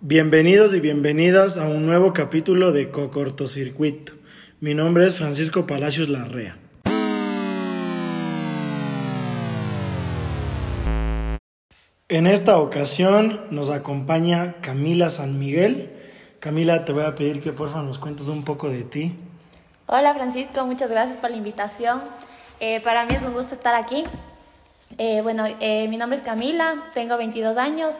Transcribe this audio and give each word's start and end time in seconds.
Bienvenidos 0.00 0.74
y 0.74 0.80
bienvenidas 0.80 1.56
a 1.56 1.66
un 1.66 1.84
nuevo 1.84 2.12
capítulo 2.12 2.70
de 2.70 2.88
Cocortocircuito. 2.88 4.12
Mi 4.60 4.72
nombre 4.72 5.04
es 5.04 5.16
Francisco 5.16 5.66
Palacios 5.66 6.08
Larrea. 6.08 6.56
En 12.08 12.28
esta 12.28 12.58
ocasión 12.58 13.40
nos 13.50 13.70
acompaña 13.70 14.60
Camila 14.60 15.10
San 15.10 15.36
Miguel. 15.36 15.90
Camila, 16.38 16.84
te 16.84 16.92
voy 16.92 17.02
a 17.02 17.16
pedir 17.16 17.42
que 17.42 17.50
por 17.50 17.68
favor 17.68 17.82
nos 17.82 17.98
cuentes 17.98 18.28
un 18.28 18.44
poco 18.44 18.70
de 18.70 18.84
ti. 18.84 19.16
Hola 19.86 20.14
Francisco, 20.14 20.64
muchas 20.64 20.92
gracias 20.92 21.16
por 21.16 21.30
la 21.30 21.38
invitación. 21.38 22.02
Eh, 22.60 22.80
para 22.82 23.04
mí 23.04 23.16
es 23.16 23.24
un 23.24 23.32
gusto 23.32 23.52
estar 23.52 23.74
aquí. 23.74 24.04
Eh, 24.96 25.22
bueno, 25.22 25.44
eh, 25.60 25.88
mi 25.88 25.96
nombre 25.96 26.16
es 26.16 26.24
Camila, 26.24 26.84
tengo 26.94 27.16
22 27.16 27.56
años, 27.56 27.96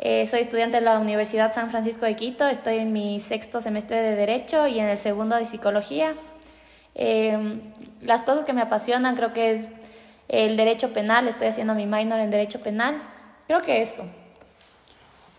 soy 0.00 0.40
estudiante 0.40 0.78
de 0.78 0.82
la 0.82 0.98
Universidad 0.98 1.52
San 1.52 1.70
Francisco 1.70 2.06
de 2.06 2.16
Quito, 2.16 2.48
estoy 2.48 2.78
en 2.78 2.92
mi 2.92 3.20
sexto 3.20 3.60
semestre 3.60 4.00
de 4.00 4.16
Derecho 4.16 4.66
y 4.66 4.78
en 4.78 4.86
el 4.86 4.96
segundo 4.96 5.36
de 5.36 5.44
Psicología. 5.44 6.14
las 8.00 8.22
cosas 8.24 8.44
que 8.44 8.54
me 8.54 8.62
apasionan 8.62 9.14
creo 9.14 9.32
que 9.34 9.52
es 9.52 9.68
el 10.28 10.56
derecho 10.56 10.92
penal, 10.92 11.28
estoy 11.28 11.48
haciendo 11.48 11.74
mi 11.74 11.86
minor 11.86 12.18
en 12.18 12.30
derecho 12.30 12.60
penal, 12.60 13.02
creo 13.46 13.60
que 13.60 13.82
eso. 13.82 14.04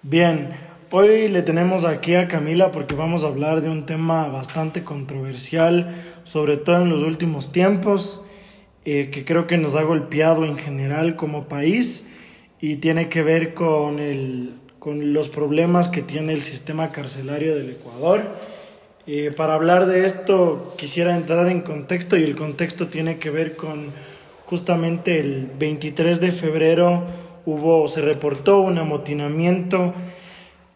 Bien, 0.04 0.50
hoy 0.92 1.28
le 1.28 1.42
tenemos 1.42 1.86
aquí 1.86 2.16
a 2.16 2.28
Camila 2.28 2.72
porque 2.72 2.94
vamos 2.94 3.24
a 3.24 3.28
hablar 3.28 3.62
de 3.62 3.70
un 3.70 3.86
tema 3.86 4.28
bastante 4.28 4.84
controversial, 4.84 5.96
sobre 6.24 6.58
todo 6.58 6.84
en 6.84 6.90
los 6.90 7.02
últimos 7.02 7.52
tiempos. 7.52 8.22
Eh, 8.84 9.12
que 9.12 9.24
creo 9.26 9.46
que 9.46 9.60
nos 9.60 9.76
ha 9.76 9.84
golpeado 9.84 10.44
en 10.44 10.58
general 10.58 11.16
como 11.16 11.44
país 11.44 12.04
y 12.62 12.76
tiene 12.76 13.10
que 13.10 13.24
ver 13.24 13.56
con, 13.56 14.00
el, 14.00 14.54
con 14.78 15.14
los 15.14 15.30
problemas 15.30 15.90
que 15.90 16.04
tiene 16.04 16.34
el 16.34 16.44
sistema 16.44 16.92
carcelario 16.92 17.56
del 17.56 17.72
Ecuador. 17.72 18.22
Eh, 19.08 19.34
para 19.36 19.56
hablar 19.56 19.88
de 19.88 20.06
esto 20.06 20.76
quisiera 20.78 21.18
entrar 21.18 21.48
en 21.48 21.62
contexto 21.62 22.18
y 22.18 22.24
el 22.24 22.36
contexto 22.36 22.88
tiene 22.88 23.18
que 23.18 23.32
ver 23.32 23.56
con 23.56 23.88
justamente 24.46 25.20
el 25.20 25.50
23 25.58 26.22
de 26.22 26.32
febrero 26.32 27.04
hubo, 27.46 27.88
se 27.88 28.02
reportó 28.02 28.60
un 28.60 28.78
amotinamiento 28.78 29.96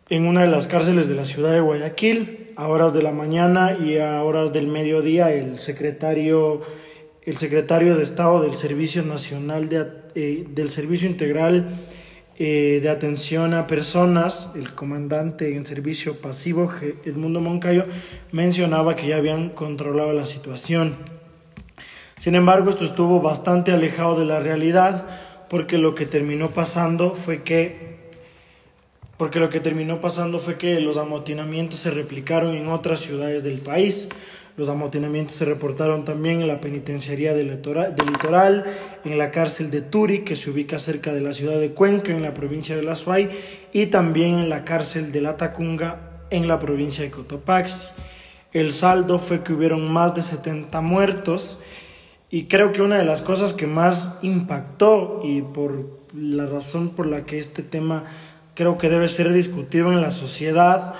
en 0.10 0.26
una 0.26 0.42
de 0.42 0.48
las 0.48 0.68
cárceles 0.68 1.08
de 1.08 1.16
la 1.16 1.26
ciudad 1.26 1.52
de 1.52 1.60
Guayaquil. 1.60 2.42
A 2.58 2.70
horas 2.70 2.94
de 2.94 3.02
la 3.02 3.12
mañana 3.12 3.78
y 3.78 3.98
a 3.98 4.24
horas 4.24 4.54
del 4.54 4.68
mediodía 4.68 5.30
el 5.30 5.60
secretario 5.60 6.62
el 7.26 7.38
secretario 7.38 7.98
de 7.98 8.04
Estado 8.04 8.42
del 8.42 8.56
Servicio 8.56 9.04
Nacional 9.04 9.68
de, 9.68 9.88
eh, 10.14 10.46
del 10.48 10.70
Servicio 10.70 11.10
Integral 11.10 11.80
eh, 12.38 12.80
de 12.82 12.90
Atención 12.90 13.54
a 13.54 13.66
Personas, 13.66 14.52
el 14.56 14.74
comandante 14.74 15.56
en 15.56 15.66
servicio 15.66 16.18
pasivo, 16.18 16.72
Edmundo 17.06 17.40
Moncayo, 17.42 17.86
mencionaba 18.32 18.96
que 18.96 19.08
ya 19.08 19.18
habían 19.18 19.50
controlado 19.50 20.14
la 20.14 20.28
situación. 20.28 20.94
Sin 22.18 22.36
embargo, 22.36 22.70
esto 22.70 22.86
estuvo 22.86 23.22
bastante 23.22 23.72
alejado 23.72 24.20
de 24.20 24.26
la 24.26 24.40
realidad 24.40 25.06
porque 25.50 25.78
lo 25.78 25.96
que 25.96 26.06
terminó 26.06 26.52
pasando 26.52 27.16
fue 27.16 27.44
que 27.44 27.96
porque 29.18 29.40
lo 29.40 29.50
que 29.50 29.62
terminó 29.62 30.02
pasando 30.02 30.40
fue 30.40 30.58
que 30.58 30.82
los 30.82 30.98
amotinamientos 30.98 31.80
se 31.80 31.90
replicaron 31.90 32.54
en 32.54 32.68
otras 32.68 33.00
ciudades 33.00 33.44
del 33.44 33.60
país. 33.60 34.10
Los 34.58 34.70
amotinamientos 34.70 35.36
se 35.36 35.44
reportaron 35.44 36.06
también 36.06 36.42
en 36.42 36.48
la 36.48 36.62
penitenciaría 36.62 37.34
del 37.34 37.50
litoral, 37.50 38.64
en 39.04 39.18
la 39.18 39.30
cárcel 39.30 39.70
de 39.70 39.82
Turi, 39.82 40.20
que 40.20 40.38
se 40.38 40.50
ubica 40.50 40.80
cerca 40.80 41.14
de 41.14 41.20
la 41.20 41.34
ciudad 41.34 41.60
de 41.60 41.72
Cuenca, 41.72 42.14
en 42.14 42.22
la 42.22 42.34
provincia 42.34 42.76
de 42.76 42.84
La 42.84 42.96
Suay, 42.96 43.30
y 43.74 43.88
también 43.88 44.36
en 44.36 44.50
la 44.50 44.64
cárcel 44.64 45.12
de 45.12 45.20
La 45.20 45.36
Tacunga, 45.36 46.24
en 46.30 46.48
la 46.48 46.60
provincia 46.60 47.04
de 47.04 47.12
Cotopaxi. 47.12 47.90
El 48.54 48.72
saldo 48.72 49.20
fue 49.20 49.44
que 49.44 49.52
hubieron 49.52 49.92
más 49.92 50.16
de 50.16 50.22
70 50.22 50.80
muertos 50.80 51.60
y 52.30 52.46
creo 52.46 52.72
que 52.72 52.82
una 52.82 52.98
de 52.98 53.06
las 53.06 53.22
cosas 53.22 53.54
que 53.54 53.68
más 53.68 54.14
impactó 54.22 55.20
y 55.24 55.42
por 55.42 56.00
la 56.14 56.46
razón 56.46 56.90
por 56.90 57.06
la 57.06 57.26
que 57.26 57.38
este 57.38 57.64
tema 57.64 58.06
creo 58.54 58.78
que 58.78 58.90
debe 58.90 59.10
ser 59.10 59.34
discutido 59.34 59.92
en 59.92 60.02
la 60.02 60.12
sociedad 60.12 60.96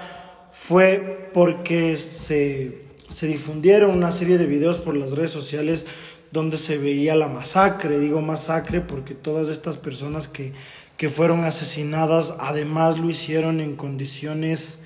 fue 0.52 1.30
porque 1.34 1.96
se 1.96 2.85
se 3.16 3.28
difundieron 3.28 3.92
una 3.92 4.12
serie 4.12 4.38
de 4.38 4.46
videos 4.46 4.78
por 4.78 4.94
las 4.94 5.14
redes 5.14 5.32
sociales 5.32 5.86
donde 6.34 6.58
se 6.58 6.78
veía 6.78 7.16
la 7.16 7.30
masacre, 7.30 7.98
digo 7.98 8.22
masacre 8.22 8.82
porque 8.82 9.14
todas 9.14 9.48
estas 9.48 9.78
personas 9.78 10.28
que, 10.28 10.52
que 10.98 11.08
fueron 11.08 11.46
asesinadas 11.46 12.34
además 12.40 13.00
lo 13.00 13.10
hicieron 13.10 13.62
en 13.62 13.78
condiciones 13.78 14.82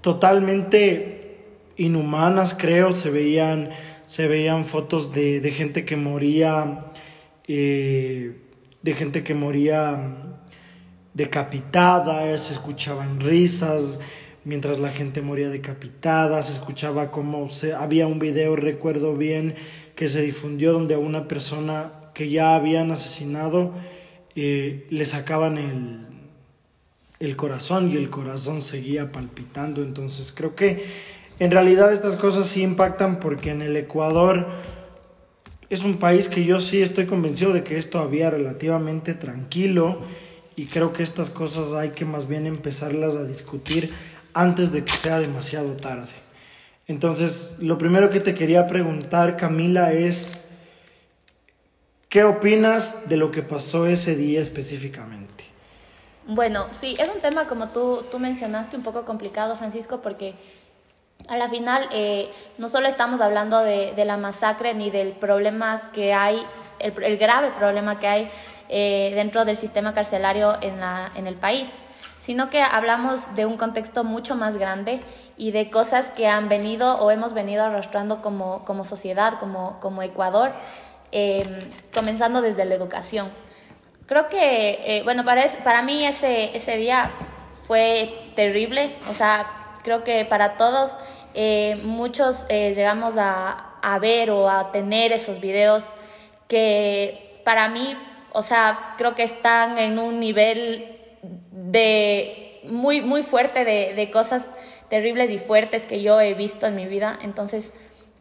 totalmente 0.00 1.48
inhumanas, 1.76 2.54
creo, 2.56 2.92
se 2.92 3.10
veían, 3.10 3.70
se 4.06 4.28
veían 4.28 4.66
fotos 4.66 5.12
de, 5.12 5.40
de 5.40 5.50
gente 5.50 5.84
que 5.84 5.96
moría, 5.96 6.92
eh, 7.48 8.40
de 8.82 8.94
gente 8.94 9.24
que 9.24 9.34
moría 9.34 10.36
decapitada, 11.12 12.38
se 12.38 12.52
escuchaban 12.52 13.18
risas, 13.18 13.98
mientras 14.48 14.78
la 14.78 14.88
gente 14.88 15.20
moría 15.20 15.50
decapitada, 15.50 16.42
se 16.42 16.52
escuchaba 16.52 17.10
como 17.10 17.50
se, 17.50 17.74
había 17.74 18.06
un 18.06 18.18
video, 18.18 18.56
recuerdo 18.56 19.14
bien, 19.14 19.54
que 19.94 20.08
se 20.08 20.22
difundió 20.22 20.72
donde 20.72 20.94
a 20.94 20.98
una 20.98 21.28
persona 21.28 21.92
que 22.14 22.30
ya 22.30 22.54
habían 22.54 22.90
asesinado 22.90 23.74
eh, 24.34 24.86
le 24.88 25.04
sacaban 25.04 25.58
el, 25.58 26.06
el 27.20 27.36
corazón 27.36 27.92
y 27.92 27.96
el 27.96 28.08
corazón 28.08 28.62
seguía 28.62 29.12
palpitando. 29.12 29.82
Entonces 29.82 30.32
creo 30.34 30.56
que 30.56 30.82
en 31.38 31.50
realidad 31.50 31.92
estas 31.92 32.16
cosas 32.16 32.46
sí 32.46 32.62
impactan 32.62 33.20
porque 33.20 33.50
en 33.50 33.60
el 33.60 33.76
Ecuador 33.76 34.46
es 35.68 35.84
un 35.84 35.98
país 35.98 36.26
que 36.26 36.46
yo 36.46 36.58
sí 36.58 36.80
estoy 36.80 37.04
convencido 37.04 37.52
de 37.52 37.64
que 37.64 37.76
es 37.76 37.90
todavía 37.90 38.30
relativamente 38.30 39.12
tranquilo 39.12 40.00
y 40.56 40.64
creo 40.64 40.94
que 40.94 41.02
estas 41.02 41.28
cosas 41.28 41.74
hay 41.74 41.90
que 41.90 42.06
más 42.06 42.26
bien 42.26 42.46
empezarlas 42.46 43.14
a 43.14 43.24
discutir 43.24 43.92
antes 44.34 44.72
de 44.72 44.84
que 44.84 44.92
sea 44.92 45.18
demasiado 45.18 45.74
tarde. 45.76 46.14
Entonces, 46.86 47.56
lo 47.60 47.76
primero 47.76 48.08
que 48.10 48.20
te 48.20 48.34
quería 48.34 48.66
preguntar, 48.66 49.36
Camila, 49.36 49.92
es, 49.92 50.44
¿qué 52.08 52.24
opinas 52.24 53.08
de 53.08 53.16
lo 53.16 53.30
que 53.30 53.42
pasó 53.42 53.86
ese 53.86 54.16
día 54.16 54.40
específicamente? 54.40 55.44
Bueno, 56.26 56.68
sí, 56.72 56.94
es 56.98 57.08
un 57.08 57.20
tema 57.20 57.46
como 57.46 57.68
tú, 57.68 58.04
tú 58.10 58.18
mencionaste 58.18 58.76
un 58.76 58.82
poco 58.82 59.04
complicado, 59.04 59.56
Francisco, 59.56 60.00
porque 60.02 60.34
a 61.28 61.36
la 61.36 61.48
final 61.48 61.88
eh, 61.92 62.30
no 62.58 62.68
solo 62.68 62.86
estamos 62.86 63.20
hablando 63.20 63.60
de, 63.60 63.92
la 64.04 64.16
masacre 64.16 64.74
ni 64.74 64.90
del 64.90 65.12
problema 65.12 65.90
que 65.92 66.12
hay, 66.14 66.42
el, 66.78 66.92
el 67.02 67.18
grave 67.18 67.50
problema 67.58 67.98
que 67.98 68.08
hay 68.08 68.30
eh, 68.68 69.12
dentro 69.14 69.46
del 69.46 69.56
sistema 69.56 69.94
carcelario 69.94 70.58
en, 70.60 70.80
la, 70.80 71.10
en 71.14 71.26
el 71.26 71.34
país, 71.36 71.68
sino 72.28 72.50
que 72.50 72.60
hablamos 72.60 73.34
de 73.36 73.46
un 73.46 73.56
contexto 73.56 74.04
mucho 74.04 74.36
más 74.36 74.58
grande 74.58 75.00
y 75.38 75.50
de 75.50 75.70
cosas 75.70 76.10
que 76.10 76.28
han 76.28 76.50
venido 76.50 76.98
o 76.98 77.10
hemos 77.10 77.32
venido 77.32 77.64
arrastrando 77.64 78.20
como, 78.20 78.66
como 78.66 78.84
sociedad, 78.84 79.38
como, 79.40 79.80
como 79.80 80.02
Ecuador, 80.02 80.52
em, 81.10 81.46
comenzando 81.94 82.42
desde 82.42 82.66
la 82.66 82.74
educación. 82.74 83.30
Creo 84.04 84.26
que, 84.26 84.78
eh, 84.84 85.02
bueno, 85.04 85.24
para, 85.24 85.42
para 85.64 85.80
mí 85.80 86.04
ese, 86.04 86.54
ese 86.54 86.76
día 86.76 87.10
fue 87.66 88.20
terrible, 88.36 88.94
o 89.08 89.14
sea, 89.14 89.46
creo 89.82 90.04
que 90.04 90.26
para 90.26 90.58
todos, 90.58 90.98
eh, 91.32 91.80
muchos 91.82 92.44
eh, 92.50 92.74
llegamos 92.76 93.16
a, 93.16 93.78
a 93.80 93.98
ver 94.00 94.30
o 94.32 94.50
a 94.50 94.70
tener 94.70 95.12
esos 95.12 95.40
videos 95.40 95.86
que 96.46 97.40
para 97.42 97.70
mí, 97.70 97.96
o 98.34 98.42
sea, 98.42 98.96
creo 98.98 99.14
que 99.14 99.22
están 99.22 99.78
en 99.78 99.98
un 99.98 100.20
nivel 100.20 100.97
de 101.70 102.60
muy, 102.64 103.00
muy 103.00 103.22
fuerte 103.22 103.64
de, 103.64 103.94
de, 103.94 104.10
cosas 104.10 104.44
terribles 104.88 105.30
y 105.30 105.38
fuertes 105.38 105.82
que 105.84 106.02
yo 106.02 106.20
he 106.20 106.34
visto 106.34 106.66
en 106.66 106.76
mi 106.76 106.86
vida. 106.86 107.18
Entonces, 107.22 107.72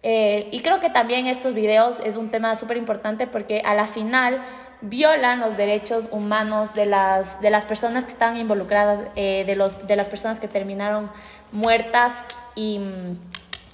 eh, 0.04 0.48
y 0.52 0.62
creo 0.62 0.80
que 0.80 0.90
también 0.90 1.28
estos 1.28 1.54
videos 1.54 2.00
es 2.02 2.18
un 2.18 2.30
tema 2.30 2.56
súper 2.56 2.78
importante 2.78 3.28
porque 3.28 3.62
a 3.66 3.74
la 3.74 3.88
final 3.88 4.42
violan 4.82 5.40
los 5.40 5.58
derechos 5.58 6.10
humanos 6.12 6.74
de 6.76 6.86
las, 6.86 7.42
de 7.42 7.50
las 7.50 7.66
personas 7.66 8.04
que 8.04 8.12
están 8.12 8.38
involucradas, 8.38 9.02
eh, 9.16 9.44
de, 9.46 9.56
los, 9.56 9.88
de 9.88 9.96
las 9.96 10.08
personas 10.08 10.40
que 10.40 10.48
terminaron 10.48 11.10
muertas. 11.52 12.14
Y, 12.56 12.80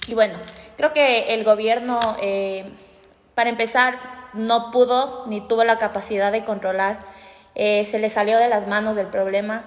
y 0.06 0.14
bueno, 0.14 0.34
creo 0.76 0.92
que 0.92 1.34
el 1.34 1.44
gobierno, 1.44 1.98
eh, 2.22 2.70
para 3.34 3.50
empezar, 3.50 3.98
no 4.32 4.70
pudo 4.70 5.26
ni 5.26 5.40
tuvo 5.40 5.64
la 5.64 5.78
capacidad 5.78 6.32
de 6.32 6.44
controlar 6.44 6.98
eh, 7.54 7.84
se 7.84 7.98
le 7.98 8.08
salió 8.08 8.38
de 8.38 8.48
las 8.48 8.66
manos 8.66 8.96
del 8.96 9.06
problema 9.06 9.64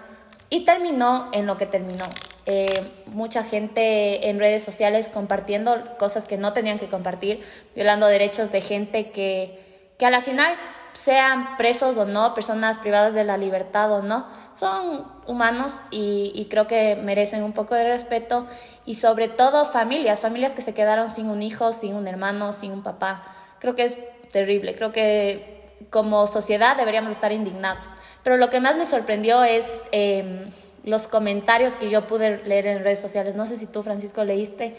y 0.50 0.66
terminó 0.66 1.30
en 1.34 1.46
lo 1.46 1.58
que 1.58 1.66
terminó. 1.66 2.06
Eh, 2.46 2.66
mucha 3.08 3.44
gente 3.44 4.30
en 4.30 4.40
redes 4.40 4.64
sociales 4.64 5.10
compartiendo 5.10 5.98
cosas 5.98 6.26
que 6.26 6.38
no 6.38 6.54
tenían 6.54 6.80
que 6.80 6.88
compartir, 6.88 7.44
violando 7.76 8.08
derechos 8.08 8.52
de 8.52 8.62
gente 8.62 9.12
que, 9.12 9.92
que 10.00 10.06
a 10.06 10.10
la 10.10 10.22
final 10.22 10.54
sean 10.94 11.58
presos 11.58 11.98
o 11.98 12.06
no, 12.06 12.34
personas 12.34 12.78
privadas 12.78 13.14
de 13.14 13.26
la 13.26 13.38
libertad 13.38 13.92
o 13.92 14.02
no, 14.02 14.26
son 14.56 15.06
humanos 15.28 15.82
y, 15.92 16.32
y, 16.34 16.46
creo 16.46 16.68
que 16.68 16.96
merecen 16.96 17.44
un 17.44 17.52
poco 17.52 17.76
de 17.76 17.84
respeto 17.84 18.48
y 18.86 18.96
sobre 18.96 19.28
todo 19.28 19.66
familias, 19.66 20.22
familias 20.22 20.56
que 20.56 20.62
se 20.62 20.74
quedaron 20.74 21.12
sin 21.12 21.30
un 21.30 21.44
hijo, 21.44 21.74
sin 21.74 21.96
un 21.96 22.08
hermano, 22.08 22.54
sin 22.54 22.72
un 22.72 22.82
papá. 22.82 23.24
Creo 23.60 23.76
que 23.76 23.84
es 23.84 23.98
terrible, 24.32 24.76
creo 24.76 24.92
que 24.92 25.57
como 25.90 26.28
sociedad 26.28 26.78
deberíamos 26.78 27.12
estar 27.12 27.32
indignados. 27.32 27.86
Pero 28.24 28.38
lo 28.38 28.50
que 28.50 28.60
más 28.60 28.76
me 28.78 28.86
sorprendió 28.86 29.44
es 29.44 29.84
eh, 29.92 30.48
los 30.84 31.08
comentarios 31.08 31.76
que 31.76 31.90
yo 31.90 32.08
pude 32.08 32.44
leer 32.46 32.68
en 32.68 32.84
redes 32.84 33.00
sociales. 33.00 33.36
No 33.36 33.46
sé 33.46 33.56
si 33.58 33.68
tú, 33.68 33.84
Francisco, 33.84 34.24
leíste. 34.24 34.76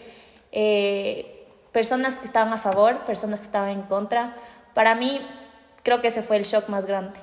Eh, 0.52 1.46
personas 1.72 2.18
que 2.18 2.26
estaban 2.26 2.52
a 2.52 2.58
favor, 2.58 3.04
personas 3.04 3.40
que 3.40 3.46
estaban 3.46 3.70
en 3.70 3.82
contra. 3.82 4.36
Para 4.74 4.94
mí, 4.94 5.20
creo 5.82 6.00
que 6.00 6.08
ese 6.08 6.22
fue 6.22 6.36
el 6.36 6.44
shock 6.44 6.68
más 6.68 6.86
grande. 6.86 7.18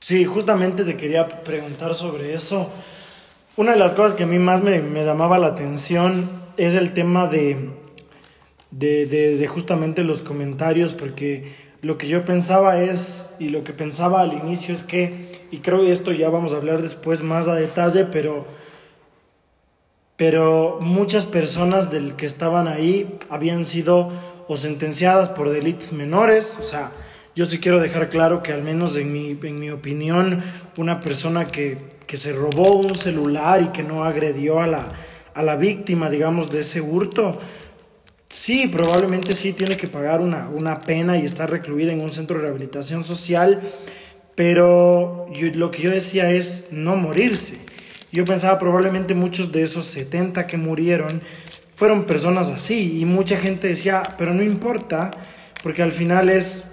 Sí, 0.00 0.24
justamente 0.24 0.84
te 0.84 0.96
quería 0.96 1.26
preguntar 1.28 1.94
sobre 1.94 2.34
eso. 2.34 2.70
Una 3.56 3.72
de 3.72 3.78
las 3.78 3.94
cosas 3.94 4.14
que 4.14 4.24
a 4.24 4.26
mí 4.26 4.38
más 4.38 4.62
me, 4.62 4.80
me 4.80 5.04
llamaba 5.04 5.38
la 5.38 5.48
atención 5.48 6.30
es 6.56 6.74
el 6.74 6.92
tema 6.92 7.26
de, 7.26 7.70
de, 8.70 9.06
de, 9.06 9.36
de, 9.36 9.46
justamente 9.46 10.04
los 10.04 10.22
comentarios, 10.22 10.92
porque 10.92 11.54
lo 11.86 11.98
que 11.98 12.08
yo 12.08 12.24
pensaba 12.24 12.80
es, 12.80 13.36
y 13.38 13.50
lo 13.50 13.62
que 13.62 13.72
pensaba 13.72 14.20
al 14.20 14.32
inicio 14.32 14.74
es 14.74 14.82
que, 14.82 15.46
y 15.52 15.58
creo 15.58 15.82
que 15.82 15.92
esto 15.92 16.10
ya 16.10 16.28
vamos 16.28 16.52
a 16.52 16.56
hablar 16.56 16.82
después 16.82 17.22
más 17.22 17.46
a 17.46 17.54
detalle, 17.54 18.04
pero, 18.06 18.44
pero 20.16 20.78
muchas 20.80 21.26
personas 21.26 21.88
del 21.88 22.16
que 22.16 22.26
estaban 22.26 22.66
ahí 22.66 23.16
habían 23.30 23.64
sido 23.64 24.10
o 24.48 24.56
sentenciadas 24.56 25.28
por 25.28 25.50
delitos 25.50 25.92
menores, 25.92 26.58
o 26.60 26.64
sea, 26.64 26.90
yo 27.36 27.46
sí 27.46 27.60
quiero 27.60 27.78
dejar 27.78 28.08
claro 28.08 28.42
que 28.42 28.52
al 28.52 28.64
menos 28.64 28.96
en 28.96 29.12
mi, 29.12 29.38
en 29.40 29.60
mi 29.60 29.70
opinión, 29.70 30.42
una 30.78 30.98
persona 30.98 31.46
que, 31.46 31.78
que 32.08 32.16
se 32.16 32.32
robó 32.32 32.78
un 32.78 32.96
celular 32.96 33.62
y 33.62 33.68
que 33.68 33.84
no 33.84 34.04
agredió 34.04 34.58
a 34.60 34.66
la, 34.66 34.88
a 35.34 35.42
la 35.44 35.54
víctima, 35.54 36.10
digamos, 36.10 36.50
de 36.50 36.60
ese 36.62 36.80
hurto, 36.80 37.38
sí, 38.36 38.68
probablemente 38.68 39.32
sí 39.32 39.54
tiene 39.54 39.76
que 39.76 39.88
pagar 39.88 40.20
una, 40.20 40.48
una 40.50 40.80
pena 40.80 41.16
y 41.16 41.24
estar 41.24 41.50
recluida 41.50 41.92
en 41.92 42.02
un 42.02 42.12
centro 42.12 42.36
de 42.36 42.42
rehabilitación 42.42 43.02
social, 43.02 43.62
pero 44.34 45.26
lo 45.54 45.70
que 45.70 45.82
yo 45.82 45.90
decía 45.90 46.30
es 46.30 46.66
no 46.70 46.96
morirse. 46.96 47.58
Yo 48.12 48.24
pensaba 48.24 48.58
probablemente 48.58 49.14
muchos 49.14 49.50
de 49.52 49.62
esos 49.62 49.86
70 49.86 50.46
que 50.46 50.58
murieron 50.58 51.22
fueron 51.74 52.04
personas 52.04 52.50
así 52.50 52.98
y 53.00 53.04
mucha 53.06 53.36
gente 53.36 53.68
decía, 53.68 54.14
pero 54.18 54.34
no 54.34 54.42
importa, 54.42 55.10
porque 55.62 55.82
al 55.82 55.92
final 55.92 56.28
es 56.28 56.64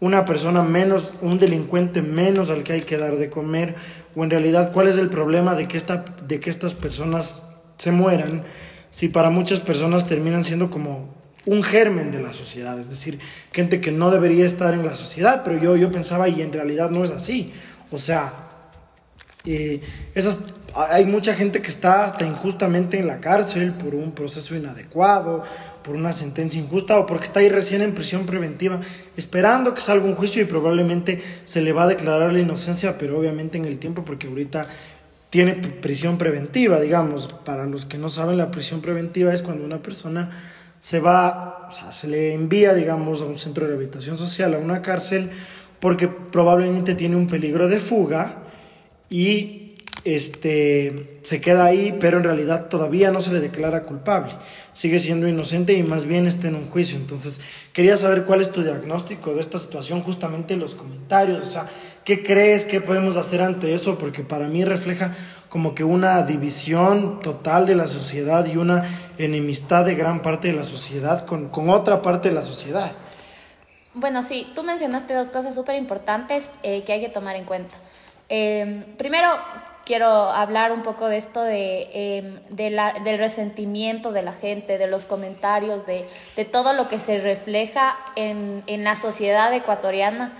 una 0.00 0.24
persona 0.24 0.62
menos, 0.62 1.14
un 1.20 1.38
delincuente 1.38 2.02
menos 2.02 2.50
al 2.50 2.64
que 2.64 2.72
hay 2.72 2.80
que 2.82 2.98
dar 2.98 3.16
de 3.16 3.30
comer, 3.30 3.76
o 4.16 4.24
en 4.24 4.30
realidad 4.30 4.72
cuál 4.72 4.88
es 4.88 4.96
el 4.96 5.10
problema 5.10 5.54
de 5.54 5.68
que, 5.68 5.76
esta, 5.76 6.04
de 6.26 6.40
que 6.40 6.50
estas 6.50 6.74
personas 6.74 7.42
se 7.76 7.92
mueran, 7.92 8.44
si 8.90 9.08
para 9.08 9.30
muchas 9.30 9.60
personas 9.60 10.06
terminan 10.06 10.44
siendo 10.44 10.70
como 10.70 11.14
un 11.46 11.62
germen 11.62 12.10
de 12.10 12.22
la 12.22 12.32
sociedad, 12.32 12.78
es 12.78 12.90
decir, 12.90 13.18
gente 13.52 13.80
que 13.80 13.92
no 13.92 14.10
debería 14.10 14.44
estar 14.44 14.74
en 14.74 14.84
la 14.84 14.94
sociedad, 14.94 15.42
pero 15.42 15.58
yo, 15.58 15.76
yo 15.76 15.90
pensaba 15.90 16.28
y 16.28 16.42
en 16.42 16.52
realidad 16.52 16.90
no 16.90 17.02
es 17.04 17.10
así, 17.10 17.52
o 17.90 17.98
sea, 17.98 18.50
eh, 19.46 19.80
esas, 20.14 20.36
hay 20.74 21.04
mucha 21.06 21.34
gente 21.34 21.62
que 21.62 21.68
está 21.68 22.04
hasta 22.04 22.26
injustamente 22.26 22.98
en 22.98 23.06
la 23.06 23.20
cárcel 23.20 23.72
por 23.72 23.94
un 23.94 24.12
proceso 24.12 24.54
inadecuado, 24.54 25.42
por 25.82 25.96
una 25.96 26.12
sentencia 26.12 26.60
injusta 26.60 26.98
o 26.98 27.06
porque 27.06 27.24
está 27.24 27.40
ahí 27.40 27.48
recién 27.48 27.80
en 27.80 27.94
prisión 27.94 28.26
preventiva, 28.26 28.80
esperando 29.16 29.74
que 29.74 29.80
salga 29.80 30.04
un 30.04 30.14
juicio 30.14 30.42
y 30.42 30.44
probablemente 30.44 31.22
se 31.44 31.62
le 31.62 31.72
va 31.72 31.84
a 31.84 31.88
declarar 31.88 32.32
la 32.32 32.40
inocencia, 32.40 32.98
pero 32.98 33.18
obviamente 33.18 33.56
en 33.56 33.64
el 33.64 33.78
tiempo 33.78 34.04
porque 34.04 34.26
ahorita 34.26 34.66
tiene 35.30 35.54
prisión 35.54 36.18
preventiva, 36.18 36.80
digamos, 36.80 37.28
para 37.44 37.64
los 37.66 37.86
que 37.86 37.98
no 37.98 38.08
saben, 38.08 38.36
la 38.36 38.50
prisión 38.50 38.80
preventiva 38.80 39.32
es 39.32 39.42
cuando 39.42 39.64
una 39.64 39.80
persona 39.82 40.42
se 40.80 40.98
va, 40.98 41.68
o 41.70 41.72
sea, 41.72 41.92
se 41.92 42.08
le 42.08 42.34
envía, 42.34 42.74
digamos, 42.74 43.22
a 43.22 43.26
un 43.26 43.38
centro 43.38 43.64
de 43.64 43.70
rehabilitación 43.70 44.18
social, 44.18 44.54
a 44.54 44.58
una 44.58 44.82
cárcel, 44.82 45.30
porque 45.78 46.08
probablemente 46.08 46.94
tiene 46.94 47.16
un 47.16 47.26
peligro 47.26 47.68
de 47.68 47.78
fuga 47.78 48.42
y 49.08 49.60
este, 50.04 51.20
se 51.22 51.40
queda 51.40 51.64
ahí, 51.64 51.96
pero 52.00 52.18
en 52.18 52.24
realidad 52.24 52.68
todavía 52.68 53.10
no 53.10 53.20
se 53.20 53.32
le 53.32 53.40
declara 53.40 53.82
culpable. 53.82 54.32
Sigue 54.72 54.98
siendo 54.98 55.28
inocente 55.28 55.74
y 55.74 55.82
más 55.82 56.06
bien 56.06 56.26
está 56.26 56.48
en 56.48 56.54
un 56.54 56.68
juicio. 56.68 56.96
Entonces, 56.96 57.40
quería 57.72 57.96
saber 57.96 58.24
cuál 58.24 58.40
es 58.40 58.50
tu 58.50 58.62
diagnóstico 58.62 59.34
de 59.34 59.40
esta 59.40 59.58
situación, 59.58 60.02
justamente 60.02 60.54
en 60.54 60.60
los 60.60 60.74
comentarios. 60.74 61.42
O 61.42 61.46
sea, 61.46 61.68
¿qué 62.10 62.24
crees? 62.24 62.64
¿Qué 62.64 62.80
podemos 62.80 63.16
hacer 63.16 63.40
ante 63.40 63.72
eso? 63.72 63.96
Porque 63.96 64.24
para 64.24 64.48
mí 64.48 64.64
refleja 64.64 65.14
como 65.48 65.76
que 65.76 65.84
una 65.84 66.20
división 66.24 67.20
total 67.20 67.66
de 67.66 67.76
la 67.76 67.86
sociedad 67.86 68.44
y 68.46 68.56
una 68.56 69.12
enemistad 69.16 69.84
de 69.84 69.94
gran 69.94 70.20
parte 70.20 70.48
de 70.48 70.54
la 70.54 70.64
sociedad 70.64 71.24
con, 71.24 71.50
con 71.50 71.70
otra 71.70 72.02
parte 72.02 72.30
de 72.30 72.34
la 72.34 72.42
sociedad. 72.42 72.90
Bueno, 73.94 74.22
sí, 74.22 74.50
tú 74.56 74.64
mencionaste 74.64 75.14
dos 75.14 75.30
cosas 75.30 75.54
súper 75.54 75.76
importantes 75.76 76.50
eh, 76.64 76.82
que 76.82 76.94
hay 76.94 77.00
que 77.00 77.10
tomar 77.10 77.36
en 77.36 77.44
cuenta. 77.44 77.76
Eh, 78.28 78.86
primero, 78.98 79.28
quiero 79.84 80.08
hablar 80.08 80.72
un 80.72 80.82
poco 80.82 81.06
de 81.06 81.16
esto 81.16 81.44
de, 81.44 81.90
eh, 81.92 82.40
de 82.50 82.70
la, 82.70 82.94
del 83.04 83.20
resentimiento 83.20 84.10
de 84.10 84.22
la 84.22 84.32
gente, 84.32 84.78
de 84.78 84.88
los 84.88 85.04
comentarios, 85.04 85.86
de, 85.86 86.08
de 86.34 86.44
todo 86.44 86.72
lo 86.72 86.88
que 86.88 86.98
se 86.98 87.20
refleja 87.20 87.96
en, 88.16 88.64
en 88.66 88.82
la 88.82 88.96
sociedad 88.96 89.54
ecuatoriana 89.54 90.32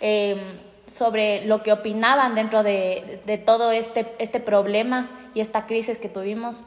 eh, 0.00 0.36
sobre 0.86 1.44
lo 1.44 1.62
que 1.62 1.72
opinaban 1.72 2.34
dentro 2.34 2.62
de, 2.62 3.20
de 3.26 3.38
todo 3.38 3.70
este, 3.72 4.14
este 4.18 4.40
problema 4.40 5.10
y 5.34 5.40
esta 5.40 5.66
crisis 5.66 5.98
que 5.98 6.08
tuvimos. 6.08 6.62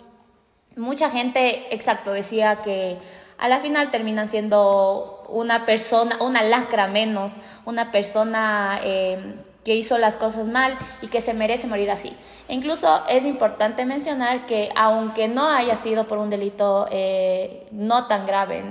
Mucha 0.75 1.09
gente, 1.09 1.73
exacto, 1.73 2.13
decía 2.13 2.61
que 2.63 2.97
a 3.39 3.47
la 3.47 3.59
final 3.59 3.89
terminan 3.89 4.27
siendo 4.27 5.23
una 5.29 5.65
persona, 5.65 6.17
una 6.21 6.43
lacra 6.43 6.87
menos, 6.87 7.33
una 7.65 7.91
persona 7.91 8.79
eh, 8.83 9.35
que 9.63 9.75
hizo 9.75 9.97
las 9.97 10.17
cosas 10.17 10.47
mal 10.47 10.77
y 11.01 11.07
que 11.07 11.21
se 11.21 11.33
merece 11.33 11.67
morir 11.67 11.89
así. 11.89 12.15
E 12.47 12.53
incluso 12.53 13.03
es 13.07 13.25
importante 13.25 13.85
mencionar 13.85 14.45
que 14.45 14.69
aunque 14.75 15.27
no 15.27 15.47
haya 15.47 15.75
sido 15.77 16.05
por 16.05 16.17
un 16.17 16.29
delito 16.29 16.87
eh, 16.91 17.67
no 17.71 18.07
tan 18.07 18.25
grave, 18.25 18.63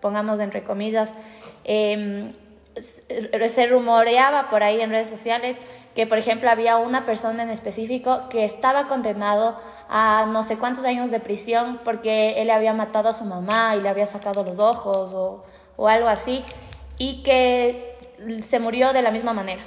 pongamos 0.00 0.40
entre 0.40 0.64
comillas, 0.64 1.12
eh, 1.64 2.32
se 2.80 3.66
rumoreaba 3.66 4.50
por 4.50 4.62
ahí 4.62 4.80
en 4.80 4.90
redes 4.90 5.08
sociales 5.08 5.56
que, 5.94 6.06
por 6.06 6.18
ejemplo, 6.18 6.50
había 6.50 6.76
una 6.76 7.06
persona 7.06 7.42
en 7.42 7.50
específico 7.50 8.28
que 8.28 8.44
estaba 8.44 8.86
condenado 8.86 9.58
a 9.88 10.26
no 10.28 10.42
sé 10.42 10.58
cuántos 10.58 10.84
años 10.84 11.10
de 11.10 11.20
prisión 11.20 11.80
porque 11.84 12.42
él 12.42 12.50
había 12.50 12.74
matado 12.74 13.08
a 13.08 13.12
su 13.12 13.24
mamá 13.24 13.74
y 13.76 13.80
le 13.80 13.88
había 13.88 14.04
sacado 14.04 14.44
los 14.44 14.58
ojos 14.58 15.14
o, 15.14 15.44
o 15.76 15.88
algo 15.88 16.08
así, 16.08 16.44
y 16.98 17.22
que 17.22 17.96
se 18.42 18.58
murió 18.58 18.92
de 18.92 19.02
la 19.02 19.10
misma 19.10 19.32
manera. 19.32 19.62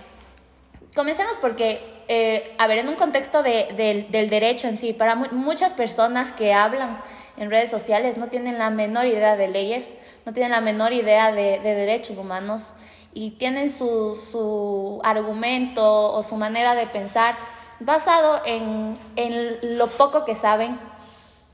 Comencemos 0.95 1.33
porque, 1.41 2.03
eh, 2.07 2.55
a 2.57 2.67
ver, 2.67 2.79
en 2.79 2.89
un 2.89 2.95
contexto 2.95 3.41
de, 3.41 3.69
de, 3.75 4.07
del 4.09 4.29
derecho 4.29 4.67
en 4.67 4.77
sí, 4.77 4.93
para 4.93 5.15
muchas 5.15 5.73
personas 5.73 6.31
que 6.31 6.53
hablan 6.53 7.01
en 7.37 7.49
redes 7.49 7.69
sociales 7.69 8.17
no 8.17 8.27
tienen 8.27 8.57
la 8.57 8.69
menor 8.69 9.05
idea 9.05 9.35
de 9.35 9.47
leyes, 9.47 9.93
no 10.25 10.33
tienen 10.33 10.51
la 10.51 10.61
menor 10.61 10.93
idea 10.93 11.31
de, 11.31 11.59
de 11.59 11.73
derechos 11.73 12.17
humanos 12.17 12.73
y 13.13 13.31
tienen 13.31 13.69
su, 13.69 14.15
su, 14.15 14.99
argumento 15.03 16.13
o 16.13 16.21
su 16.23 16.35
manera 16.35 16.75
de 16.75 16.87
pensar 16.87 17.35
basado 17.79 18.41
en, 18.45 18.97
en, 19.15 19.77
lo 19.77 19.87
poco 19.87 20.25
que 20.25 20.35
saben 20.35 20.79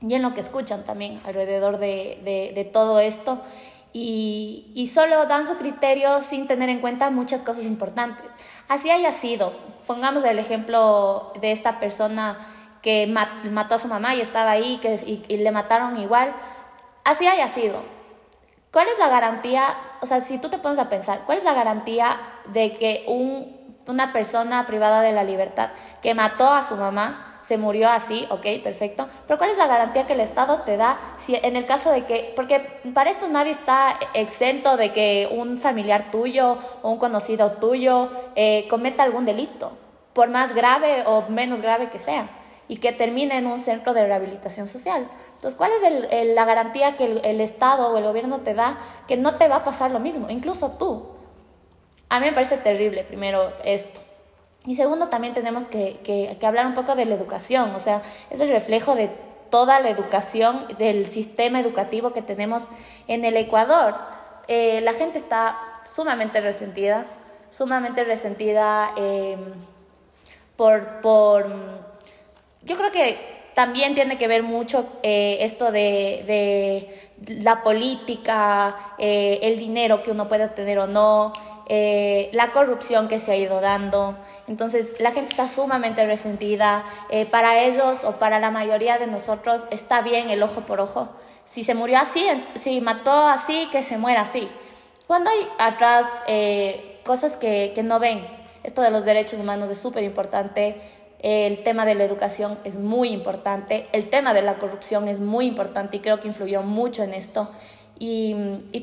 y 0.00 0.14
en 0.14 0.22
lo 0.22 0.34
que 0.34 0.40
escuchan 0.40 0.84
también 0.84 1.20
alrededor 1.24 1.78
de, 1.78 2.52
de, 2.54 2.64
todo 2.64 3.00
esto. 3.00 3.40
Y, 3.92 4.72
y, 4.74 4.88
solo 4.88 5.24
dan 5.24 5.46
su 5.46 5.56
criterio 5.56 6.20
sin 6.20 6.46
tener 6.46 6.68
en 6.68 6.80
cuenta 6.80 7.08
muchas 7.10 7.42
cosas 7.42 7.64
importantes. 7.64 8.26
Así 8.68 8.90
haya 8.90 9.12
sido, 9.12 9.54
pongamos 9.86 10.22
el 10.24 10.38
ejemplo 10.38 11.32
de 11.40 11.52
esta 11.52 11.80
persona 11.80 12.36
que 12.82 13.06
mató 13.06 13.76
a 13.76 13.78
su 13.78 13.88
mamá 13.88 14.14
y 14.14 14.20
estaba 14.20 14.50
ahí 14.50 14.78
y, 15.06 15.24
y 15.28 15.36
le 15.38 15.50
mataron 15.50 15.98
igual, 15.98 16.34
así 17.04 17.26
haya 17.26 17.48
sido 17.48 17.95
¿Cuál 18.72 18.88
es 18.88 18.98
la 18.98 19.08
garantía? 19.08 19.76
O 20.00 20.06
sea, 20.06 20.20
si 20.20 20.38
tú 20.38 20.48
te 20.48 20.58
pones 20.58 20.78
a 20.78 20.88
pensar, 20.88 21.22
¿cuál 21.24 21.38
es 21.38 21.44
la 21.44 21.54
garantía 21.54 22.18
de 22.46 22.72
que 22.72 23.04
un, 23.06 23.76
una 23.86 24.12
persona 24.12 24.66
privada 24.66 25.00
de 25.00 25.12
la 25.12 25.24
libertad 25.24 25.70
que 26.02 26.14
mató 26.14 26.48
a 26.50 26.62
su 26.62 26.76
mamá 26.76 27.36
se 27.46 27.58
murió 27.58 27.88
así, 27.88 28.26
ok, 28.28 28.44
perfecto, 28.64 29.08
pero 29.24 29.38
¿cuál 29.38 29.50
es 29.50 29.56
la 29.56 29.68
garantía 29.68 30.04
que 30.04 30.14
el 30.14 30.20
Estado 30.20 30.62
te 30.62 30.76
da 30.76 30.98
si 31.16 31.36
en 31.36 31.54
el 31.54 31.64
caso 31.64 31.92
de 31.92 32.04
que, 32.04 32.32
porque 32.34 32.58
para 32.92 33.08
esto 33.08 33.28
nadie 33.28 33.52
está 33.52 33.96
exento 34.14 34.76
de 34.76 34.92
que 34.92 35.28
un 35.30 35.56
familiar 35.56 36.10
tuyo 36.10 36.58
o 36.82 36.90
un 36.90 36.98
conocido 36.98 37.52
tuyo 37.52 38.10
eh, 38.34 38.66
cometa 38.68 39.04
algún 39.04 39.26
delito, 39.26 39.78
por 40.12 40.28
más 40.28 40.56
grave 40.56 41.04
o 41.06 41.22
menos 41.28 41.60
grave 41.60 41.88
que 41.88 42.00
sea, 42.00 42.28
y 42.68 42.78
que 42.78 42.92
termine 42.92 43.38
en 43.38 43.46
un 43.46 43.58
centro 43.58 43.92
de 43.94 44.06
rehabilitación 44.06 44.68
social? 44.68 45.08
Entonces, 45.34 45.56
¿cuál 45.56 45.72
es 45.72 45.82
el, 45.82 46.04
el, 46.10 46.34
la 46.34 46.44
garantía 46.44 46.96
que 46.96 47.04
el, 47.04 47.24
el, 47.24 47.40
Estado 47.40 47.88
o 47.88 47.98
el 47.98 48.04
gobierno 48.04 48.40
te 48.40 48.54
da 48.54 48.78
que 49.06 49.16
no 49.16 49.36
te 49.36 49.48
va 49.48 49.56
a 49.56 49.64
pasar 49.64 49.90
lo 49.90 50.00
mismo? 50.00 50.30
Incluso 50.30 50.72
tú. 50.72 51.06
A 52.08 52.20
mí 52.20 52.26
me 52.26 52.32
parece 52.32 52.56
terrible, 52.56 53.04
primero, 53.04 53.52
esto. 53.64 54.00
Y 54.64 54.74
segundo, 54.74 55.08
también 55.08 55.34
tenemos 55.34 55.68
que, 55.68 56.00
que, 56.04 56.36
que 56.38 56.46
hablar 56.46 56.66
un 56.66 56.74
poco 56.74 56.94
de 56.94 57.04
la 57.04 57.14
educación, 57.14 57.74
o 57.74 57.80
sea, 57.80 58.02
es 58.30 58.40
el 58.40 58.48
reflejo 58.48 58.96
de 58.96 59.10
toda 59.50 59.80
la 59.80 59.90
educación, 59.90 60.66
del 60.78 61.06
sistema 61.06 61.60
educativo 61.60 62.12
que 62.12 62.22
tenemos 62.22 62.62
en 63.06 63.24
el 63.24 63.36
Ecuador. 63.36 63.94
Eh, 64.48 64.80
la 64.80 64.92
gente 64.92 65.18
está 65.18 65.58
sumamente 65.84 66.40
resentida, 66.40 67.06
sumamente 67.50 68.04
resentida 68.04 68.92
eh, 68.96 69.36
por, 70.56 71.00
por... 71.00 71.46
Yo 72.66 72.76
creo 72.76 72.90
que 72.90 73.16
también 73.54 73.94
tiene 73.94 74.18
que 74.18 74.26
ver 74.26 74.42
mucho 74.42 74.88
eh, 75.04 75.38
esto 75.42 75.70
de, 75.70 76.24
de, 76.26 77.42
la 77.44 77.62
política, 77.62 78.94
eh, 78.98 79.38
el 79.42 79.56
dinero 79.56 80.02
que 80.02 80.10
uno 80.10 80.28
puede 80.28 80.48
tener 80.48 80.80
o 80.80 80.88
no, 80.88 81.32
eh, 81.68 82.28
la 82.32 82.50
corrupción 82.50 83.06
que 83.06 83.20
se 83.20 83.30
ha 83.30 83.36
ido 83.36 83.60
dando. 83.60 84.18
Entonces 84.48 84.98
la 84.98 85.12
gente 85.12 85.30
está 85.30 85.46
sumamente 85.46 86.04
resentida. 86.04 86.84
para 87.30 87.62
ellos 87.62 88.02
o 88.02 88.18
para 88.18 88.40
la 88.40 88.50
mayoría 88.50 88.98
de 88.98 89.06
nosotros 89.06 89.62
está 89.70 90.02
bien 90.02 90.28
el 90.28 90.42
ojo 90.42 90.62
por 90.62 90.80
ojo. 90.80 91.08
Si 91.44 91.62
se 91.62 91.74
murió 91.74 91.98
así, 91.98 92.26
si 92.56 92.80
mató 92.80 93.28
así, 93.28 93.68
que 93.70 93.84
se 93.84 93.96
muera 93.96 94.22
así. 94.22 94.48
Cuando 95.06 95.30
hay 95.30 95.48
atrás 95.58 96.06
cosas 97.04 97.36
que, 97.36 97.70
que 97.76 97.84
no 97.84 98.00
ven, 98.00 98.26
esto 98.64 98.82
de 98.82 98.90
los 98.90 99.04
derechos 99.04 99.38
humanos 99.38 99.70
es 99.70 99.78
súper 99.78 100.02
importante. 100.02 100.96
El 101.20 101.62
tema 101.62 101.86
de 101.86 101.94
la 101.94 102.04
educación 102.04 102.58
es 102.64 102.76
muy 102.76 103.08
importante. 103.08 103.86
El 103.92 104.10
tema 104.10 104.34
de 104.34 104.42
la 104.42 104.56
corrupción 104.56 105.08
es 105.08 105.20
muy 105.20 105.46
importante 105.46 105.96
y 105.96 106.00
creo 106.00 106.20
que 106.20 106.28
influyó 106.28 106.62
mucho 106.62 107.02
en 107.02 107.14
esto. 107.14 107.50
Y, 107.98 108.34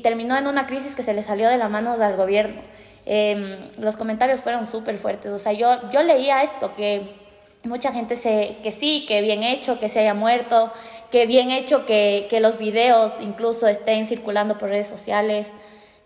terminó 0.02 0.36
en 0.36 0.46
una 0.46 0.66
crisis 0.66 0.94
que 0.94 1.02
se 1.02 1.14
le 1.14 1.22
salió 1.22 1.48
de 1.48 1.56
las 1.56 1.70
manos 1.70 2.00
al 2.00 2.16
gobierno. 2.16 2.60
Em, 3.06 3.58
los 3.78 3.96
comentarios 3.96 4.40
fueron 4.40 4.66
súper 4.66 4.98
fuertes. 4.98 5.30
O 5.30 5.38
sea, 5.38 5.52
yo, 5.52 5.90
yo 5.92 6.02
leía 6.02 6.42
esto, 6.42 6.74
que 6.74 7.14
mucha 7.62 7.92
gente 7.92 8.16
se, 8.16 8.56
que 8.62 8.72
sí, 8.72 9.04
que 9.06 9.20
bien 9.20 9.42
hecho, 9.42 9.78
que 9.78 9.88
se 9.88 10.00
haya 10.00 10.14
muerto, 10.14 10.72
que 11.10 11.26
bien 11.26 11.50
hecho 11.50 11.86
que, 11.86 12.26
que 12.28 12.40
los 12.40 12.58
videos 12.58 13.18
incluso 13.20 13.68
estén 13.68 14.06
circulando 14.06 14.58
por 14.58 14.70
redes 14.70 14.88
sociales. 14.88 15.50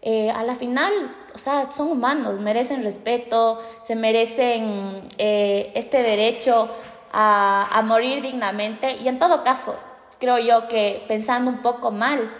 Eh, 0.00 0.30
a 0.30 0.44
la 0.44 0.54
final, 0.54 0.92
o 1.34 1.38
sea, 1.38 1.72
son 1.72 1.90
humanos, 1.90 2.38
merecen 2.38 2.84
respeto, 2.84 3.60
se 3.82 3.96
merecen 3.96 5.02
eh, 5.18 5.72
este 5.74 6.02
derecho 6.02 6.68
a, 7.12 7.82
morir 7.84 8.22
dignamente 8.22 8.96
y 8.96 9.08
en 9.08 9.18
todo 9.18 9.42
caso, 9.42 9.76
creo 10.20 10.38
yo 10.38 10.68
que 10.68 11.04
pensando 11.08 11.50
un 11.50 11.62
poco 11.62 11.90
mal, 11.90 12.30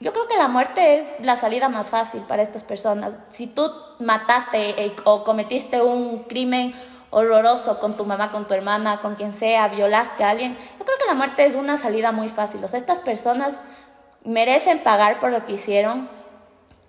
yo 0.00 0.12
creo 0.12 0.26
que 0.26 0.36
la 0.36 0.48
muerte 0.48 0.98
es 0.98 1.12
la 1.20 1.36
salida 1.36 1.68
más 1.68 1.90
fácil 1.90 2.22
para 2.22 2.42
estas 2.42 2.64
personas. 2.64 3.16
Si 3.30 3.46
tú 3.46 3.70
mataste 3.98 4.84
eh, 4.84 4.96
o 5.04 5.24
cometiste 5.24 5.82
un 5.82 6.24
crimen 6.24 6.74
horroroso 7.10 7.78
con 7.78 7.96
tu 7.96 8.04
mamá, 8.04 8.30
con 8.30 8.46
tu 8.46 8.54
hermana, 8.54 9.00
con 9.00 9.16
quien 9.16 9.32
sea, 9.32 9.68
violaste 9.68 10.24
a 10.24 10.30
alguien, 10.30 10.56
yo 10.78 10.84
creo 10.84 10.98
que 10.98 11.06
la 11.06 11.14
muerte 11.14 11.44
es 11.44 11.54
una 11.54 11.76
salida 11.76 12.12
muy 12.12 12.28
fácil. 12.28 12.62
O 12.64 12.68
sea, 12.68 12.78
estas 12.78 13.00
personas 13.00 13.54
merecen 14.24 14.80
pagar 14.80 15.18
por 15.18 15.30
lo 15.30 15.46
que 15.46 15.52
hicieron, 15.52 16.08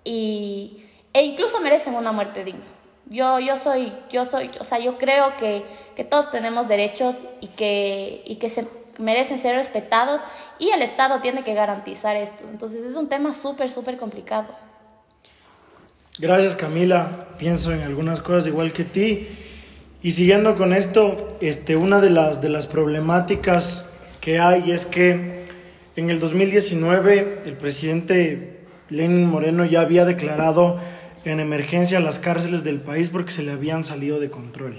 y, 0.04 0.84
e 1.12 1.22
incluso 1.22 1.60
merecen 1.60 1.94
una 1.94 2.12
muerte 2.12 2.44
digna. 2.44 2.64
Yo, 3.10 3.38
yo 3.38 3.56
soy, 3.56 3.92
yo 4.10 4.24
soy, 4.24 4.50
o 4.60 4.64
sea, 4.64 4.78
yo 4.78 4.98
creo 4.98 5.36
que, 5.36 5.64
que 5.96 6.04
todos 6.04 6.30
tenemos 6.30 6.68
derechos 6.68 7.24
y 7.40 7.48
que, 7.48 8.22
y 8.26 8.36
que 8.36 8.50
se 8.50 8.66
merecen 8.98 9.38
ser 9.38 9.54
respetados 9.54 10.20
y 10.58 10.70
el 10.70 10.82
Estado 10.82 11.20
tiene 11.20 11.42
que 11.42 11.54
garantizar 11.54 12.16
esto. 12.16 12.44
Entonces 12.50 12.84
es 12.84 12.96
un 12.96 13.08
tema 13.08 13.32
súper, 13.32 13.70
súper 13.70 13.96
complicado. 13.96 14.48
Gracias 16.18 16.56
Camila, 16.56 17.28
pienso 17.38 17.72
en 17.72 17.82
algunas 17.82 18.20
cosas 18.20 18.46
igual 18.46 18.72
que 18.72 18.84
ti. 18.84 19.28
Y 20.02 20.12
siguiendo 20.12 20.54
con 20.54 20.72
esto, 20.72 21.38
este, 21.40 21.76
una 21.76 22.00
de 22.00 22.10
las, 22.10 22.40
de 22.40 22.48
las 22.48 22.66
problemáticas 22.66 23.88
que 24.20 24.38
hay 24.38 24.70
es 24.72 24.84
que 24.84 25.46
en 25.96 26.10
el 26.10 26.20
2019 26.20 27.42
el 27.46 27.56
presidente 27.56 28.57
Lenin 28.90 29.26
Moreno 29.26 29.64
ya 29.64 29.80
había 29.80 30.04
declarado 30.04 30.78
en 31.24 31.40
emergencia 31.40 32.00
las 32.00 32.18
cárceles 32.18 32.64
del 32.64 32.80
país 32.80 33.10
porque 33.10 33.30
se 33.30 33.42
le 33.42 33.52
habían 33.52 33.84
salido 33.84 34.20
de 34.20 34.30
control. 34.30 34.78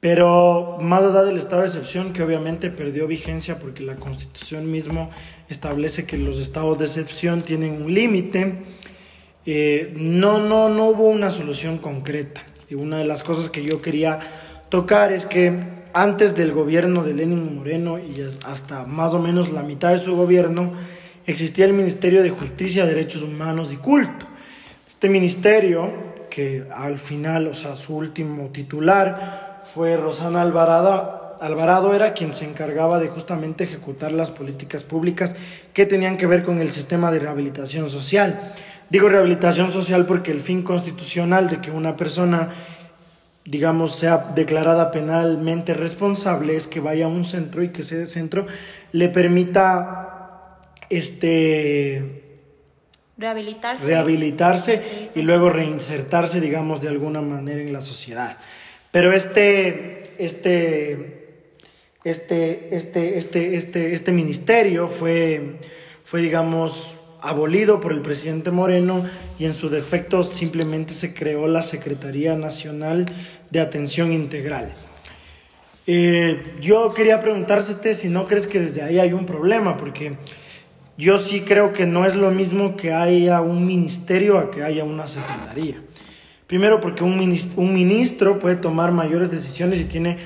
Pero 0.00 0.78
más 0.80 1.02
allá 1.02 1.24
del 1.24 1.38
estado 1.38 1.62
de 1.62 1.68
excepción, 1.68 2.12
que 2.12 2.22
obviamente 2.22 2.70
perdió 2.70 3.08
vigencia 3.08 3.58
porque 3.58 3.82
la 3.82 3.96
constitución 3.96 4.70
mismo 4.70 5.10
establece 5.48 6.06
que 6.06 6.16
los 6.16 6.38
estados 6.38 6.78
de 6.78 6.84
excepción 6.84 7.42
tienen 7.42 7.82
un 7.82 7.92
límite, 7.92 8.64
eh, 9.44 9.92
no, 9.96 10.38
no, 10.40 10.68
no 10.68 10.86
hubo 10.86 11.08
una 11.08 11.30
solución 11.30 11.78
concreta. 11.78 12.44
Y 12.70 12.74
una 12.74 12.98
de 12.98 13.06
las 13.06 13.24
cosas 13.24 13.48
que 13.48 13.64
yo 13.64 13.82
quería 13.82 14.20
tocar 14.68 15.12
es 15.12 15.26
que 15.26 15.58
antes 15.92 16.36
del 16.36 16.52
gobierno 16.52 17.02
de 17.02 17.14
Lenin 17.14 17.56
Moreno 17.56 17.98
y 17.98 18.20
hasta 18.46 18.84
más 18.84 19.14
o 19.14 19.18
menos 19.18 19.50
la 19.50 19.62
mitad 19.62 19.90
de 19.90 19.98
su 19.98 20.14
gobierno, 20.14 20.74
existía 21.28 21.66
el 21.66 21.74
Ministerio 21.74 22.22
de 22.22 22.30
Justicia, 22.30 22.86
Derechos 22.86 23.22
Humanos 23.22 23.70
y 23.72 23.76
Culto. 23.76 24.26
Este 24.88 25.08
ministerio, 25.10 25.92
que 26.30 26.64
al 26.74 26.98
final, 26.98 27.48
o 27.48 27.54
sea, 27.54 27.76
su 27.76 27.94
último 27.94 28.48
titular 28.48 29.60
fue 29.74 29.96
Rosana 29.96 30.40
Alvarado, 30.40 31.36
Alvarado 31.40 31.94
era 31.94 32.14
quien 32.14 32.32
se 32.32 32.46
encargaba 32.46 32.98
de 32.98 33.08
justamente 33.08 33.64
ejecutar 33.64 34.10
las 34.10 34.30
políticas 34.30 34.82
públicas 34.82 35.36
que 35.72 35.86
tenían 35.86 36.16
que 36.16 36.26
ver 36.26 36.42
con 36.42 36.60
el 36.60 36.72
sistema 36.72 37.12
de 37.12 37.20
rehabilitación 37.20 37.90
social. 37.90 38.54
Digo 38.90 39.08
rehabilitación 39.08 39.70
social 39.70 40.06
porque 40.06 40.32
el 40.32 40.40
fin 40.40 40.62
constitucional 40.62 41.48
de 41.48 41.60
que 41.60 41.70
una 41.70 41.94
persona 41.94 42.50
digamos, 43.48 43.96
sea 43.96 44.30
declarada 44.34 44.90
penalmente 44.90 45.72
responsable 45.72 46.54
es 46.54 46.66
que 46.66 46.80
vaya 46.80 47.06
a 47.06 47.08
un 47.08 47.24
centro 47.24 47.62
y 47.62 47.70
que 47.70 47.80
ese 47.80 48.04
centro 48.04 48.46
le 48.92 49.08
permita 49.08 50.07
este 50.90 52.22
rehabilitarse, 53.16 53.84
rehabilitarse 53.84 55.10
y 55.14 55.22
luego 55.22 55.50
reinsertarse, 55.50 56.40
digamos, 56.40 56.80
de 56.80 56.88
alguna 56.88 57.20
manera 57.20 57.60
en 57.60 57.72
la 57.72 57.80
sociedad. 57.80 58.38
Pero 58.90 59.12
este, 59.12 60.14
este, 60.18 61.18
este, 62.04 62.74
este, 62.76 63.18
este, 63.18 63.56
este, 63.56 63.94
este 63.94 64.12
ministerio 64.12 64.88
fue, 64.88 65.58
fue, 66.04 66.20
digamos, 66.20 66.94
abolido 67.20 67.80
por 67.80 67.92
el 67.92 68.00
presidente 68.00 68.50
Moreno 68.50 69.04
y 69.38 69.44
en 69.44 69.54
su 69.54 69.68
defecto 69.68 70.24
simplemente 70.24 70.94
se 70.94 71.12
creó 71.12 71.48
la 71.48 71.62
Secretaría 71.62 72.36
Nacional 72.36 73.06
de 73.50 73.60
Atención 73.60 74.12
Integral. 74.12 74.72
Eh, 75.86 76.42
yo 76.60 76.92
quería 76.92 77.20
preguntársete 77.20 77.94
si 77.94 78.08
no 78.08 78.26
crees 78.26 78.46
que 78.46 78.60
desde 78.60 78.82
ahí 78.82 78.98
hay 78.98 79.12
un 79.12 79.24
problema, 79.24 79.76
porque 79.76 80.16
yo 80.98 81.16
sí 81.16 81.42
creo 81.42 81.72
que 81.72 81.86
no 81.86 82.04
es 82.04 82.16
lo 82.16 82.32
mismo 82.32 82.76
que 82.76 82.92
haya 82.92 83.40
un 83.40 83.64
ministerio 83.64 84.36
a 84.36 84.50
que 84.50 84.64
haya 84.64 84.82
una 84.82 85.06
secretaría. 85.06 85.76
Primero 86.48 86.80
porque 86.80 87.04
un 87.04 87.16
ministro, 87.16 87.62
un 87.62 87.72
ministro 87.72 88.40
puede 88.40 88.56
tomar 88.56 88.90
mayores 88.90 89.30
decisiones 89.30 89.80
y 89.80 89.84
tiene, 89.84 90.18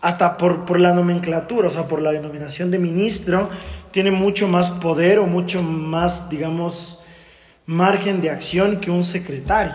hasta 0.00 0.36
por, 0.36 0.64
por 0.64 0.78
la 0.78 0.94
nomenclatura, 0.94 1.68
o 1.68 1.70
sea, 1.72 1.88
por 1.88 2.00
la 2.00 2.12
denominación 2.12 2.70
de 2.70 2.78
ministro, 2.78 3.50
tiene 3.90 4.12
mucho 4.12 4.46
más 4.46 4.70
poder 4.70 5.18
o 5.18 5.26
mucho 5.26 5.64
más, 5.64 6.30
digamos, 6.30 7.00
margen 7.66 8.20
de 8.20 8.30
acción 8.30 8.78
que 8.78 8.92
un 8.92 9.02
secretario. 9.02 9.74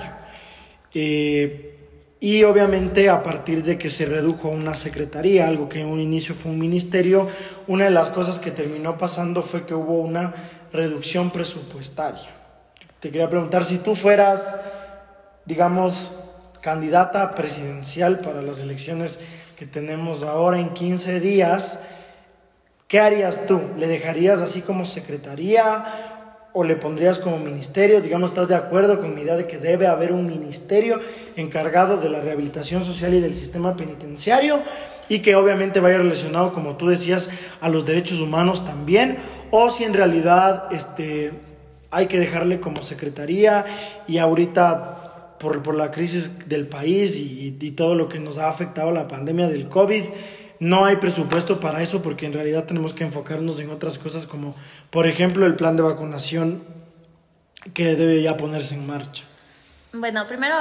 Eh, 0.93 1.74
y 2.25 2.43
obviamente 2.43 3.07
a 3.07 3.21
partir 3.21 3.63
de 3.63 3.77
que 3.77 3.87
se 3.87 4.07
redujo 4.07 4.49
una 4.49 4.73
secretaría, 4.73 5.47
algo 5.47 5.69
que 5.69 5.81
en 5.81 5.85
un 5.85 6.01
inicio 6.01 6.33
fue 6.33 6.51
un 6.51 6.57
ministerio, 6.57 7.27
una 7.67 7.83
de 7.83 7.91
las 7.91 8.09
cosas 8.09 8.39
que 8.39 8.49
terminó 8.49 8.97
pasando 8.97 9.43
fue 9.43 9.67
que 9.67 9.75
hubo 9.75 9.99
una 9.99 10.33
reducción 10.73 11.29
presupuestaria. 11.29 12.31
Te 12.99 13.11
quería 13.11 13.29
preguntar 13.29 13.63
si 13.63 13.77
tú 13.77 13.95
fueras, 13.95 14.57
digamos, 15.45 16.13
candidata 16.61 17.35
presidencial 17.35 18.21
para 18.21 18.41
las 18.41 18.59
elecciones 18.59 19.19
que 19.55 19.67
tenemos 19.67 20.23
ahora 20.23 20.57
en 20.57 20.73
15 20.73 21.19
días, 21.19 21.79
¿qué 22.87 23.01
harías 23.01 23.45
tú? 23.45 23.61
¿Le 23.77 23.85
dejarías 23.85 24.39
así 24.39 24.63
como 24.63 24.85
secretaría 24.85 26.14
o 26.57 26.63
le 26.63 26.77
pondrías 26.77 27.19
como 27.19 27.37
ministerio? 27.37 28.01
Digamos, 28.01 28.31
¿estás 28.31 28.47
de 28.47 28.55
acuerdo 28.55 29.01
con 29.01 29.13
mi 29.13 29.21
idea 29.21 29.35
de 29.35 29.45
que 29.45 29.57
debe 29.57 29.87
haber 29.87 30.13
un 30.13 30.25
ministerio 30.25 31.01
encargado 31.35 31.97
de 31.97 32.09
la 32.09 32.21
rehabilitación 32.21 32.85
social 32.85 33.13
y 33.13 33.19
del 33.19 33.35
sistema 33.35 33.75
penitenciario 33.75 34.61
y 35.09 35.19
que 35.19 35.35
obviamente 35.35 35.81
vaya 35.81 35.97
relacionado, 35.97 36.53
como 36.53 36.77
tú 36.77 36.87
decías, 36.87 37.29
a 37.59 37.67
los 37.67 37.85
derechos 37.85 38.21
humanos 38.21 38.63
también? 38.63 39.17
¿O 39.51 39.69
si 39.69 39.83
en 39.83 39.93
realidad 39.93 40.71
este, 40.71 41.33
hay 41.91 42.07
que 42.07 42.19
dejarle 42.19 42.61
como 42.61 42.81
secretaría 42.81 43.65
y 44.07 44.19
ahorita 44.19 45.35
por, 45.39 45.61
por 45.61 45.75
la 45.75 45.91
crisis 45.91 46.47
del 46.47 46.67
país 46.67 47.17
y, 47.17 47.57
y 47.59 47.71
todo 47.71 47.95
lo 47.95 48.07
que 48.07 48.19
nos 48.21 48.37
ha 48.37 48.47
afectado 48.47 48.91
la 48.91 49.09
pandemia 49.09 49.49
del 49.49 49.67
COVID, 49.67 50.05
no 50.59 50.85
hay 50.85 50.97
presupuesto 50.97 51.59
para 51.59 51.81
eso 51.81 52.01
porque 52.01 52.25
en 52.25 52.33
realidad 52.33 52.65
tenemos 52.65 52.93
que 52.93 53.03
enfocarnos 53.03 53.59
en 53.59 53.69
otras 53.69 53.97
cosas 53.97 54.25
como, 54.25 54.55
por 54.89 55.07
ejemplo, 55.07 55.45
el 55.45 55.55
plan 55.55 55.75
de 55.75 55.83
vacunación 55.83 56.63
que 57.73 57.95
debe 57.95 58.21
ya 58.21 58.37
ponerse 58.37 58.75
en 58.75 58.85
marcha. 58.85 59.23
Bueno, 59.93 60.27
primero, 60.27 60.55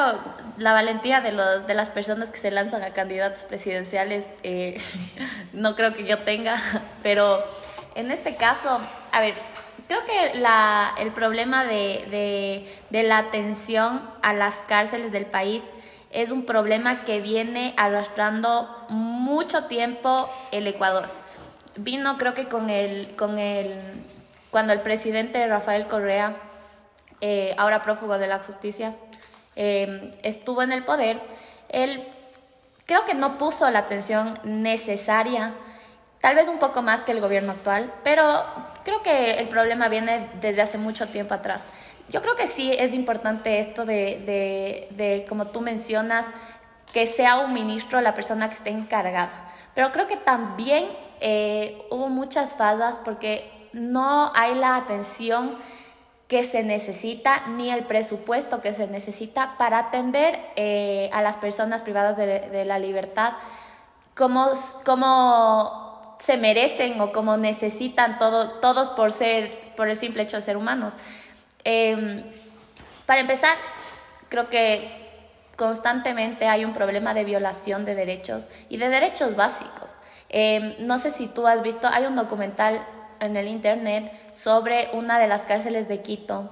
la 0.59 0.73
valentía 0.73 1.21
de, 1.21 1.33
los, 1.33 1.67
de 1.67 1.75
las 1.75 1.91
personas 1.91 2.31
que 2.31 2.39
se 2.39 2.51
lanzan 2.51 2.83
a 2.83 2.91
candidatos 2.91 3.45
presidenciales, 3.45 4.27
eh, 4.43 4.81
no 5.53 5.75
creo 5.75 5.95
que 5.95 6.05
yo 6.05 6.21
tenga, 6.21 6.57
pero 7.03 7.45
en 7.95 8.11
este 8.11 8.37
caso, 8.37 8.81
a 9.13 9.21
ver, 9.21 9.35
creo 9.89 10.01
que 10.05 10.39
la, 10.39 10.95
el 10.99 11.11
problema 11.13 11.65
de, 11.65 12.07
de, 12.11 12.75
de 12.91 13.03
la 13.03 13.19
atención 13.19 14.03
a 14.23 14.33
las 14.33 14.57
cárceles 14.67 15.11
del 15.11 15.27
país 15.27 15.63
es 16.15 16.31
un 16.31 16.45
problema 16.45 17.05
que 17.05 17.21
viene 17.21 17.75
arrastrando 17.77 18.87
mucho 18.89 19.65
tiempo 19.65 20.31
el 20.53 20.67
Ecuador. 20.67 21.09
Vino 21.77 22.17
creo 22.19 22.35
que 22.35 22.47
con 22.47 22.71
el, 22.71 23.15
con 23.17 23.39
el, 23.39 23.75
cuando 24.51 24.73
el 24.73 24.81
presidente 24.81 25.47
Rafael 25.49 25.87
Correa, 25.89 26.37
eh, 27.21 27.55
ahora 27.59 27.83
prófugo 27.83 28.17
de 28.17 28.29
la 28.29 28.39
justicia, 28.39 28.95
eh, 29.57 30.13
estuvo 30.23 30.63
en 30.63 30.71
el 30.71 30.85
poder, 30.85 31.21
él 31.69 32.07
creo 32.87 33.05
que 33.05 33.15
no 33.15 33.37
puso 33.37 33.69
la 33.71 33.81
atención 33.81 34.39
necesaria, 34.45 35.53
tal 36.21 36.37
vez 36.37 36.47
un 36.47 36.59
poco 36.61 36.81
más 36.81 37.03
que 37.03 37.11
el 37.11 37.21
gobierno 37.21 37.53
actual, 37.53 37.93
pero 38.05 38.45
creo 38.85 39.03
que 39.03 39.33
el 39.33 39.49
problema 39.49 39.89
viene 39.89 40.29
desde 40.41 40.63
hace 40.63 40.79
mucho 40.79 41.09
tiempo 41.09 41.35
atrás. 41.35 41.65
Yo 42.09 42.21
creo 42.21 42.37
que 42.37 42.47
sí 42.47 42.73
es 42.73 42.95
importante 42.95 43.59
esto 43.59 43.85
de, 43.85 44.89
de, 44.91 45.27
como 45.29 45.47
tú 45.47 45.61
mencionas, 45.61 46.27
que 46.93 47.07
sea 47.07 47.39
un 47.39 47.53
ministro 47.53 48.01
la 48.01 48.15
persona 48.15 48.49
que 48.49 48.57
esté 48.57 48.71
encargada. 48.71 49.47
Pero 49.75 49.91
creo 49.91 50.07
que 50.07 50.17
también 50.17 50.87
eh, 51.21 51.83
hubo 51.91 52.09
muchas 52.09 52.55
fallas 52.55 53.01
porque 53.05 53.51
no 53.73 54.31
hay 54.35 54.55
la 54.55 54.77
atención 54.77 55.57
que 56.29 56.45
se 56.45 56.63
necesita 56.63 57.47
ni 57.49 57.71
el 57.71 57.85
presupuesto 57.85 58.61
que 58.61 58.73
se 58.73 58.87
necesita 58.87 59.57
para 59.59 59.79
atender 59.79 60.39
eh, 60.57 61.11
a 61.13 61.23
las 61.23 61.37
personas 61.37 61.83
privadas 61.83 62.17
de, 62.17 62.65
la 62.65 62.79
libertad 62.79 63.35
como, 64.15 64.51
como 64.85 66.17
se 66.19 66.37
merecen 66.37 67.01
o 67.01 67.13
como 67.13 67.37
necesitan 67.37 68.19
todo, 68.19 68.53
todos 68.61 68.91
por 68.91 69.13
ser 69.13 69.75
por 69.77 69.89
el 69.89 69.97
simple 69.97 70.23
hecho 70.23 70.37
de 70.37 70.43
ser 70.43 70.57
humanos. 70.57 70.97
Em, 71.65 72.23
para 73.07 73.21
empezar, 73.21 73.57
creo 74.29 74.49
que 74.49 75.05
constantemente 75.57 76.47
hay 76.47 76.65
un 76.65 76.75
problema 76.75 77.15
de 77.15 77.25
violación 77.25 77.85
de 77.85 77.95
derechos 77.95 78.49
y 78.69 78.77
de 78.77 78.89
derechos 78.89 79.35
básicos. 79.35 79.93
Em, 80.29 80.75
no 80.81 80.99
sé 80.99 81.11
si 81.11 81.27
tú 81.27 81.47
has 81.47 81.63
visto, 81.63 81.89
hay 81.89 82.07
un 82.07 82.17
documental 82.17 82.85
en 83.21 83.37
el 83.37 83.49
internet 83.49 84.13
sobre 84.33 84.91
una 84.93 85.19
de 85.19 85.29
las 85.29 85.47
cárceles 85.47 85.89
de 85.89 86.03
Quito 86.03 86.51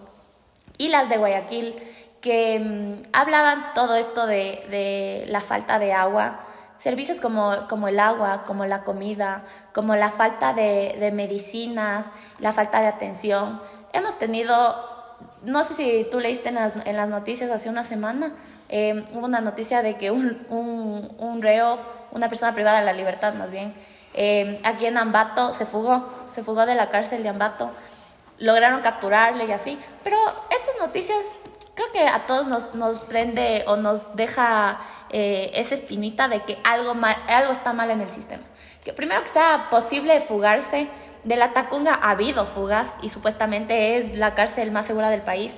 y 0.78 0.88
las 0.88 1.09
de 1.09 1.19
Guayaquil 1.19 1.75
que 2.21 2.54
em, 2.54 3.02
hablaban 3.12 3.75
todo 3.75 3.97
esto 3.97 4.26
de, 4.26 5.25
la 5.28 5.40
falta 5.40 5.78
de 5.78 5.92
agua, 5.92 6.40
servicios 6.76 7.21
como, 7.21 7.88
el 7.88 8.00
agua, 8.00 8.45
como 8.47 8.64
la 8.64 8.85
comida, 8.85 9.45
como 9.75 9.97
la 9.97 10.11
falta 10.11 10.54
de 10.54 11.11
medicinas, 11.12 12.07
la 12.38 12.52
falta 12.52 12.81
de 12.81 12.87
atención. 12.87 13.61
Hemos 13.92 14.16
tenido 14.19 14.92
no 15.45 15.65
sé 15.65 15.75
si 15.75 16.07
tú 16.11 16.21
leíste 16.21 16.49
en 16.49 16.57
las, 16.57 16.73
en 16.85 16.97
las 16.97 17.09
noticias 17.09 17.51
hace 17.51 17.69
una 17.69 17.85
semana, 17.85 18.33
eh, 18.69 19.05
hubo 19.13 19.27
una 19.27 19.41
noticia 19.41 19.83
de 19.83 19.97
que 19.97 20.11
un, 20.11 20.45
un, 20.49 21.15
un, 21.19 21.43
reo, 21.43 21.79
una 22.13 22.29
persona 22.29 22.55
privada 22.55 22.81
de 22.81 22.87
la 22.87 22.93
libertad 22.93 23.35
más 23.35 23.51
bien, 23.51 23.75
eh, 24.15 24.61
aquí 24.65 24.87
en 24.87 24.97
Ambato 24.99 25.53
se 25.53 25.67
fugó, 25.67 26.09
se 26.27 26.43
fugó 26.43 26.67
de 26.67 26.75
la 26.75 26.91
cárcel 26.91 27.23
de 27.23 27.29
Ambato, 27.29 27.71
lograron 28.39 28.81
capturarle 28.81 29.45
y 29.45 29.53
así, 29.53 29.79
pero 30.03 30.17
estas 30.51 30.87
noticias 30.87 31.19
creo 31.75 31.91
que 31.93 32.07
a 32.07 32.27
todos 32.27 32.47
nos, 32.47 32.75
nos 32.75 33.01
prende 33.01 33.65
o 33.67 33.77
nos 33.77 34.15
deja 34.17 34.81
eh, 35.11 35.51
esa 35.55 35.75
espinita 35.75 36.29
de 36.29 36.43
que 36.43 36.59
algo, 36.65 36.95
mal, 36.95 37.17
algo 37.29 37.53
está 37.53 37.73
mal 37.73 37.91
en 37.91 38.01
el 38.01 38.09
sistema. 38.09 38.43
Que 38.85 38.93
primero 38.93 39.23
que 39.23 39.29
sea 39.29 39.69
posible 39.71 40.21
fugarse, 40.21 40.89
de 41.25 41.37
la 41.37 41.52
Tacunga 41.52 41.95
ha 41.95 42.11
habido 42.11 42.47
fugas 42.47 42.89
y 43.02 43.08
supuestamente 43.08 43.97
es 43.97 44.17
la 44.17 44.35
cárcel 44.35 44.71
más 44.71 44.87
segura 44.87 45.11
del 45.11 45.23
país. 45.23 45.54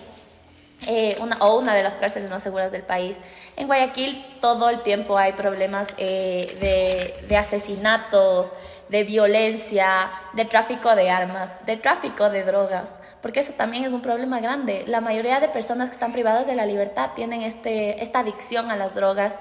Eh, 0.86 1.14
una, 1.20 1.38
o 1.38 1.58
una 1.58 1.72
de 1.72 1.82
las 1.82 1.96
cárceles 1.96 2.28
más 2.28 2.42
seguras 2.42 2.70
del 2.70 2.82
país. 2.82 3.18
En 3.56 3.68
Guayaquil 3.68 4.22
todo 4.40 4.68
el 4.68 4.82
tiempo 4.82 5.16
hay 5.16 5.32
problemas 5.32 5.94
eh, 5.96 6.58
de, 6.60 7.26
de, 7.26 7.36
asesinatos, 7.36 8.52
de 8.90 9.04
violencia, 9.04 10.10
de 10.34 10.44
tráfico 10.44 10.94
de 10.94 11.08
armas, 11.08 11.54
de 11.64 11.78
tráfico 11.78 12.28
de 12.28 12.42
drogas, 12.42 12.90
porque 13.22 13.40
eso 13.40 13.54
también 13.54 13.84
es 13.84 13.92
un 13.92 14.02
problema 14.02 14.40
grande. 14.40 14.84
La 14.86 15.00
mayoría 15.00 15.40
de 15.40 15.48
personas 15.48 15.88
que 15.88 15.94
están 15.94 16.12
privadas 16.12 16.46
de 16.46 16.54
la 16.54 16.66
libertad 16.66 17.12
tienen 17.14 17.40
este, 17.40 18.02
esta 18.02 18.18
adicción 18.18 18.70
a 18.70 18.76
las 18.76 18.94
drogas. 18.94 19.38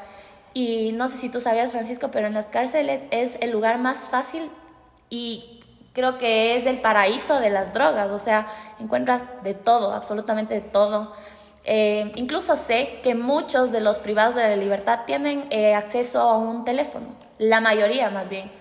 Y 0.53 0.91
no 0.93 1.09
sé 1.09 1.17
si 1.17 1.29
tú 1.29 1.41
sabías, 1.41 1.71
Francisco, 1.71 2.09
pero 2.09 2.27
en 2.27 2.35
las 2.35 2.45
cárceles 2.45 3.01
es 3.11 3.35
el 3.41 3.51
lugar 3.51 3.79
más 3.79 4.07
fácil 4.07 4.49
y 5.09 5.62
creo 5.93 6.17
que 6.17 6.57
es 6.57 6.65
el 6.65 6.81
paraíso 6.81 7.39
de 7.39 7.49
las 7.49 7.73
drogas, 7.73 8.11
o 8.11 8.19
sea, 8.19 8.47
encuentras 8.79 9.25
de 9.43 9.53
todo, 9.53 9.93
absolutamente 9.93 10.55
de 10.55 10.61
todo. 10.61 11.13
Eh, 11.65 12.11
incluso 12.15 12.57
sé 12.57 12.99
que 13.03 13.15
muchos 13.15 13.71
de 13.71 13.79
los 13.79 13.97
privados 13.97 14.35
de 14.35 14.41
la 14.41 14.55
libertad 14.55 15.01
tienen 15.05 15.45
eh, 15.49 15.75
acceso 15.75 16.19
a 16.19 16.37
un 16.37 16.65
teléfono, 16.65 17.05
la 17.37 17.61
mayoría 17.61 18.09
más 18.09 18.27
bien, 18.27 18.51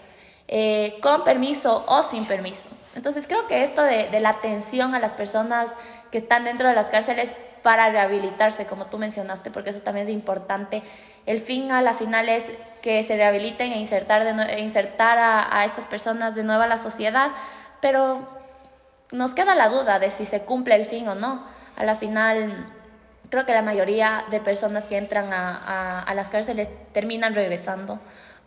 eh, 0.47 0.99
con 1.03 1.25
permiso 1.25 1.85
o 1.89 2.03
sin 2.05 2.27
permiso. 2.27 2.69
Entonces 2.95 3.27
creo 3.27 3.47
que 3.47 3.63
esto 3.63 3.83
de, 3.83 4.09
de, 4.11 4.21
la 4.21 4.29
atención 4.29 4.95
a 4.95 4.99
las 5.01 5.13
personas 5.13 5.71
que 6.13 6.19
están 6.19 6.45
dentro 6.45 6.69
de 6.69 6.75
las 6.75 6.91
cárceles 6.91 7.35
para 7.63 7.91
rehabilitarse, 7.91 8.67
como 8.67 8.87
tú 8.87 8.99
mencionaste, 8.99 9.51
porque 9.51 9.71
eso 9.71 9.81
también 9.81 10.07
es 10.07 10.13
importante, 10.13 10.83
el 11.27 11.41
fin 11.41 11.73
a 11.73 11.83
la 11.83 11.95
final 11.95 12.29
es 12.29 12.53
que 12.83 13.03
se 13.03 13.17
rehabiliten 13.17 13.73
e 13.73 13.79
insertar, 13.79 14.25
de, 14.25 14.61
insertar 14.61 15.19
a, 15.19 15.59
a 15.59 15.65
estas 15.65 15.87
personas 15.87 16.35
de 16.35 16.45
nuevo 16.45 16.63
a 16.63 16.67
la 16.67 16.79
sociedad, 16.79 17.31
pero 17.81 18.29
nos 19.11 19.35
queda 19.35 19.55
la 19.55 19.69
duda 19.69 19.99
de 19.99 20.11
si 20.11 20.25
se 20.25 20.43
cumple 20.43 20.75
el 20.75 20.85
fin 20.85 21.09
o 21.09 21.15
no. 21.15 21.45
A 21.77 21.85
la 21.85 21.95
final, 21.95 22.67
creo 23.31 23.47
que 23.47 23.53
la 23.53 23.63
mayoría 23.63 24.25
de 24.31 24.41
personas 24.41 24.85
que 24.85 24.97
entran 24.97 25.33
a, 25.33 25.57
a, 25.57 26.01
a 26.01 26.15
las 26.15 26.29
cárceles 26.29 26.69
terminan 26.93 27.35
regresando, 27.35 28.01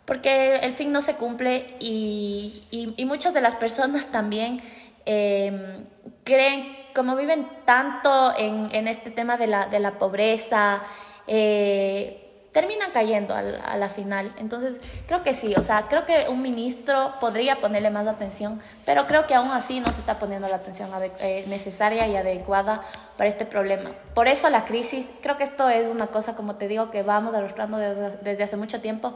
porque 0.04 0.56
el 0.56 0.74
fin 0.74 0.92
no 0.92 1.00
se 1.00 1.14
cumple 1.14 1.74
y, 1.80 2.64
y, 2.70 2.94
y 2.96 3.04
muchas 3.06 3.34
de 3.34 3.40
las 3.40 3.56
personas 3.56 4.06
también 4.06 4.60
eh, 5.06 5.84
creen, 6.24 6.76
como 6.96 7.14
viven 7.14 7.46
tanto 7.66 8.32
en, 8.36 8.88
este 8.88 9.10
tema 9.10 9.36
de 9.36 9.46
la, 9.46 9.66
de 9.66 9.80
la 9.80 9.98
pobreza, 9.98 10.82
eh, 11.26 12.22
terminan 12.52 12.90
cayendo 12.90 13.34
a 13.34 13.42
la, 13.42 13.88
final. 13.90 14.32
Entonces, 14.38 14.80
creo 15.06 15.22
que 15.22 15.34
sí, 15.34 15.54
o 15.56 15.60
sea, 15.60 15.88
creo 15.88 16.06
que 16.06 16.24
un 16.30 16.40
ministro 16.40 17.12
podría 17.20 17.56
ponerle 17.56 17.90
más 17.90 18.06
atención, 18.06 18.62
pero 18.86 19.06
creo 19.06 19.26
que 19.26 19.34
aún 19.34 19.50
así 19.50 19.78
no 19.78 19.92
se 19.92 20.00
está 20.00 20.18
poniendo 20.18 20.48
la 20.48 20.56
atención 20.56 20.88
eh, 21.20 21.44
necesaria 21.48 22.08
y 22.08 22.16
adecuada 22.16 22.80
para 23.18 23.28
este 23.28 23.44
problema. 23.44 23.90
Por 24.14 24.26
eso 24.26 24.48
la 24.48 24.64
crisis, 24.64 25.04
creo 25.20 25.36
que 25.36 25.44
esto 25.44 25.68
es 25.68 25.88
una 25.88 26.06
cosa, 26.06 26.34
como 26.34 26.54
te 26.54 26.66
digo, 26.66 26.90
que 26.90 27.02
vamos 27.02 27.34
arrastrando 27.34 27.76
desde, 27.76 28.42
hace 28.42 28.56
mucho 28.56 28.80
tiempo 28.80 29.12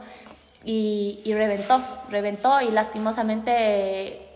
y 0.63 1.33
reventó, 1.33 1.81
reventó 2.11 2.61
y 2.61 2.69
lastimosamente 2.69 4.30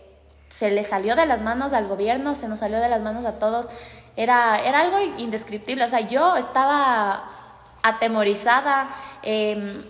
se 0.48 0.70
le 0.70 0.84
salió 0.84 1.16
de 1.16 1.26
las 1.26 1.42
manos 1.42 1.72
al 1.72 1.88
gobierno, 1.88 2.34
se 2.34 2.48
nos 2.48 2.60
salió 2.60 2.78
de 2.78 2.88
las 2.88 3.02
manos 3.02 3.24
a 3.24 3.38
todos. 3.38 3.68
Era, 4.16 4.60
era 4.64 4.80
algo 4.80 4.98
indescriptible, 5.18 5.84
o 5.84 5.88
sea, 5.88 6.00
yo 6.00 6.36
estaba 6.36 7.30
atemorizada. 7.82 8.88
Em, 9.22 9.82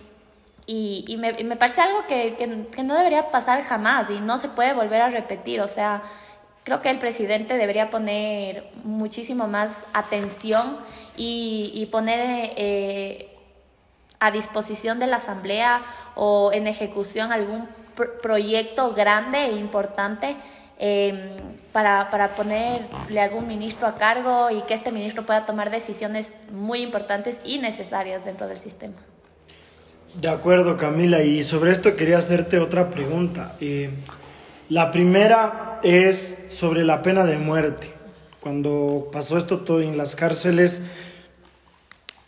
y, 0.65 1.15
me, 1.17 1.31
me, 1.31 1.55
parece 1.55 1.81
algo 1.81 2.05
que, 2.07 2.35
que, 2.35 2.83
no 2.83 2.95
debería 2.95 3.31
pasar 3.31 3.63
jamás 3.63 4.09
y 4.09 4.19
no 4.19 4.37
se 4.37 4.49
puede 4.49 4.73
volver 4.73 5.01
a 5.01 5.09
repetir. 5.09 5.61
O 5.61 5.67
sea, 5.69 6.01
creo 6.65 6.81
que 6.81 6.89
el 6.89 6.99
presidente 6.99 7.57
debería 7.57 7.89
poner 7.89 8.69
muchísimo 8.83 9.47
más 9.47 9.71
atención 9.93 10.77
y, 11.15 11.71
y 11.73 11.85
poner 11.85 12.19
eh, 12.57 13.33
a 14.19 14.31
disposición 14.31 14.99
de 14.99 15.07
la 15.07 15.17
Asamblea 15.17 15.81
o 16.15 16.51
en 16.51 16.67
ejecución 16.67 17.31
algún 17.31 17.69
proyecto 18.21 18.93
grande 18.93 19.45
e 19.45 19.57
importante 19.57 20.35
eh, 20.79 21.35
para, 21.71 22.09
para 22.09 22.35
ponerle 22.35 23.19
algún 23.19 23.47
ministro 23.47 23.87
a 23.87 23.95
cargo 23.95 24.49
y 24.51 24.61
que 24.61 24.73
este 24.73 24.91
ministro 24.91 25.23
pueda 25.23 25.45
tomar 25.45 25.71
decisiones 25.71 26.35
muy 26.51 26.81
importantes 26.81 27.41
y 27.43 27.57
necesarias 27.57 28.23
dentro 28.23 28.47
del 28.47 28.59
sistema. 28.59 28.95
De 30.13 30.29
acuerdo, 30.29 30.77
Camila. 30.77 31.21
Y 31.21 31.43
sobre 31.43 31.71
esto 31.71 31.95
quería 31.95 32.17
hacerte 32.17 32.59
otra 32.59 32.89
pregunta. 32.89 33.55
Eh, 33.59 33.89
la 34.69 34.91
primera 34.91 35.79
es 35.83 36.37
sobre 36.49 36.83
la 36.83 37.01
pena 37.01 37.25
de 37.25 37.37
muerte. 37.37 37.93
Cuando 38.39 39.09
pasó 39.11 39.37
esto 39.37 39.59
todo 39.59 39.81
en 39.81 39.97
las 39.97 40.15
cárceles, 40.15 40.81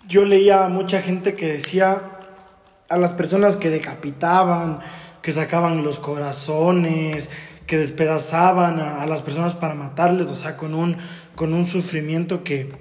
yo 0.08 0.25
leía 0.25 0.65
a 0.65 0.69
mucha 0.69 1.01
gente 1.01 1.36
que 1.36 1.47
decía 1.53 2.01
a 2.89 2.97
las 2.97 3.13
personas 3.13 3.55
que 3.55 3.69
decapitaban, 3.69 4.82
que 5.21 5.32
sacaban 5.32 5.84
los 5.84 5.99
corazones, 5.99 7.29
que 7.65 7.77
despedazaban 7.77 8.79
a, 8.79 9.05
las 9.05 9.21
personas 9.21 9.53
para 9.53 9.75
matarles, 9.75 10.32
o 10.32 10.36
sea, 10.36 10.58
con 10.58 10.73
un, 10.73 10.97
con 11.36 11.53
un 11.53 11.67
sufrimiento 11.67 12.43
que 12.43 12.71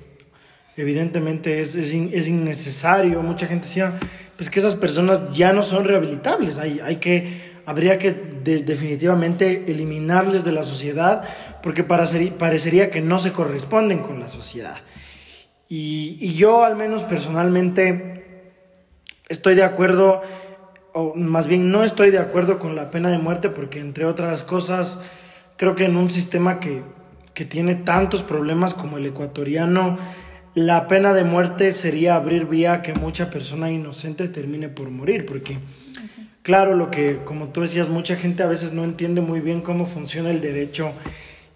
evidentemente 0.76 1.60
es, 1.60 1.74
es, 1.74 1.92
es, 1.92 2.28
innecesario. 2.28 3.22
Mucha 3.22 3.46
gente 3.46 3.66
decía, 3.66 3.92
pues 4.36 4.48
que 4.48 4.60
esas 4.60 4.76
personas 4.76 5.30
ya 5.32 5.52
no 5.52 5.62
son 5.62 5.84
rehabilitables, 5.84 6.58
hay, 6.58 6.80
hay 6.82 6.96
que, 6.96 7.60
habría 7.66 7.98
que 7.98 8.12
definitivamente 8.12 9.64
eliminarles 9.70 10.42
de 10.42 10.52
la 10.52 10.62
sociedad 10.62 11.22
porque 11.62 11.84
parecería 11.84 12.90
que 12.90 13.02
no 13.02 13.18
se 13.18 13.32
corresponden 13.32 13.98
con 13.98 14.20
la 14.20 14.28
sociedad. 14.28 14.78
Y, 15.68 16.16
y 16.18 16.32
yo 16.32 16.64
al 16.64 16.76
menos 16.76 17.04
personalmente 17.04 18.18
estoy 19.28 19.54
de 19.54 19.64
acuerdo, 19.64 20.22
o 20.94 21.14
más 21.14 21.46
bien 21.46 21.70
no 21.70 21.84
estoy 21.84 22.10
de 22.10 22.18
acuerdo 22.18 22.58
con 22.58 22.76
la 22.76 22.90
pena 22.90 23.10
de 23.10 23.18
muerte 23.18 23.50
porque 23.50 23.80
entre 23.80 24.04
otras 24.04 24.42
cosas 24.42 24.98
creo 25.56 25.74
que 25.74 25.84
en 25.84 25.96
un 25.96 26.10
sistema 26.10 26.60
que, 26.60 26.82
que 27.34 27.44
tiene 27.44 27.74
tantos 27.74 28.22
problemas 28.22 28.74
como 28.74 28.98
el 28.98 29.06
ecuatoriano, 29.06 29.98
la 30.54 30.86
pena 30.86 31.12
de 31.12 31.24
muerte 31.24 31.72
sería 31.72 32.14
abrir 32.14 32.46
vía 32.46 32.74
a 32.74 32.82
que 32.82 32.94
mucha 32.94 33.30
persona 33.30 33.70
inocente 33.70 34.28
termine 34.28 34.68
por 34.68 34.90
morir, 34.90 35.26
porque 35.26 35.58
claro, 36.42 36.74
lo 36.74 36.90
que, 36.90 37.20
como 37.24 37.48
tú 37.48 37.60
decías, 37.60 37.88
mucha 37.88 38.16
gente 38.16 38.42
a 38.42 38.46
veces 38.46 38.72
no 38.72 38.84
entiende 38.84 39.20
muy 39.20 39.40
bien 39.40 39.60
cómo 39.60 39.84
funciona 39.84 40.30
el 40.30 40.40
derecho 40.40 40.92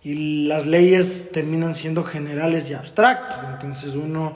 y 0.04 0.46
las 0.46 0.66
leyes 0.66 1.30
terminan 1.32 1.74
siendo 1.74 2.02
generales 2.02 2.68
y 2.70 2.74
abstractas, 2.74 3.46
entonces 3.52 3.94
uno 3.94 4.34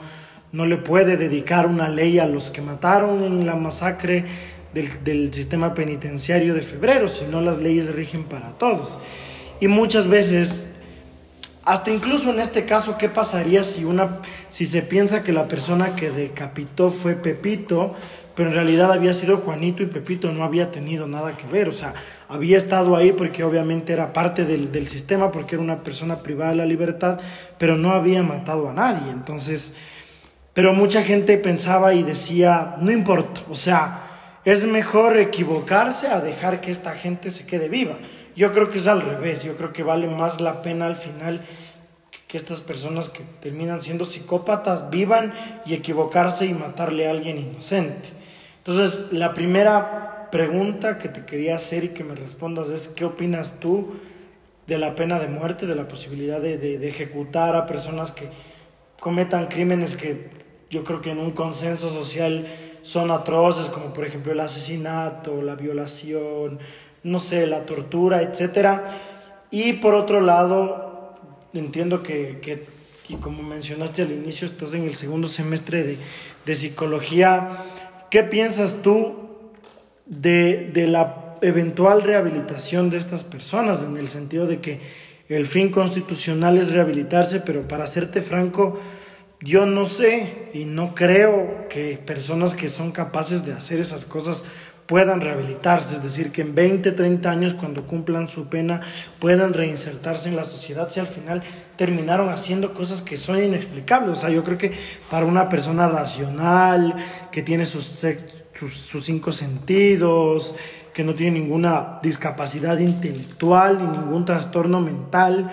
no 0.51 0.65
le 0.65 0.77
puede 0.77 1.17
dedicar 1.17 1.67
una 1.67 1.89
ley 1.89 2.19
a 2.19 2.25
los 2.25 2.49
que 2.49 2.61
mataron 2.61 3.23
en 3.23 3.45
la 3.45 3.55
masacre 3.55 4.25
del, 4.73 5.03
del 5.03 5.33
sistema 5.33 5.73
penitenciario 5.73 6.53
de 6.53 6.61
febrero, 6.61 7.07
sino 7.09 7.41
las 7.41 7.57
leyes 7.57 7.93
rigen 7.93 8.23
para 8.23 8.51
todos. 8.57 8.99
Y 9.59 9.67
muchas 9.67 10.07
veces 10.07 10.67
hasta 11.67 11.91
incluso 11.91 12.31
en 12.31 12.39
este 12.39 12.63
caso, 12.63 12.97
¿qué 12.97 13.09
pasaría 13.09 13.61
si, 13.61 13.83
una, 13.83 14.19
si 14.49 14.65
se 14.65 14.83
piensa 14.83 15.21
que 15.21 15.33
la 15.33 15.49
persona 15.49 15.97
que 15.97 16.11
decapitó 16.11 16.89
fue 16.89 17.15
Pepito, 17.15 17.93
pero 18.35 18.47
en 18.47 18.55
realidad 18.55 18.89
había 18.89 19.13
sido 19.13 19.39
Juanito 19.39 19.83
y 19.83 19.87
Pepito 19.87 20.31
no 20.31 20.45
había 20.45 20.71
tenido 20.71 21.09
nada 21.09 21.35
que 21.35 21.45
ver? 21.45 21.67
O 21.67 21.73
sea, 21.73 21.93
había 22.29 22.55
estado 22.55 22.95
ahí 22.95 23.11
porque 23.11 23.43
obviamente 23.43 23.91
era 23.91 24.13
parte 24.13 24.45
del, 24.45 24.71
del 24.71 24.87
sistema, 24.87 25.29
porque 25.29 25.55
era 25.55 25.63
una 25.63 25.83
persona 25.83 26.19
privada 26.19 26.51
de 26.51 26.55
la 26.55 26.65
libertad, 26.65 27.19
pero 27.57 27.75
no 27.75 27.91
había 27.91 28.23
matado 28.23 28.69
a 28.69 28.73
nadie. 28.73 29.11
Entonces, 29.11 29.73
pero 30.53 30.73
mucha 30.73 31.03
gente 31.03 31.37
pensaba 31.37 31.93
y 31.93 32.01
decía, 32.01 32.77
no 32.79 32.91
importa, 32.93 33.41
o 33.49 33.55
sea, 33.55 34.06
es 34.47 34.63
mejor 34.63 35.17
equivocarse 35.17 36.07
a 36.07 36.21
dejar 36.21 36.61
que 36.61 36.71
esta 36.71 36.93
gente 36.93 37.31
se 37.31 37.45
quede 37.45 37.67
viva. 37.67 37.97
Yo 38.33 38.53
creo 38.53 38.69
que 38.69 38.77
es 38.77 38.87
al 38.87 39.01
revés, 39.01 39.43
yo 39.43 39.57
creo 39.57 39.73
que 39.73 39.83
vale 39.83 40.07
más 40.07 40.39
la 40.39 40.61
pena 40.61 40.85
al 40.85 40.95
final 40.95 41.41
que 42.29 42.37
estas 42.37 42.61
personas 42.61 43.09
que 43.09 43.23
terminan 43.41 43.81
siendo 43.81 44.05
psicópatas 44.05 44.89
vivan 44.89 45.33
y 45.65 45.73
equivocarse 45.73 46.45
y 46.45 46.53
matarle 46.53 47.07
a 47.07 47.11
alguien 47.11 47.37
inocente. 47.37 48.11
Entonces, 48.59 49.11
la 49.11 49.33
primera 49.33 50.29
pregunta 50.31 50.97
que 50.97 51.09
te 51.09 51.25
quería 51.25 51.57
hacer 51.57 51.83
y 51.83 51.89
que 51.89 52.05
me 52.05 52.15
respondas 52.15 52.69
es, 52.69 52.87
¿qué 52.87 53.03
opinas 53.03 53.59
tú 53.59 53.95
de 54.65 54.77
la 54.77 54.95
pena 54.95 55.19
de 55.19 55.27
muerte, 55.27 55.67
de 55.67 55.75
la 55.75 55.89
posibilidad 55.89 56.39
de, 56.41 56.87
ejecutar 56.87 57.57
a 57.57 57.65
personas 57.65 58.13
que 58.13 58.29
cometan 59.01 59.47
crímenes 59.47 59.97
que 59.97 60.29
yo 60.69 60.85
creo 60.85 61.01
que 61.01 61.11
en 61.11 61.19
un 61.19 61.31
consenso 61.31 61.89
social 61.89 62.47
son 62.81 63.11
atroces, 63.11 63.69
como 63.69 63.93
por 63.93 64.05
ejemplo 64.05 64.31
el 64.31 64.39
asesinato, 64.39 65.41
la 65.41 65.55
violación, 65.55 66.59
no 67.03 67.19
sé, 67.19 67.47
la 67.47 67.65
tortura, 67.65 68.21
etc. 68.21 68.81
Y 69.51 69.73
por 69.73 69.95
otro 69.95 70.21
lado, 70.21 71.15
entiendo 71.53 72.03
que, 72.03 72.39
que 72.41 72.65
y 73.09 73.15
como 73.15 73.41
mencionaste 73.41 74.01
al 74.01 74.11
inicio, 74.11 74.47
estás 74.47 74.73
en 74.73 74.83
el 74.83 74.95
segundo 74.95 75.27
semestre 75.27 75.83
de, 75.83 75.97
de 76.45 76.55
psicología. 76.55 77.49
¿Qué 78.09 78.23
piensas 78.23 78.81
tú 78.81 79.15
de, 80.05 80.69
de, 80.73 80.87
la 80.87 81.37
eventual 81.41 82.03
rehabilitación 82.03 82.89
de 82.89 82.97
estas 82.97 83.23
personas? 83.23 83.83
En 83.83 83.95
el 83.95 84.09
sentido 84.09 84.45
de 84.45 84.59
que 84.59 84.81
el 85.29 85.45
fin 85.45 85.69
constitucional 85.69 86.57
es 86.57 86.71
rehabilitarse, 86.71 87.39
pero 87.39 87.67
para 87.67 87.87
serte 87.87 88.19
franco, 88.19 88.79
yo 89.39 89.65
no 89.65 89.85
sé 89.85 90.49
y 90.53 90.65
no 90.65 90.95
creo 90.95 91.67
que 91.69 91.97
personas 91.97 92.55
que 92.55 92.67
son 92.67 92.91
capaces 92.91 93.45
de 93.45 93.53
hacer 93.53 93.79
esas 93.79 94.05
cosas 94.05 94.43
puedan 94.87 95.19
rehabilitarse, 95.19 95.95
es 95.95 96.03
decir, 96.03 96.31
que 96.31 96.41
en 96.41 96.55
20, 96.55 96.93
30 96.93 97.29
años 97.29 97.53
cuando 97.53 97.85
cumplan 97.85 98.29
su 98.29 98.47
pena 98.47 98.81
puedan 99.19 99.53
reinsertarse 99.53 100.29
en 100.29 100.37
la 100.37 100.45
sociedad 100.45 100.89
si 100.89 101.01
al 101.01 101.07
final 101.07 101.43
terminaron 101.75 102.29
haciendo 102.29 102.73
cosas 102.73 103.01
que 103.01 103.17
son 103.17 103.43
inexplicables. 103.43 104.11
O 104.11 104.15
sea, 104.15 104.29
yo 104.29 104.45
creo 104.45 104.57
que 104.57 104.71
para 105.11 105.25
una 105.25 105.49
persona 105.49 105.89
racional, 105.89 106.95
que 107.31 107.43
tiene 107.43 107.65
sus, 107.65 108.01
sus, 108.53 109.05
cinco 109.05 109.33
sentidos, 109.33 110.55
que 110.93 111.03
no 111.03 111.13
tiene 111.13 111.41
ninguna 111.41 111.99
discapacidad 112.01 112.79
intelectual 112.79 113.79
ni 113.79 113.97
ningún 113.97 114.23
trastorno 114.23 114.79
mental, 114.79 115.51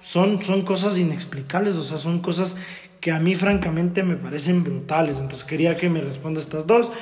son, 0.00 0.40
son 0.42 0.62
cosas 0.62 0.96
inexplicables, 0.96 1.74
o 1.74 1.82
sea, 1.82 1.98
son 1.98 2.20
cosas 2.20 2.56
que 3.00 3.12
a 3.12 3.18
mí 3.18 3.34
francamente 3.34 4.02
me 4.02 4.16
parecen 4.16 4.64
brutales. 4.64 5.20
Entonces 5.20 5.44
quería 5.44 5.76
que 5.76 5.88
me 5.88 6.00
responda 6.00 6.40
estas 6.40 6.66
dos. 6.66 6.92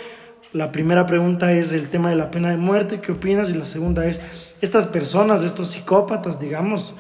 La 0.53 0.71
primera 0.71 1.07
pregunta 1.07 1.53
es 1.53 1.73
el 1.73 1.89
tema 1.89 2.11
de 2.11 2.17
la 2.17 2.31
pena 2.31 2.51
de 2.51 2.57
muerte, 2.57 3.01
¿qué 3.01 3.13
opinas? 3.13 3.51
Y 3.51 3.55
la 3.55 3.67
segunda 3.67 4.07
es, 4.07 4.21
estas 4.61 4.87
personas, 4.87 5.43
estos 5.43 5.69
psicópatas, 5.69 6.39
digamos, 6.39 6.95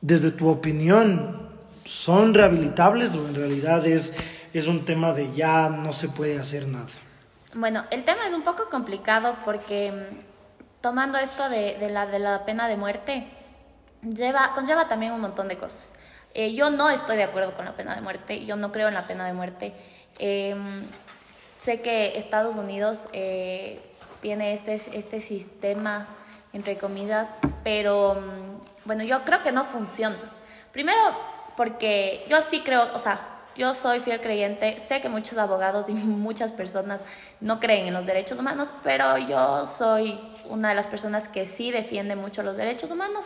desde 0.00 0.30
tu 0.30 0.48
opinión, 0.48 1.50
¿son 1.84 2.32
rehabilitables 2.32 3.14
o 3.14 3.28
en 3.28 3.34
realidad 3.34 3.86
es, 3.86 4.14
es 4.54 4.66
un 4.66 4.86
tema 4.86 5.12
de 5.12 5.30
ya 5.34 5.68
no 5.68 5.92
se 5.92 6.08
puede 6.08 6.38
hacer 6.38 6.66
nada? 6.66 6.86
Bueno, 7.54 7.84
el 7.90 8.04
tema 8.04 8.26
es 8.26 8.32
un 8.32 8.42
poco 8.42 8.70
complicado 8.70 9.36
porque 9.44 9.92
mm, 9.92 10.80
tomando 10.80 11.18
esto 11.18 11.48
de, 11.48 11.76
de, 11.78 11.90
la, 11.90 12.06
de 12.06 12.18
la 12.18 12.44
pena 12.46 12.68
de 12.68 12.76
muerte, 12.76 13.28
lleva, 14.02 14.52
conlleva 14.54 14.88
también 14.88 15.12
un 15.12 15.20
montón 15.20 15.48
de 15.48 15.56
cosas. 15.56 15.94
Eh, 16.34 16.52
yo 16.52 16.70
no 16.70 16.90
estoy 16.90 17.16
de 17.16 17.22
acuerdo 17.22 17.54
con 17.54 17.64
la 17.64 17.76
pena 17.76 17.94
de 17.94 18.00
muerte, 18.00 18.44
yo 18.44 18.56
no 18.56 18.72
creo 18.72 18.88
en 18.88 18.94
la 18.94 19.06
pena 19.06 19.24
de 19.26 19.32
muerte. 19.32 19.72
Eh, 20.18 20.54
Sé 21.64 21.80
que 21.80 22.18
Estados 22.18 22.56
Unidos 22.56 23.08
eh, 23.14 23.80
tiene 24.20 24.52
este, 24.52 24.74
este 24.74 25.22
sistema, 25.22 26.06
entre 26.52 26.76
comillas, 26.76 27.30
pero 27.62 28.16
mm, 28.16 28.84
bueno, 28.84 29.02
yo 29.02 29.22
creo 29.24 29.42
que 29.42 29.50
no 29.50 29.64
funciona. 29.64 30.18
Primero, 30.72 31.00
porque 31.56 32.22
yo 32.28 32.42
sí 32.42 32.60
creo, 32.60 32.92
o 32.94 32.98
sea, 32.98 33.18
yo 33.56 33.72
soy 33.72 34.00
fiel 34.00 34.20
creyente, 34.20 34.78
sé 34.78 35.00
que 35.00 35.08
muchos 35.08 35.38
abogados 35.38 35.88
y 35.88 35.92
muchas 35.94 36.52
personas 36.52 37.00
no 37.40 37.60
creen 37.60 37.86
en 37.86 37.94
los 37.94 38.04
derechos 38.04 38.38
humanos, 38.38 38.68
pero 38.82 39.16
yo 39.16 39.64
soy 39.64 40.20
una 40.50 40.68
de 40.68 40.74
las 40.74 40.86
personas 40.86 41.30
que 41.30 41.46
sí 41.46 41.70
defiende 41.70 42.14
mucho 42.14 42.42
los 42.42 42.58
derechos 42.58 42.90
humanos. 42.90 43.24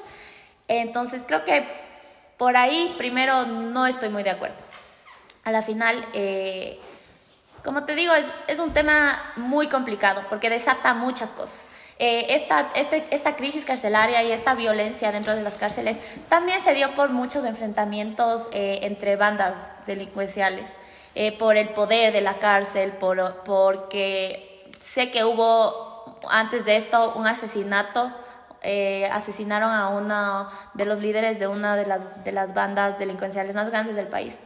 Entonces 0.69 1.25
creo 1.27 1.45
que 1.45 1.67
por 2.39 2.57
ahí 2.57 2.95
primero 2.97 3.45
no 3.45 3.87
estoy 3.87 4.09
muy 4.09 4.23
de 4.23 4.31
acuerdo. 4.31 4.57
A 5.45 5.51
la 5.51 5.63
final, 5.63 6.07
eh, 6.15 6.79
como 7.65 7.85
te 7.85 7.95
digo, 7.95 8.15
es, 8.47 8.59
un 8.59 8.73
tema 8.73 9.33
muy 9.37 9.69
complicado 9.69 10.23
porque 10.31 10.49
desata 10.49 10.95
muchas 10.95 11.31
cosas. 11.31 11.69
Eh, 11.99 12.37
esta, 12.37 12.71
este, 12.77 13.05
esta 13.11 13.35
crisis 13.35 13.65
carcelaria 13.65 14.23
y 14.23 14.31
esta 14.31 14.55
violencia 14.55 15.11
dentro 15.11 15.35
de 15.35 15.43
las 15.43 15.57
cárceles 15.57 15.97
también 16.29 16.61
se 16.61 16.73
dio 16.73 16.95
por 16.95 17.11
muchos 17.11 17.45
enfrentamientos 17.45 18.49
eh, 18.53 18.79
entre 18.83 19.17
bandas 19.17 19.57
delincuenciales, 19.87 20.69
por 21.41 21.57
el 21.57 21.71
poder 21.71 22.13
de 22.13 22.21
la 22.21 22.35
cárcel, 22.35 22.93
por, 22.93 23.43
porque 23.45 24.71
sé 24.79 25.11
que 25.11 25.25
hubo 25.25 26.17
antes 26.31 26.65
de 26.65 26.77
esto 26.77 27.15
un 27.17 27.27
asesinato, 27.27 28.13
asesinaron 29.11 29.71
a 29.71 29.89
uno 29.89 30.49
de 30.75 30.85
los 30.85 31.01
líderes 31.01 31.39
de 31.39 31.47
una 31.47 31.77
de 31.77 31.87
las, 31.87 32.01
de 32.25 32.33
las 32.33 32.55
bandas 32.55 32.99
delincuenciales 32.99 33.55
más 33.55 33.71
grandes 33.71 33.97
del 33.97 34.09
país. 34.09 34.37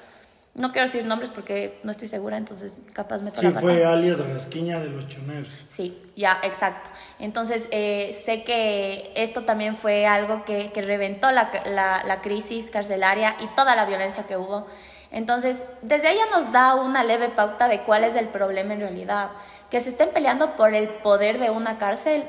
No 0.55 0.71
quiero 0.71 0.87
decir 0.87 1.07
nombres 1.07 1.31
porque 1.31 1.81
no 1.83 1.91
estoy 1.91 2.09
segura, 2.09 2.37
entonces 2.37 2.77
capaz 2.93 3.23
me 3.23 3.31
Sí, 3.31 3.49
fue 3.53 3.87
alias 3.87 4.19
Rasquiña 4.19 4.81
de 4.81 4.91
los 4.91 5.09
Choneros. 5.09 5.65
Sí, 5.69 5.99
ya, 6.15 6.41
exacto. 6.43 6.91
Entonces, 7.19 7.69
eh, 7.71 8.21
sé 8.27 8.45
que 8.45 9.13
esto 9.17 9.45
también 9.45 9.77
fue 9.77 10.05
algo 10.05 10.45
que, 10.45 10.71
que 10.71 10.83
reventó 10.83 11.31
la, 11.31 11.51
la, 11.65 12.03
la, 12.05 12.21
crisis 12.21 12.71
carcelaria 12.71 13.35
y 13.41 13.47
toda 13.57 13.75
la 13.75 13.87
violencia 13.87 14.25
que 14.25 14.37
hubo. 14.37 14.67
Entonces, 15.11 15.63
desde 15.81 16.11
ella 16.13 16.25
nos 16.31 16.53
da 16.53 16.75
una 16.75 17.03
leve 17.03 17.31
pauta 17.31 17.67
de 17.69 17.81
cuál 17.85 18.05
es 18.05 18.15
el 18.15 18.29
problema 18.29 18.75
en 18.75 18.81
realidad. 18.81 19.31
Que 19.71 19.81
se 19.81 19.89
estén 19.89 20.11
peleando 20.11 20.55
por 20.57 20.75
el 20.75 20.89
poder 20.89 21.39
de 21.39 21.49
una 21.49 21.79
cárcel 21.79 22.27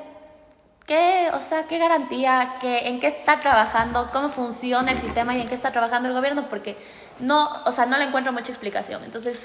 ¿Qué, 0.85 1.29
o 1.33 1.39
sea, 1.39 1.65
qué 1.67 1.77
garantía, 1.77 2.55
qué, 2.59 2.89
en 2.89 2.99
qué 2.99 3.07
está 3.07 3.39
trabajando, 3.39 4.09
cómo 4.11 4.27
funciona 4.27 4.91
el 4.91 4.97
sistema 4.97 5.35
y 5.35 5.41
en 5.41 5.47
qué 5.47 5.55
está 5.55 5.71
trabajando 5.71 6.09
el 6.09 6.15
gobierno? 6.15 6.49
Porque 6.49 6.75
no, 7.19 7.49
o 7.65 7.71
sea, 7.71 7.85
no 7.85 7.97
le 7.97 8.05
encuentro 8.05 8.33
mucha 8.33 8.51
explicación. 8.51 9.01
Entonces, 9.03 9.39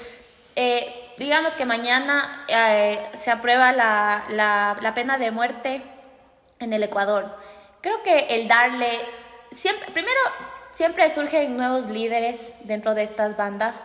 eh, 0.55 1.13
digamos 1.17 1.53
que 1.53 1.65
mañana 1.65 2.45
eh, 2.49 3.09
se 3.15 3.31
aprueba 3.31 3.71
la, 3.71 4.25
la, 4.29 4.77
la, 4.81 4.93
pena 4.93 5.17
de 5.17 5.31
muerte 5.31 5.81
en 6.59 6.73
el 6.73 6.83
Ecuador. 6.83 7.37
Creo 7.79 8.03
que 8.03 8.19
el 8.31 8.49
darle, 8.49 8.99
siempre, 9.53 9.89
primero, 9.93 10.19
siempre 10.71 11.09
surgen 11.09 11.55
nuevos 11.55 11.85
líderes 11.85 12.53
dentro 12.63 12.93
de 12.95 13.03
estas 13.03 13.37
bandas. 13.37 13.77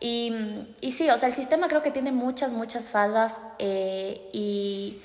Y, 0.00 0.66
y, 0.80 0.92
sí, 0.92 1.08
o 1.10 1.18
sea, 1.18 1.28
el 1.28 1.34
sistema 1.34 1.68
creo 1.68 1.82
que 1.82 1.90
tiene 1.92 2.10
muchas, 2.10 2.52
muchas 2.52 2.90
fallas 2.90 3.34
eh, 3.58 4.28
y 4.32 5.00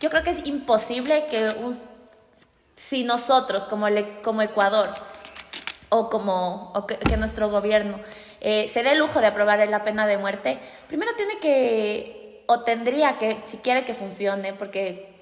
yo 0.00 0.10
creo 0.10 0.22
que 0.22 0.30
es 0.30 0.46
imposible 0.46 1.26
que 1.26 1.48
un, 1.48 1.78
si 2.76 3.04
nosotros 3.04 3.64
como, 3.64 3.86
como 4.22 4.42
Ecuador 4.42 4.88
o 5.88 6.08
como 6.10 6.72
que, 6.86 7.16
nuestro 7.16 7.50
gobierno 7.50 7.98
eh, 8.40 8.68
se 8.68 8.82
dé 8.82 8.92
el 8.92 8.98
lujo 8.98 9.20
de 9.20 9.26
aprobar 9.26 9.66
la 9.68 9.82
pena 9.82 10.06
de 10.06 10.16
muerte, 10.16 10.58
primero 10.86 11.12
tiene 11.16 11.38
que, 11.38 12.44
o 12.46 12.60
tendría 12.60 13.18
que, 13.18 13.40
si 13.44 13.58
quiere 13.58 13.84
que 13.84 13.94
funcione, 13.94 14.52
porque 14.52 15.12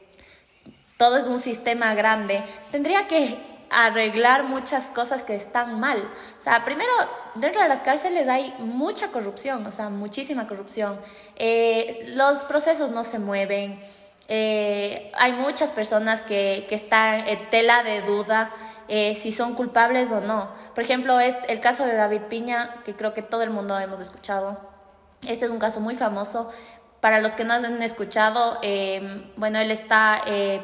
todo 0.99 1.17
es 1.17 1.27
un 1.27 1.39
sistema 1.39 1.95
grande, 1.95 2.43
tendría 2.71 3.09
que 3.09 3.39
arreglar 3.71 4.45
muchas 4.45 4.85
cosas 4.87 5.23
que 5.23 5.35
están 5.35 5.81
mal. 5.81 5.99
O 6.39 6.43
sea, 6.43 6.65
primero, 6.65 6.93
dentro 7.35 7.63
de 7.63 7.69
las 7.69 7.81
cárceles 7.81 8.29
hay 8.29 8.55
mucha 8.59 9.09
corrupción, 9.09 9.67
o 9.67 9.73
sea, 9.73 9.89
muchísima 9.89 10.47
corrupción. 10.47 11.01
Eh, 11.37 12.05
los 12.15 12.45
procesos 12.45 12.91
no 12.91 13.05
se 13.05 13.19
mueven. 13.19 13.81
Eh, 14.29 15.13
hay 15.17 15.33
muchas 15.33 15.71
personas 15.73 16.23
que, 16.23 16.67
que 16.69 16.75
están 16.75 17.29
en 17.29 17.49
tela 17.51 17.83
de 17.83 18.01
duda 18.01 18.51
eh, 18.89 19.17
si 19.21 19.33
son 19.33 19.55
culpables 19.55 20.11
o 20.13 20.21
no. 20.21 20.49
Por 20.75 20.83
ejemplo, 20.83 21.21
es 21.21 21.37
el 21.49 21.61
caso 21.61 21.87
de 21.87 21.95
David 21.95 22.23
Piña, 22.29 22.77
que 22.85 22.95
creo 22.95 23.15
que 23.15 23.23
todo 23.23 23.43
el 23.43 23.51
mundo 23.51 23.79
hemos 23.79 24.01
escuchado. 24.01 24.59
Este 25.27 25.45
es 25.45 25.51
un 25.51 25.59
caso 25.59 25.81
muy 25.81 25.95
famoso. 25.95 26.51
Para 27.01 27.21
los 27.21 27.33
que 27.33 27.45
no 27.45 27.55
han 27.55 27.83
escuchado, 27.83 28.59
eh, 28.63 29.31
bueno, 29.37 29.59
él 29.61 29.71
está 29.71 30.23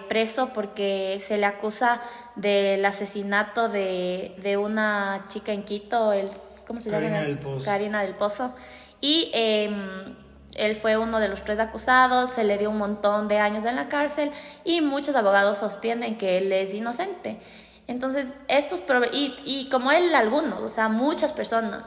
preso 0.09 0.51
porque 0.53 1.23
se 1.25 1.37
le 1.37 1.47
acusa 1.47 2.01
del 2.35 2.85
asesinato 2.85 3.69
de, 3.69 4.35
de 4.39 4.57
una 4.57 5.27
chica 5.29 5.53
en 5.53 5.63
Quito, 5.63 6.13
el, 6.13 6.31
¿cómo 6.67 6.81
se 6.81 6.91
llama? 6.91 7.21
Del 7.21 7.39
Pozo. 7.39 7.65
Karina 7.65 8.03
del 8.03 8.15
Pozo. 8.15 8.55
Y 9.01 9.31
em, 9.35 10.15
él 10.55 10.77
fue 10.77 10.97
uno 10.97 11.21
de 11.21 11.29
los 11.29 11.43
tres 11.43 11.59
acusados, 11.59 12.31
se 12.31 12.45
le 12.45 12.59
dio 12.59 12.71
un 12.71 12.79
montón 12.79 13.29
de 13.29 13.39
años 13.39 13.65
en 13.65 13.77
la 13.77 13.89
cárcel 13.89 14.31
y 14.65 14.81
muchos 14.81 15.17
abogados 15.17 15.59
sostienen 15.59 16.19
que 16.19 16.39
él 16.39 16.53
es 16.53 16.75
inocente. 16.75 17.39
Entonces, 17.87 18.37
estos, 18.49 18.83
y, 19.13 19.35
y 19.45 19.69
como 19.69 19.91
él 19.91 20.15
algunos, 20.15 20.61
o 20.61 20.69
sea, 20.69 20.89
muchas 20.89 21.33
personas, 21.33 21.85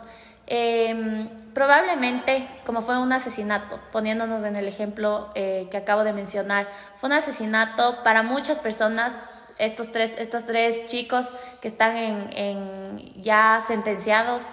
em, 0.48 1.30
probablemente, 1.54 2.48
como 2.66 2.82
fue 2.82 2.98
un 3.00 3.14
asesinato, 3.14 3.80
poniéndonos 3.92 4.44
en 4.44 4.56
el 4.56 4.68
ejemplo 4.68 5.32
eh, 5.36 5.68
que 5.72 5.78
acabo 5.78 6.04
de 6.04 6.14
mencionar, 6.14 6.68
fue 6.98 7.08
un 7.08 7.14
asesinato 7.14 8.04
para 8.04 8.24
muchas 8.24 8.60
personas, 8.60 9.16
estos 9.58 9.92
tres, 9.92 10.14
estos 10.18 10.46
tres 10.46 10.86
chicos 10.86 11.28
que 11.62 11.70
están 11.70 11.96
en 11.96 13.24
ya 13.24 13.64
sentenciados, 13.66 14.44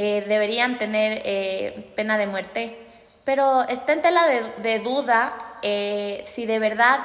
eh, 0.00 0.24
deberían 0.28 0.78
tener 0.78 1.22
eh, 1.24 1.92
pena 1.96 2.18
de 2.18 2.28
muerte 2.28 2.87
pero 3.28 3.68
está 3.68 3.92
en 3.92 4.00
tela 4.00 4.26
de, 4.26 4.78
duda 4.78 5.34
eh, 5.60 6.24
si 6.26 6.46
de 6.46 6.58
verdad, 6.58 7.00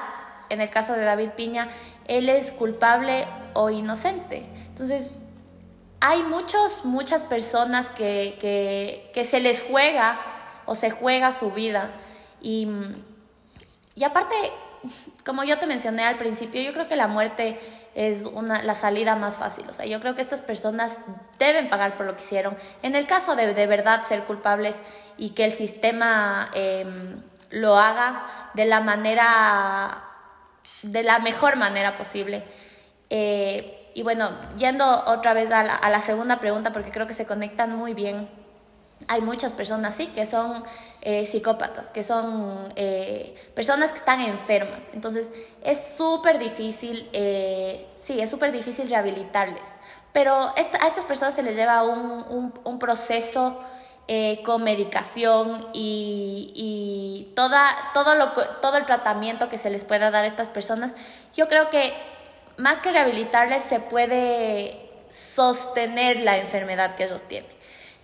en 0.48 0.62
el 0.62 0.70
caso 0.70 0.94
de 0.94 1.04
David 1.04 1.32
Piña, 1.32 1.68
él 2.08 2.30
es 2.30 2.54
culpable 2.54 3.28
o 3.52 3.70
inocente. 3.70 4.46
Entonces, 4.70 5.10
hay 6.00 6.24
muchos, 6.24 6.86
muchas 6.86 7.24
personas 7.24 7.90
que, 7.90 8.38
que, 8.40 9.12
que 9.14 9.26
se 9.26 9.42
les 9.42 9.64
juega 9.64 10.18
o 10.66 10.76
se 10.76 10.92
juega 10.92 11.34
su 11.34 11.52
vida. 11.52 11.90
Y, 12.42 12.70
y 13.94 14.06
aparte, 14.06 14.34
como 15.26 15.44
yo 15.44 15.60
te 15.60 15.68
mencioné 15.68 16.06
al 16.06 16.16
principio, 16.16 16.62
yo 16.62 16.72
creo 16.72 16.88
que 16.88 16.96
la 16.96 17.08
muerte 17.08 17.60
es 17.96 18.26
una, 18.26 18.64
la 18.64 18.76
salida 18.76 19.16
más 19.16 19.38
fácil. 19.38 19.66
O 19.70 19.74
sea, 19.74 19.86
yo 19.86 20.00
creo 20.00 20.16
que 20.16 20.22
estas 20.22 20.42
personas 20.42 20.98
deben 21.40 21.70
pagar 21.70 21.96
por 21.96 22.06
lo 22.06 22.16
que 22.16 22.24
hicieron. 22.24 22.58
En 22.82 22.96
el 22.96 23.06
caso 23.06 23.36
de 23.36 23.54
de 23.54 23.68
verdad 23.68 24.04
ser 24.04 24.24
culpables 24.24 24.78
y 25.18 25.32
que 25.32 25.46
el 25.46 25.52
sistema 25.52 26.50
em, 26.54 27.22
lo 27.50 27.78
haga 27.78 28.50
de 28.54 28.66
la 28.66 28.80
manera, 28.80 30.04
de 30.82 31.04
la 31.04 31.20
mejor 31.20 31.56
manera 31.56 31.96
posible. 31.96 32.44
Eh, 33.10 33.92
y 33.96 34.02
bueno, 34.02 34.32
yendo 34.58 35.04
otra 35.06 35.34
vez 35.34 35.52
a 35.52 35.64
la, 35.64 35.76
a 35.76 35.90
la 35.90 36.00
segunda 36.00 36.40
pregunta, 36.40 36.74
porque 36.74 36.92
creo 36.92 37.06
que 37.06 37.14
se 37.14 37.28
conectan 37.28 37.76
muy 37.76 37.94
bien 37.94 38.28
hay 39.08 39.22
muchas 39.22 39.54
personas, 39.54 39.96
sí, 39.96 40.08
que 40.08 40.26
son 40.26 40.64
eh, 41.06 41.26
psicópatas, 41.26 41.92
que 41.92 42.02
son 42.02 42.72
eh, 42.78 43.36
personas 43.54 43.92
que 43.92 43.98
están 43.98 44.22
enfermas. 44.22 44.80
Entonces, 44.94 45.28
es 45.62 45.96
súper 45.98 46.40
difícil, 46.40 47.10
eh, 47.12 47.88
sí, 47.94 48.22
es 48.22 48.30
súper 48.30 48.54
difícil 48.54 48.90
rehabilitarles. 48.90 49.68
Pero 50.14 50.34
a 50.34 50.88
estas 50.88 51.04
personas 51.04 51.34
se 51.34 51.44
les 51.44 51.58
lleva 51.58 51.84
un, 51.84 52.80
proceso 52.80 53.60
con 54.46 54.64
medicación 54.64 55.68
y, 55.74 56.54
y 56.56 57.34
toda, 57.36 57.76
todo, 57.94 58.16
lo, 58.16 58.32
todo 58.62 58.78
el 58.78 58.86
tratamiento 58.86 59.50
que 59.50 59.58
se 59.58 59.70
les 59.70 59.84
pueda 59.84 60.10
dar 60.10 60.24
a 60.24 60.28
estas 60.28 60.48
personas. 60.48 60.94
Yo 61.36 61.50
creo 61.50 61.70
que 61.70 61.94
más 62.56 62.80
que 62.80 62.92
rehabilitarles, 62.92 63.64
se 63.64 63.80
puede 63.82 64.90
sostener 65.10 66.22
la 66.22 66.38
enfermedad 66.38 66.96
que 66.96 67.04
ellos 67.06 67.24
tienen. 67.24 67.53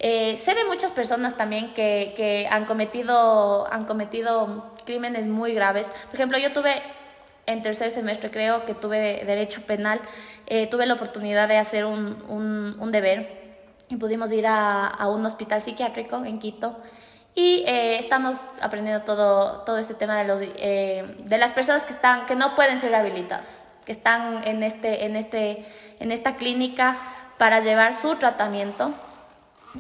Eh, 0.02 0.38
sé 0.38 0.56
de 0.56 0.64
muchas 0.64 0.92
personas 0.92 1.36
también 1.36 1.74
que, 1.74 2.14
que, 2.16 2.48
han, 2.50 2.64
cometido, 2.64 3.72
han 3.72 3.84
cometido 3.86 4.72
crímenes 4.86 5.28
muy 5.28 5.54
graves. 5.54 5.88
Por 6.06 6.16
ejemplo, 6.16 6.38
yo 6.38 6.54
tuve 6.54 6.82
en 7.46 7.62
tercer 7.62 7.92
semestre, 7.92 8.32
creo 8.32 8.64
que 8.64 8.74
tuve 8.74 9.26
derecho 9.26 9.62
penal, 9.64 10.00
eh, 10.48 10.68
tuve 10.68 10.86
la 10.86 10.94
oportunidad 10.94 11.50
de 11.50 11.58
hacer 11.58 11.84
un, 11.84 12.24
un, 12.30 12.78
un 12.80 12.92
deber 12.92 13.40
y 13.90 13.98
pudimos 13.98 14.32
ir 14.32 14.48
a, 14.48 14.88
a, 14.88 15.10
un 15.10 15.26
hospital 15.26 15.62
psiquiátrico 15.62 16.24
en 16.24 16.40
Quito. 16.40 16.78
Y 17.36 17.64
eh, 17.68 18.00
estamos 18.00 18.38
aprendiendo 18.62 19.04
todo, 19.04 19.62
todo 19.62 19.78
este 19.78 19.96
tema 19.96 20.18
de, 20.18 20.28
los, 20.28 20.40
de 20.40 21.38
las 21.38 21.52
personas 21.52 21.84
que, 21.84 21.94
están, 21.94 22.26
que 22.26 22.36
no 22.36 22.56
pueden 22.56 22.80
ser 22.80 22.92
rehabilitadas, 22.92 23.68
que 23.86 23.92
están 23.92 24.48
en, 24.48 24.64
este, 24.64 25.06
en, 25.06 25.16
este, 25.16 25.66
en 26.00 26.12
esta 26.12 26.38
clínica 26.38 26.98
para 27.38 27.60
llevar 27.60 27.94
su 27.94 28.16
tratamiento 28.16 28.94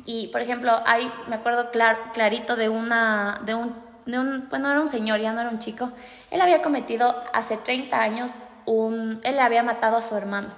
y, 0.05 0.27
por 0.27 0.41
ejemplo, 0.41 0.81
hay, 0.85 1.11
me 1.27 1.35
acuerdo 1.35 1.71
clarito 1.71 2.55
de 2.55 2.69
una, 2.69 3.41
de 3.43 3.55
un, 3.55 3.75
de 4.05 4.19
un, 4.19 4.47
bueno, 4.49 4.69
era 4.69 4.81
un 4.81 4.89
señor, 4.89 5.19
ya 5.19 5.33
no 5.33 5.41
era 5.41 5.49
un 5.49 5.59
chico. 5.59 5.91
Él 6.31 6.41
había 6.41 6.61
cometido 6.61 7.23
hace 7.33 7.57
30 7.57 7.99
años 7.99 8.31
un, 8.65 9.19
él 9.23 9.39
había 9.39 9.63
matado 9.63 9.97
a 9.97 10.01
su 10.01 10.15
hermano. 10.15 10.49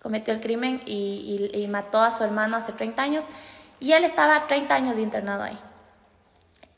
Cometió 0.00 0.34
el 0.34 0.40
crimen 0.40 0.80
y, 0.86 1.50
y, 1.54 1.68
mató 1.68 2.00
a 2.00 2.10
su 2.10 2.24
hermano 2.24 2.56
hace 2.56 2.72
30 2.72 3.02
años. 3.02 3.24
Y 3.78 3.92
él 3.92 4.04
estaba 4.04 4.46
30 4.46 4.74
años 4.74 4.96
de 4.96 5.02
internado 5.02 5.44
ahí. 5.44 5.58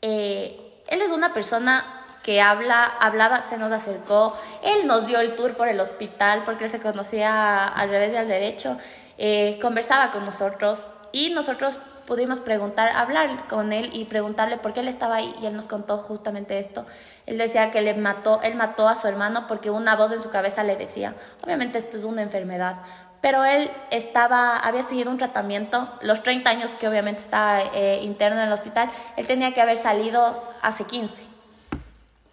Eh, 0.01 0.83
él 0.87 1.01
es 1.01 1.11
una 1.11 1.33
persona 1.33 1.83
que 2.23 2.41
habla, 2.41 2.83
hablaba, 2.83 3.43
se 3.43 3.57
nos 3.57 3.71
acercó, 3.71 4.35
él 4.63 4.87
nos 4.87 5.05
dio 5.05 5.19
el 5.19 5.35
tour 5.35 5.55
por 5.55 5.67
el 5.67 5.79
hospital 5.79 6.41
porque 6.43 6.65
él 6.65 6.69
se 6.71 6.79
conocía 6.79 7.67
al 7.67 7.89
revés 7.89 8.13
y 8.13 8.17
al 8.17 8.27
derecho, 8.27 8.77
eh, 9.17 9.59
conversaba 9.61 10.11
con 10.11 10.25
nosotros, 10.25 10.87
y 11.15 11.29
nosotros 11.29 11.79
pudimos 12.05 12.41
preguntar, 12.41 12.89
hablar 12.89 13.47
con 13.47 13.71
él 13.71 13.89
y 13.93 14.03
preguntarle 14.03 14.57
por 14.57 14.73
qué 14.73 14.81
él 14.81 14.89
estaba 14.89 15.15
ahí 15.15 15.33
y 15.41 15.45
él 15.45 15.55
nos 15.55 15.65
contó 15.65 15.97
justamente 15.97 16.59
esto. 16.59 16.85
Él 17.25 17.37
decía 17.37 17.71
que 17.71 17.81
le 17.81 17.93
mató, 17.93 18.41
él 18.43 18.55
mató 18.55 18.89
a 18.89 18.97
su 18.97 19.07
hermano 19.07 19.47
porque 19.47 19.69
una 19.69 19.95
voz 19.95 20.11
en 20.11 20.21
su 20.21 20.29
cabeza 20.29 20.61
le 20.65 20.75
decía, 20.75 21.15
obviamente 21.41 21.77
esto 21.77 21.95
es 21.95 22.03
una 22.03 22.21
enfermedad, 22.21 22.75
pero 23.21 23.45
él 23.45 23.71
estaba, 23.91 24.57
había 24.57 24.83
seguido 24.83 25.09
un 25.09 25.17
tratamiento, 25.17 25.89
los 26.01 26.21
30 26.21 26.49
años 26.49 26.71
que 26.81 26.87
obviamente 26.89 27.21
está 27.21 27.61
eh, 27.61 28.01
interno 28.03 28.41
en 28.41 28.47
el 28.47 28.53
hospital, 28.53 28.89
él 29.15 29.25
tenía 29.25 29.53
que 29.53 29.61
haber 29.61 29.77
salido 29.77 30.43
hace 30.61 30.83
15. 30.83 31.23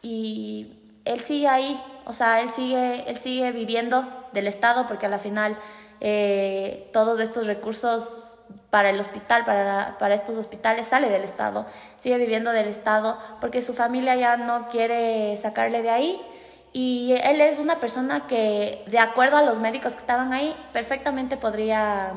Y 0.03 0.73
él 1.05 1.21
sigue 1.21 1.47
ahí, 1.47 1.81
o 2.05 2.13
sea, 2.13 2.41
él 2.41 2.49
sigue, 2.49 3.09
él 3.09 3.17
sigue 3.17 3.53
viviendo 3.53 4.05
del 4.33 4.49
Estado 4.49 4.89
porque 4.89 5.07
a 5.07 5.09
la 5.09 5.21
final 5.21 5.57
eh, 6.01 6.91
todos 6.93 7.21
estos 7.21 7.47
recursos 7.47 8.32
para 8.73 8.89
el 8.89 8.99
hospital, 8.99 9.45
para, 9.45 9.99
para 9.99 10.15
estos 10.15 10.39
hospitales, 10.39 10.87
sale 10.87 11.11
del 11.11 11.25
Estado, 11.25 11.67
sigue 11.99 12.17
viviendo 12.17 12.53
del 12.53 12.69
Estado 12.69 13.19
porque 13.39 13.61
su 13.61 13.75
familia 13.75 14.17
ya 14.17 14.39
no 14.39 14.69
quiere 14.69 15.37
sacarle 15.37 15.83
de 15.83 15.91
ahí 15.91 16.19
y 16.73 17.13
él 17.23 17.43
es 17.43 17.59
una 17.59 17.81
persona 17.81 18.27
que, 18.27 18.83
de 18.87 18.99
acuerdo 18.99 19.37
a 19.37 19.43
los 19.43 19.59
médicos 19.59 19.93
que 19.93 19.99
estaban 19.99 20.33
ahí, 20.33 20.57
perfectamente 20.73 21.37
podría, 21.37 22.15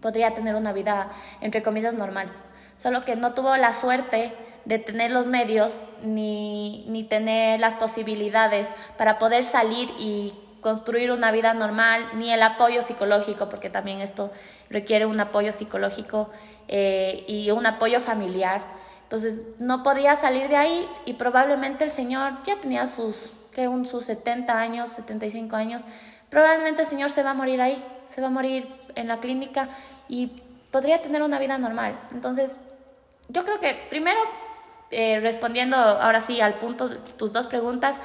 podría 0.00 0.34
tener 0.34 0.56
una 0.56 0.72
vida, 0.72 1.08
entre 1.40 1.62
comillas, 1.62 1.94
normal. 1.94 2.32
Solo 2.76 3.04
que 3.04 3.14
no 3.14 3.32
tuvo 3.34 3.56
la 3.56 3.72
suerte 3.72 4.32
de 4.64 4.80
tener 4.80 5.12
los 5.12 5.28
medios 5.28 5.82
ni, 6.02 6.84
ni 6.88 7.04
tener 7.04 7.60
las 7.60 7.76
posibilidades 7.76 8.68
para 8.98 9.20
poder 9.20 9.44
salir 9.44 9.88
y 10.00 10.34
construir 10.60 11.12
una 11.12 11.32
vida 11.32 11.54
normal, 11.54 12.06
ni 12.14 12.32
el 12.32 12.42
apoyo 12.42 12.82
psicológico, 12.82 13.48
porque 13.48 13.70
también 13.70 14.00
esto 14.00 14.30
requiere 14.68 15.06
un 15.06 15.20
apoyo 15.20 15.52
psicológico 15.52 16.30
eh, 16.68 17.24
y 17.26 17.50
un 17.50 17.66
apoyo 17.66 18.00
familiar. 18.00 18.62
Entonces 19.02 19.40
no 19.58 19.82
podía 19.82 20.16
salir 20.16 20.48
de 20.48 20.56
ahí 20.56 20.88
y 21.04 21.14
probablemente 21.14 21.84
el 21.84 21.90
Señor 21.90 22.34
ya 22.44 22.60
tenía 22.60 22.86
sus, 22.86 23.32
que 23.52 23.66
un, 23.66 23.86
sus 23.86 24.04
70 24.04 24.58
años, 24.58 24.90
75 24.90 25.56
años, 25.56 25.82
probablemente 26.28 26.82
el 26.82 26.88
Señor 26.88 27.10
se 27.10 27.22
va 27.22 27.30
a 27.30 27.34
morir 27.34 27.60
ahí, 27.60 27.84
se 28.08 28.20
va 28.20 28.28
a 28.28 28.30
morir 28.30 28.68
en 28.94 29.08
la 29.08 29.18
clínica 29.18 29.68
y 30.08 30.42
podría 30.70 31.02
tener 31.02 31.22
una 31.22 31.38
vida 31.38 31.58
normal. 31.58 31.98
Entonces 32.12 32.56
yo 33.28 33.44
creo 33.44 33.58
que 33.58 33.74
primero, 33.88 34.18
eh, 34.90 35.20
respondiendo 35.20 35.76
ahora 35.76 36.20
sí 36.20 36.40
al 36.40 36.54
punto 36.54 36.88
de 36.88 36.96
tus 36.96 37.32
dos 37.32 37.46
preguntas, 37.46 37.96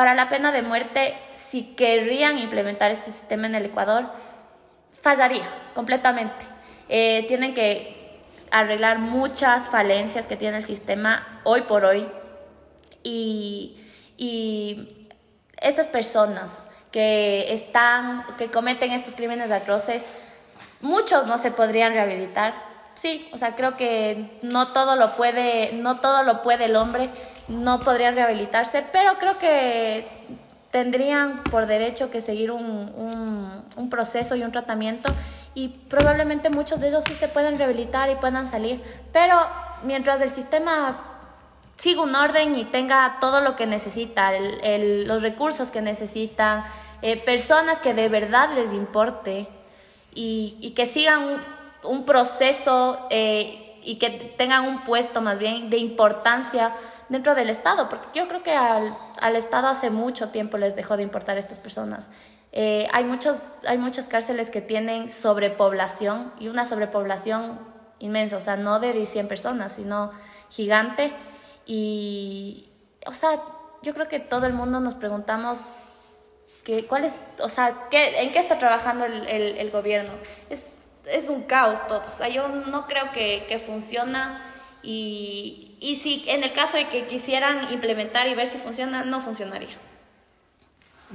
para 0.00 0.14
la 0.14 0.30
pena 0.30 0.50
de 0.50 0.62
muerte, 0.62 1.14
si 1.34 1.74
querrían 1.74 2.38
implementar 2.38 2.90
este 2.90 3.12
sistema 3.12 3.48
en 3.48 3.54
el 3.54 3.66
Ecuador, 3.66 4.06
fallaría 4.94 5.44
completamente. 5.74 6.42
Eh, 6.88 7.26
tienen 7.28 7.52
que 7.52 8.22
arreglar 8.50 8.98
muchas 8.98 9.68
falencias 9.68 10.24
que 10.24 10.38
tiene 10.38 10.56
el 10.56 10.64
sistema 10.64 11.42
hoy 11.44 11.60
por 11.64 11.84
hoy 11.84 12.08
y, 13.02 13.78
y 14.16 15.06
estas 15.58 15.86
personas 15.86 16.62
que 16.90 17.52
están, 17.52 18.24
que 18.38 18.50
cometen 18.50 18.92
estos 18.92 19.14
crímenes 19.14 19.50
atroces, 19.50 20.02
muchos 20.80 21.26
no 21.26 21.36
se 21.36 21.50
podrían 21.50 21.92
rehabilitar. 21.92 22.54
Sí, 22.94 23.28
o 23.34 23.36
sea, 23.36 23.54
creo 23.54 23.76
que 23.76 24.38
no 24.40 24.68
todo 24.68 24.96
lo 24.96 25.14
puede, 25.16 25.72
no 25.74 26.00
todo 26.00 26.22
lo 26.22 26.40
puede 26.40 26.64
el 26.64 26.76
hombre, 26.76 27.10
no 27.48 27.80
podrían 27.80 28.14
rehabilitarse, 28.14 28.84
pero 28.92 29.18
creo 29.18 29.38
que 29.38 30.06
tendrían 30.70 31.42
por 31.44 31.66
derecho 31.66 32.10
que 32.10 32.20
seguir 32.20 32.50
un, 32.50 33.64
un, 33.76 33.90
proceso 33.90 34.36
y 34.36 34.42
un 34.42 34.52
tratamiento 34.52 35.12
y 35.52 35.68
probablemente 35.68 36.48
muchos 36.48 36.80
de 36.80 36.88
ellos 36.88 37.02
sí 37.04 37.14
se 37.14 37.26
pueden 37.26 37.58
rehabilitar 37.58 38.08
y 38.08 38.14
puedan 38.14 38.46
salir, 38.46 38.80
pero 39.12 39.36
mientras 39.82 40.20
el 40.20 40.30
sistema 40.30 41.18
siga 41.76 42.02
un 42.02 42.14
orden 42.14 42.54
y 42.54 42.64
tenga 42.64 43.16
todo 43.20 43.40
lo 43.40 43.56
que 43.56 43.66
necesita, 43.66 44.34
el, 44.36 44.60
el, 44.62 45.08
los 45.08 45.22
recursos 45.22 45.70
que 45.70 45.82
necesitan, 45.82 46.62
eh, 47.02 47.16
personas 47.16 47.80
que 47.80 47.94
de 47.94 48.08
verdad 48.08 48.50
les 48.54 48.72
importe 48.72 49.48
y, 50.14 50.56
y 50.60 50.70
que 50.70 50.86
sigan 50.86 51.22
un, 51.24 51.40
un 51.82 52.04
proceso 52.04 53.06
eh, 53.10 53.69
y 53.82 53.98
que 53.98 54.10
tengan 54.10 54.66
un 54.66 54.84
puesto 54.84 55.20
más 55.20 55.38
bien 55.38 55.70
de 55.70 55.78
importancia 55.78 56.74
dentro 57.08 57.34
del 57.34 57.50
Estado, 57.50 57.88
porque 57.88 58.06
yo 58.18 58.28
creo 58.28 58.42
que 58.42 58.52
al, 58.52 58.96
al 59.20 59.36
Estado 59.36 59.68
hace 59.68 59.90
mucho 59.90 60.28
tiempo 60.30 60.58
les 60.58 60.76
dejó 60.76 60.96
de 60.96 61.02
importar 61.02 61.36
a 61.36 61.40
estas 61.40 61.58
personas. 61.58 62.10
Eh, 62.52 62.88
hay, 62.92 63.04
muchos, 63.04 63.38
hay 63.66 63.78
muchas 63.78 64.06
cárceles 64.06 64.50
que 64.50 64.60
tienen 64.60 65.10
sobrepoblación 65.10 66.32
y 66.40 66.48
una 66.48 66.64
sobrepoblación 66.64 67.58
inmensa, 68.00 68.36
o 68.36 68.40
sea, 68.40 68.56
no 68.56 68.80
de 68.80 69.06
100 69.06 69.28
personas, 69.28 69.72
sino 69.72 70.10
gigante. 70.50 71.12
Y, 71.66 72.68
o 73.06 73.12
sea, 73.12 73.40
yo 73.82 73.94
creo 73.94 74.08
que 74.08 74.18
todo 74.18 74.46
el 74.46 74.52
mundo 74.52 74.80
nos 74.80 74.94
preguntamos 74.94 75.60
que, 76.64 76.86
cuál 76.86 77.04
es, 77.04 77.22
o 77.40 77.48
sea, 77.48 77.88
¿qué, 77.90 78.20
en 78.22 78.32
qué 78.32 78.40
está 78.40 78.58
trabajando 78.58 79.04
el, 79.04 79.26
el, 79.28 79.58
el, 79.58 79.70
gobierno. 79.70 80.10
Es, 80.50 80.76
es 81.12 81.28
un 81.28 81.42
caos 81.42 81.86
todo, 81.88 82.02
o 82.08 82.16
sea, 82.16 82.28
yo 82.28 82.48
no 82.48 82.86
creo 82.86 83.12
que, 83.12 83.44
que 83.48 83.58
funciona 83.58 84.42
y, 84.82 85.76
y 85.80 85.96
si 85.96 86.24
en 86.28 86.42
el 86.44 86.52
caso 86.52 86.76
de 86.76 86.88
que 86.88 87.06
quisieran 87.06 87.72
implementar 87.72 88.28
y 88.28 88.34
ver 88.34 88.46
si 88.46 88.58
funciona, 88.58 89.04
no 89.04 89.20
funcionaría. 89.20 89.76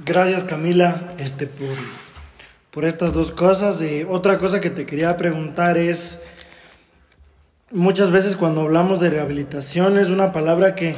Gracias 0.04 0.44
Camila 0.44 1.14
este, 1.18 1.46
por, 1.46 1.76
por 2.70 2.84
estas 2.84 3.12
dos 3.12 3.32
cosas. 3.32 3.80
Eh, 3.80 4.06
otra 4.08 4.38
cosa 4.38 4.60
que 4.60 4.70
te 4.70 4.84
quería 4.84 5.16
preguntar 5.16 5.78
es, 5.78 6.22
muchas 7.70 8.10
veces 8.10 8.36
cuando 8.36 8.60
hablamos 8.60 9.00
de 9.00 9.10
rehabilitación 9.10 9.98
es 9.98 10.10
una 10.10 10.32
palabra 10.32 10.74
que, 10.74 10.94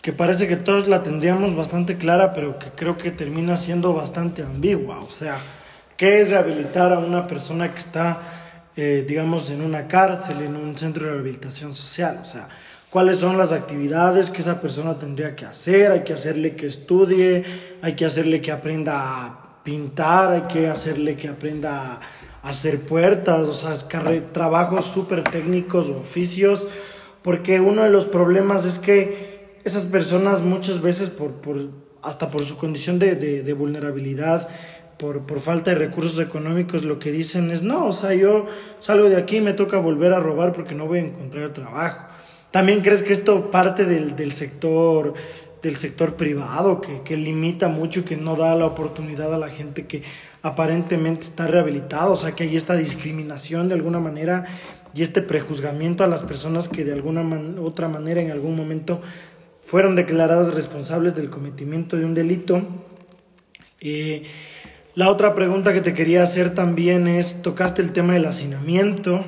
que 0.00 0.12
parece 0.12 0.48
que 0.48 0.56
todos 0.56 0.88
la 0.88 1.02
tendríamos 1.02 1.54
bastante 1.54 1.98
clara, 1.98 2.32
pero 2.32 2.58
que 2.58 2.70
creo 2.70 2.96
que 2.96 3.10
termina 3.10 3.56
siendo 3.56 3.92
bastante 3.92 4.42
ambigua. 4.42 5.00
O 5.00 5.10
sea, 5.10 5.38
¿qué 5.96 6.20
es 6.20 6.28
rehabilitar 6.28 6.92
a 6.92 6.98
una 6.98 7.26
persona 7.26 7.72
que 7.72 7.78
está, 7.78 8.20
eh, 8.76 9.04
digamos, 9.06 9.50
en 9.50 9.62
una 9.62 9.86
cárcel, 9.88 10.42
en 10.42 10.56
un 10.56 10.76
centro 10.76 11.06
de 11.06 11.12
rehabilitación 11.12 11.74
social? 11.74 12.20
O 12.22 12.24
sea, 12.24 12.48
cuáles 12.90 13.18
son 13.18 13.36
las 13.36 13.52
actividades 13.52 14.30
que 14.30 14.40
esa 14.40 14.60
persona 14.60 14.98
tendría 14.98 15.34
que 15.34 15.46
hacer, 15.46 15.90
hay 15.90 16.04
que 16.04 16.12
hacerle 16.12 16.54
que 16.54 16.66
estudie, 16.66 17.44
hay 17.82 17.94
que 17.94 18.04
hacerle 18.04 18.40
que 18.40 18.52
aprenda 18.52 19.26
a 19.26 19.62
pintar, 19.64 20.32
hay 20.32 20.42
que 20.42 20.68
hacerle 20.68 21.16
que 21.16 21.28
aprenda 21.28 21.94
a 22.42 22.48
hacer 22.48 22.80
puertas, 22.80 23.48
o 23.48 23.52
sea, 23.52 23.74
trabajos 24.32 24.84
súper 24.84 25.24
técnicos 25.24 25.88
o 25.88 25.98
oficios, 25.98 26.68
porque 27.22 27.58
uno 27.60 27.82
de 27.82 27.90
los 27.90 28.04
problemas 28.04 28.64
es 28.64 28.78
que 28.78 29.58
esas 29.64 29.86
personas 29.86 30.42
muchas 30.42 30.80
veces, 30.82 31.08
por, 31.08 31.32
por, 31.32 31.70
hasta 32.02 32.30
por 32.30 32.44
su 32.44 32.56
condición 32.56 32.98
de, 32.98 33.16
de, 33.16 33.42
de 33.42 33.52
vulnerabilidad, 33.54 34.48
por, 35.04 35.26
por, 35.26 35.40
falta 35.40 35.72
de 35.72 35.76
recursos 35.76 36.18
económicos, 36.18 36.82
lo 36.82 36.98
que 36.98 37.12
dicen 37.12 37.50
es, 37.50 37.62
no, 37.62 37.86
o 37.86 37.92
sea, 37.92 38.14
yo 38.14 38.46
salgo 38.80 39.10
de 39.10 39.16
aquí 39.16 39.36
y 39.36 39.40
me 39.42 39.52
toca 39.52 39.76
volver 39.76 40.14
a 40.14 40.18
robar 40.18 40.54
porque 40.54 40.74
no 40.74 40.86
voy 40.86 41.00
a 41.00 41.02
encontrar 41.02 41.52
trabajo. 41.52 42.06
¿También 42.50 42.80
crees 42.80 43.02
que 43.02 43.12
esto 43.12 43.50
parte 43.50 43.84
del, 43.84 44.16
del 44.16 44.32
sector 44.32 45.12
del 45.60 45.76
sector 45.76 46.14
privado 46.14 46.80
que, 46.80 47.02
que, 47.02 47.16
limita 47.16 47.68
mucho 47.68 48.00
y 48.00 48.02
que 48.04 48.16
no 48.16 48.36
da 48.36 48.54
la 48.54 48.66
oportunidad 48.66 49.34
a 49.34 49.38
la 49.38 49.48
gente 49.48 49.86
que 49.86 50.02
aparentemente 50.42 51.22
está 51.22 51.46
rehabilitada, 51.46 52.10
o 52.10 52.16
sea 52.16 52.32
que 52.32 52.44
hay 52.44 52.56
esta 52.56 52.76
discriminación 52.76 53.68
de 53.68 53.74
alguna 53.74 53.98
manera 53.98 54.44
y 54.94 55.02
este 55.02 55.22
prejuzgamiento 55.22 56.04
a 56.04 56.06
las 56.06 56.22
personas 56.22 56.68
que 56.68 56.84
de 56.84 56.92
alguna 56.92 57.22
man 57.22 57.58
otra 57.58 57.88
manera 57.88 58.20
en 58.20 58.30
algún 58.30 58.56
momento 58.56 59.02
fueron 59.62 59.96
declaradas 59.96 60.54
responsables 60.54 61.14
del 61.14 61.30
cometimiento 61.30 61.96
de 61.96 62.04
un 62.04 62.14
delito. 62.14 62.62
Eh, 63.80 64.24
la 64.94 65.10
otra 65.10 65.34
pregunta 65.34 65.72
que 65.72 65.80
te 65.80 65.92
quería 65.92 66.22
hacer 66.22 66.54
también 66.54 67.08
es, 67.08 67.42
tocaste 67.42 67.82
el 67.82 67.92
tema 67.92 68.12
del 68.12 68.26
hacinamiento. 68.26 69.24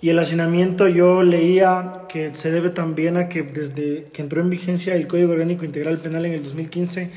Y 0.00 0.08
el 0.08 0.18
hacinamiento 0.18 0.88
yo 0.88 1.22
leía 1.22 2.06
que 2.08 2.34
se 2.34 2.50
debe 2.50 2.70
también 2.70 3.18
a 3.18 3.28
que 3.28 3.42
desde 3.42 4.04
que 4.12 4.22
entró 4.22 4.40
en 4.40 4.48
vigencia 4.48 4.94
el 4.94 5.06
Código 5.06 5.32
Orgánico 5.32 5.66
Integral 5.66 5.98
Penal 5.98 6.24
en 6.24 6.32
el 6.32 6.42
2015, 6.42 7.10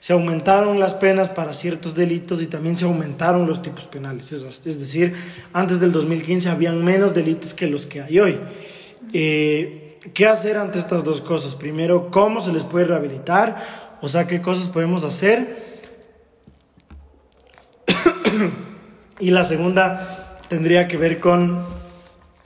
se 0.00 0.12
aumentaron 0.14 0.80
las 0.80 0.94
penas 0.94 1.28
para 1.28 1.52
ciertos 1.52 1.94
delitos 1.94 2.40
y 2.40 2.46
también 2.46 2.78
se 2.78 2.86
aumentaron 2.86 3.46
los 3.46 3.60
tipos 3.60 3.84
penales. 3.84 4.32
Es 4.32 4.78
decir, 4.78 5.14
antes 5.52 5.80
del 5.80 5.92
2015 5.92 6.48
habían 6.48 6.82
menos 6.82 7.12
delitos 7.12 7.52
que 7.52 7.66
los 7.66 7.86
que 7.86 8.00
hay 8.00 8.18
hoy. 8.18 8.40
Eh, 9.12 9.98
¿Qué 10.14 10.26
hacer 10.26 10.56
ante 10.56 10.78
estas 10.78 11.04
dos 11.04 11.20
cosas? 11.20 11.54
Primero, 11.54 12.10
¿cómo 12.10 12.40
se 12.40 12.54
les 12.54 12.64
puede 12.64 12.86
rehabilitar? 12.86 13.98
O 14.00 14.08
sea, 14.08 14.26
¿qué 14.26 14.40
cosas 14.40 14.68
podemos 14.68 15.04
hacer? 15.04 15.71
Y 19.18 19.30
la 19.30 19.44
segunda 19.44 20.38
tendría 20.48 20.88
que 20.88 20.96
ver 20.96 21.20
con 21.20 21.64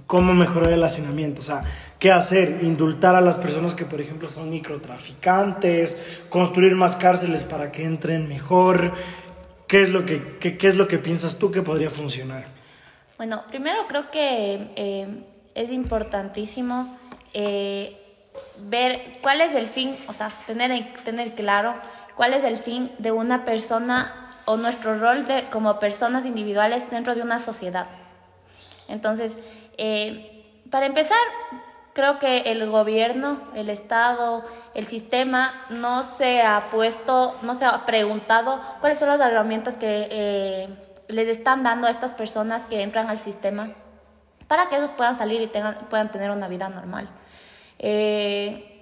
cómo 0.07 0.35
mejorar 0.35 0.73
el 0.73 0.85
hacinamiento, 0.85 1.41
o 1.41 1.45
sea, 1.45 1.63
qué 1.99 2.13
hacer, 2.13 2.59
indultar 2.63 3.15
a 3.15 3.21
las 3.21 3.37
personas 3.37 3.75
que, 3.75 3.85
por 3.85 4.01
ejemplo, 4.01 4.29
son 4.29 4.51
microtraficantes, 4.51 5.97
construir 6.29 6.75
más 6.75 6.97
cárceles 6.97 7.45
para 7.45 7.73
que 7.73 7.85
entren 7.85 8.29
mejor. 8.29 8.93
¿Qué 9.67 9.83
es 9.83 9.89
lo 9.89 10.05
que, 10.05 10.37
qué, 10.39 10.57
qué 10.57 10.69
es 10.69 10.77
lo 10.77 10.87
que 10.87 10.99
piensas 10.99 11.37
tú 11.39 11.51
que 11.51 11.63
podría 11.63 11.91
funcionar? 11.91 12.45
Bueno, 13.17 13.43
primero 13.49 13.87
creo 13.89 14.11
que 14.11 14.69
eh, 14.77 15.25
es 15.55 15.73
importantísimo 15.73 16.99
eh, 17.33 17.97
ver 18.69 19.19
cuál 19.23 19.41
es 19.41 19.55
el 19.55 19.67
fin, 19.67 19.97
o 20.07 20.13
sea, 20.13 20.31
tener, 20.47 20.93
tener 21.05 21.33
claro 21.33 21.75
cuál 22.15 22.35
es 22.35 22.45
el 22.45 22.59
fin 22.59 22.93
de 22.99 23.13
una 23.13 23.45
persona 23.45 24.26
o 24.47 24.57
nuestro 24.57 24.99
rol 24.99 25.27
de, 25.27 25.49
como 25.51 25.79
personas 25.79 26.25
individuales 26.25 26.91
dentro 26.91 27.15
de 27.15 27.23
una 27.23 27.39
sociedad. 27.39 27.87
Entonces, 28.89 29.37
eh, 29.77 30.45
para 30.71 30.87
empezar, 30.87 31.19
creo 31.93 32.19
que 32.19 32.39
el 32.39 32.69
gobierno, 32.71 33.39
el 33.55 33.69
Estado, 33.69 34.45
el 34.75 34.87
sistema 34.87 35.53
no 35.71 36.03
se 36.03 36.43
ha 36.43 36.69
puesto, 36.71 37.37
no 37.43 37.55
se 37.55 37.65
ha 37.65 37.87
preguntado 37.87 38.61
cuáles 38.81 38.99
son 38.99 39.09
las 39.09 39.21
herramientas 39.21 39.77
que 39.77 40.09
eh, 40.11 40.69
les 41.09 41.29
están 41.29 41.63
dando 41.63 41.87
a 41.87 41.91
estas 41.91 42.13
personas 42.13 42.67
que 42.67 42.83
entran 42.83 43.11
al 43.11 43.19
sistema 43.19 43.71
para 44.49 44.69
que 44.69 44.77
ellos 44.77 44.91
puedan 44.91 45.15
salir 45.15 45.41
y 45.41 45.47
tengan, 45.49 45.77
puedan 45.91 46.11
tener 46.11 46.31
una 46.31 46.49
vida 46.49 46.69
normal. 46.69 47.09
Eh, 47.79 48.76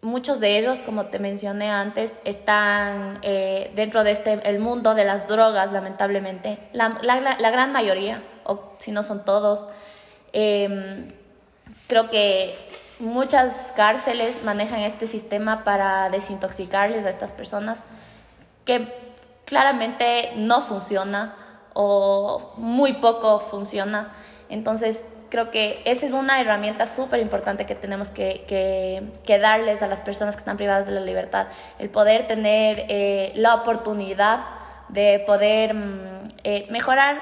muchos 0.00 0.40
de 0.40 0.58
ellos, 0.58 0.80
como 0.80 1.06
te 1.06 1.18
mencioné 1.18 1.70
antes, 1.70 2.18
están 2.24 3.18
eh, 3.22 3.72
dentro 3.74 4.04
de 4.04 4.12
este, 4.12 4.40
el 4.48 4.60
mundo 4.60 4.94
de 4.94 5.04
las 5.04 5.28
drogas, 5.28 5.72
lamentablemente. 5.72 6.58
La, 6.72 6.98
la, 7.02 7.20
la 7.20 7.50
gran 7.50 7.72
mayoría, 7.72 8.22
o 8.44 8.74
si 8.78 8.92
no 8.92 9.02
son 9.02 9.24
todos, 9.24 9.66
eh, 10.32 11.12
creo 11.86 12.10
que 12.10 12.56
muchas 12.98 13.72
cárceles 13.76 14.42
manejan 14.44 14.80
este 14.80 15.06
sistema 15.06 15.64
para 15.64 16.10
desintoxicarles 16.10 17.04
a 17.04 17.10
estas 17.10 17.30
personas, 17.30 17.80
que 18.64 18.92
claramente 19.44 20.32
no 20.36 20.60
funciona 20.60 21.34
o 21.74 22.52
muy 22.56 22.94
poco 22.94 23.40
funciona. 23.40 24.12
Entonces, 24.48 25.06
creo 25.28 25.50
que 25.50 25.82
esa 25.84 26.06
es 26.06 26.12
una 26.12 26.40
herramienta 26.40 26.86
súper 26.86 27.20
importante 27.20 27.66
que 27.66 27.74
tenemos 27.74 28.10
que, 28.10 29.02
darles 29.40 29.82
a 29.82 29.86
las 29.86 30.00
personas 30.00 30.34
que 30.34 30.40
están 30.40 30.56
privadas 30.56 30.86
de 30.86 30.92
la 30.92 31.00
libertad, 31.00 31.48
el 31.78 31.90
poder 31.90 32.26
tener 32.26 32.86
eh, 32.88 33.32
la 33.34 33.54
oportunidad 33.54 34.44
de 34.88 35.22
poder 35.26 35.74
mm, 35.74 36.28
eh, 36.44 36.66
mejorar 36.70 37.20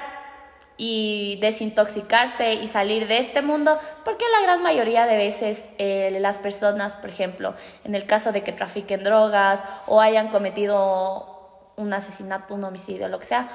y 0.77 1.39
desintoxicarse 1.41 2.53
y 2.53 2.67
salir 2.67 3.07
de 3.07 3.17
este 3.17 3.41
mundo, 3.41 3.77
porque 4.05 4.25
la 4.39 4.45
gran 4.45 4.61
mayoría 4.61 5.05
de 5.05 5.17
veces 5.17 5.67
eh, 5.79 6.15
las 6.21 6.37
personas, 6.37 6.95
por 6.95 7.09
ejemplo, 7.09 7.55
en 7.83 7.95
el 7.95 8.05
caso 8.05 8.31
de 8.31 8.43
que 8.43 8.51
trafiquen 8.51 9.03
drogas 9.03 9.63
o 9.87 9.99
hayan 9.99 10.29
cometido 10.29 11.71
un 11.75 11.93
asesinato, 11.93 12.53
un 12.53 12.63
homicidio, 12.63 13.07
lo 13.07 13.19
que 13.19 13.25
sea, 13.25 13.49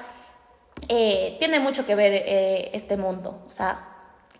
eh, 0.89 1.37
tiene 1.39 1.59
mucho 1.59 1.85
que 1.85 1.95
ver 1.95 2.11
eh, 2.13 2.71
este 2.73 2.97
mundo. 2.97 3.43
O 3.47 3.51
sea, 3.51 3.89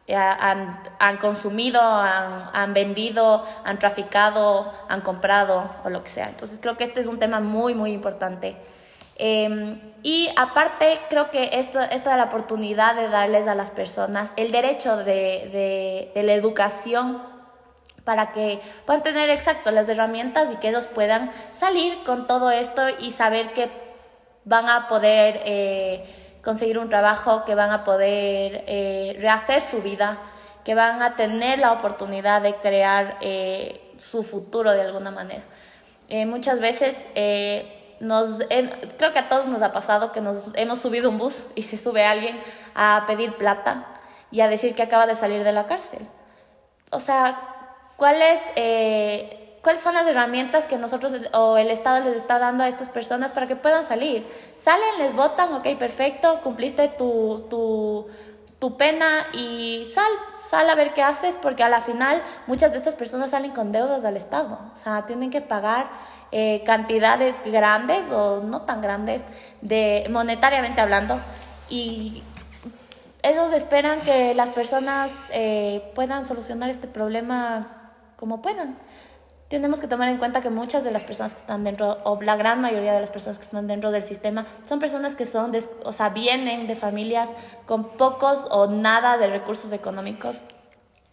han, 0.09 0.81
han, 0.99 1.17
consumido, 1.17 1.81
han, 1.81 2.73
vendido, 2.73 3.45
han 3.63 3.79
traficado, 3.79 4.73
han 4.89 5.01
comprado 5.01 5.69
o 5.83 5.89
lo 5.89 6.03
que 6.03 6.09
sea. 6.09 6.27
Entonces 6.27 6.59
creo 6.61 6.75
que 6.77 6.83
este 6.83 6.99
es 6.99 7.07
un 7.07 7.19
tema 7.19 7.39
muy, 7.39 7.73
muy 7.73 7.91
importante. 7.91 8.57
Em, 9.15 9.79
y 10.01 10.29
aparte, 10.35 10.99
creo 11.09 11.29
que 11.31 11.51
esto, 11.53 11.79
esta 11.79 12.11
es 12.11 12.17
la 12.17 12.23
oportunidad 12.25 12.95
de 12.95 13.07
darles 13.07 13.47
a 13.47 13.55
las 13.55 13.69
personas 13.69 14.31
el 14.35 14.51
derecho 14.51 14.97
de, 14.97 15.03
de, 15.03 16.11
de, 16.15 16.23
la 16.23 16.33
educación 16.33 17.21
para 18.03 18.31
que 18.31 18.59
puedan 18.85 19.03
tener 19.03 19.29
exacto 19.29 19.71
las 19.71 19.87
herramientas 19.87 20.51
y 20.51 20.55
que 20.57 20.69
ellos 20.69 20.87
puedan 20.87 21.31
salir 21.53 22.03
con 22.05 22.27
todo 22.27 22.51
esto 22.51 22.81
y 22.99 23.11
saber 23.11 23.53
que 23.53 23.69
van 24.45 24.67
a 24.67 24.87
poder 24.87 25.41
eh, 25.45 26.22
conseguir 26.43 26.77
un 26.79 26.89
trabajo, 26.89 27.45
que 27.45 27.55
van 27.55 27.71
a 27.71 27.83
poder 27.83 28.63
eh, 28.67 29.17
rehacer 29.19 29.61
su 29.61 29.81
vida, 29.81 30.17
que 30.63 30.75
van 30.75 31.01
a 31.01 31.15
tener 31.15 31.59
la 31.59 31.71
oportunidad 31.71 32.41
de 32.41 32.55
crear 32.55 33.17
eh, 33.21 33.93
su 33.97 34.23
futuro 34.23 34.71
de 34.71 34.81
alguna 34.81 35.11
manera. 35.11 35.43
muchas 36.25 36.59
veces 36.59 37.07
nos, 37.99 38.39
creo 38.97 39.11
que 39.13 39.19
a 39.19 39.29
todos 39.29 39.47
nos 39.47 39.61
ha 39.61 39.71
pasado 39.71 40.11
que 40.11 40.21
nos 40.21 40.51
hemos 40.55 40.79
subido 40.79 41.09
un 41.09 41.17
bus 41.17 41.47
y 41.55 41.63
se 41.63 41.77
sube 41.77 42.05
alguien 42.05 42.39
a 42.75 43.05
pedir 43.07 43.35
plata 43.35 43.87
y 44.33 44.41
a 44.41 44.47
decir 44.47 44.75
que 44.75 44.83
acaba 44.83 45.05
de 45.05 45.15
salir 45.15 45.43
de 45.43 45.51
la 45.51 45.67
cárcel. 45.67 46.07
O 46.89 46.99
sea, 46.99 47.39
¿cuáles, 47.97 48.41
eh, 48.55 49.42
¿cuáles 49.63 49.81
son 49.81 49.95
las 49.95 50.05
herramientas 50.05 50.67
que 50.67 50.77
nosotros 50.77 51.13
o 51.31 51.57
el 51.57 51.71
Estado 51.71 52.03
les 52.03 52.17
está 52.17 52.37
dando 52.37 52.63
a 52.63 52.67
estas 52.67 52.89
personas 52.89 53.31
para 53.31 53.47
que 53.47 53.55
puedan 53.55 53.83
salir? 53.83 54.27
Salen, 54.57 54.99
les 54.99 55.15
votan, 55.15 55.53
ok, 55.53 55.65
perfecto, 55.79 56.41
cumpliste 56.43 56.89
tu, 56.89 57.47
tu, 57.49 58.07
tu 58.59 58.77
pena 58.77 59.25
y 59.33 59.89
sal, 59.93 60.11
sal 60.41 60.69
a 60.69 60.75
ver 60.75 60.93
qué 60.93 61.01
haces, 61.01 61.35
porque 61.41 61.63
a 61.63 61.69
la 61.69 61.79
final 61.79 62.21
muchas 62.45 62.71
de 62.71 62.77
estas 62.77 62.95
personas 62.95 63.31
salen 63.31 63.51
con 63.51 63.71
deudas 63.71 64.03
al 64.03 64.17
Estado. 64.17 64.59
O 64.73 64.77
sea, 64.77 65.05
tienen 65.05 65.31
que 65.31 65.41
pagar 65.41 65.89
eh, 66.31 66.61
cantidades 66.65 67.35
grandes 67.45 68.09
o 68.11 68.41
no 68.41 68.63
tan 68.63 68.81
grandes, 68.81 69.23
de, 69.61 70.05
monetariamente 70.09 70.81
hablando, 70.81 71.21
y 71.69 72.21
ellos 73.21 73.53
esperan 73.53 74.01
que 74.01 74.33
las 74.33 74.49
personas 74.49 75.29
eh, 75.31 75.89
puedan 75.95 76.25
solucionar 76.25 76.69
este 76.69 76.87
problema 76.87 77.91
como 78.17 78.41
puedan. 78.41 78.77
Tenemos 79.53 79.79
que 79.79 79.87
tomar 79.87 80.09
en 80.09 80.17
cuenta 80.17 80.41
que 80.41 80.49
muchas 80.49 80.83
de 80.83 80.89
las 80.89 81.03
personas 81.03 81.35
que 81.35 81.41
están 81.41 81.63
dentro, 81.63 81.99
o 82.05 82.19
la 82.19 82.35
gran 82.35 82.59
mayoría 82.59 82.91
de 82.91 82.99
las 82.99 83.11
personas 83.11 83.37
que 83.37 83.43
están 83.43 83.67
dentro 83.67 83.91
del 83.91 84.03
sistema, 84.03 84.47
son 84.65 84.79
personas 84.79 85.15
que 85.15 85.27
son, 85.27 85.55
o 85.83 85.93
sea, 85.93 86.09
vienen 86.09 86.65
de 86.65 86.75
familias 86.75 87.29
con 87.67 87.89
pocos 87.89 88.47
o 88.49 88.65
nada 88.65 89.19
de 89.19 89.27
recursos 89.27 89.71
económicos 89.71 90.37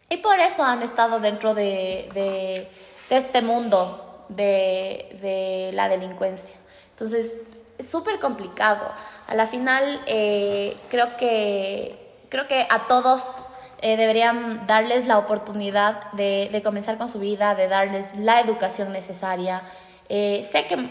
y 0.08 0.16
por 0.16 0.40
eso 0.40 0.64
han 0.64 0.82
estado 0.82 1.20
dentro 1.20 1.52
de, 1.52 2.08
de, 2.14 2.70
de 3.10 3.16
este 3.18 3.42
mundo 3.42 4.24
de, 4.30 5.18
de 5.20 5.70
la 5.74 5.90
delincuencia. 5.90 6.56
Entonces, 6.92 7.40
es 7.76 7.90
súper 7.90 8.20
complicado. 8.20 8.90
A 9.26 9.34
la 9.34 9.44
final, 9.44 10.00
eh, 10.06 10.78
creo, 10.88 11.14
que, 11.18 12.24
creo 12.30 12.48
que 12.48 12.66
a 12.70 12.86
todos 12.86 13.42
eh, 13.82 13.96
deberían 13.96 14.66
darles 14.66 15.06
la 15.06 15.18
oportunidad 15.18 16.12
de, 16.12 16.48
de, 16.52 16.62
comenzar 16.62 16.98
con 16.98 17.08
su 17.08 17.18
vida, 17.18 17.54
de 17.54 17.68
darles 17.68 18.16
la 18.16 18.40
educación 18.40 18.92
necesaria. 18.92 19.62
Eh, 20.08 20.46
sé, 20.48 20.66
que, 20.66 20.90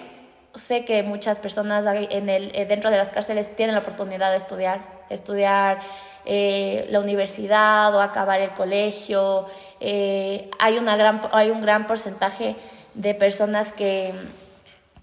sé 0.55 0.85
que 0.85 1.03
muchas 1.03 1.39
personas 1.39 1.85
en 1.87 2.29
el, 2.29 2.51
dentro 2.67 2.89
de 2.89 2.97
las 2.97 3.11
cárceles 3.11 3.55
tienen 3.55 3.75
la 3.75 3.81
oportunidad 3.81 4.31
de 4.31 4.37
estudiar, 4.37 4.81
estudiar 5.09 5.79
la 6.25 6.99
universidad 6.99 7.95
o 7.95 8.01
acabar 8.01 8.39
el 8.41 8.51
colegio. 8.51 9.47
hay, 9.79 10.77
una 10.77 10.95
gran, 10.95 11.21
hay 11.31 11.49
un 11.49 11.61
gran 11.61 11.87
porcentaje 11.87 12.55
de 12.93 13.13
personas 13.15 13.71
que, 13.71 14.13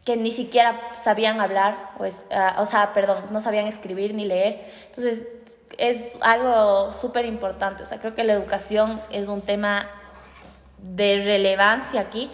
que 0.07 0.17
ni 0.17 0.31
siquiera 0.31 0.81
sabían 1.03 1.41
hablar, 1.41 1.91
o, 1.99 2.05
es, 2.05 2.23
uh, 2.31 2.61
o 2.61 2.67
sea, 2.67 2.93
perdón, 2.93 3.25
no 3.33 3.41
sabían 3.41 3.67
escribir 3.67 4.15
ni 4.15 4.25
leer. 4.25 4.65
Entonces, 4.87 5.27
es 5.79 6.17
algo 6.21 6.91
súper 6.91 7.25
importante. 7.25 7.83
O 7.83 7.87
sea, 7.87 7.99
creo 7.99 8.15
que 8.15 8.25
la 8.25 8.33
educación 8.33 9.01
es 9.11 9.29
un 9.29 9.43
tema 9.43 9.89
de 10.79 11.23
relevancia 11.25 12.01
aquí 12.01 12.31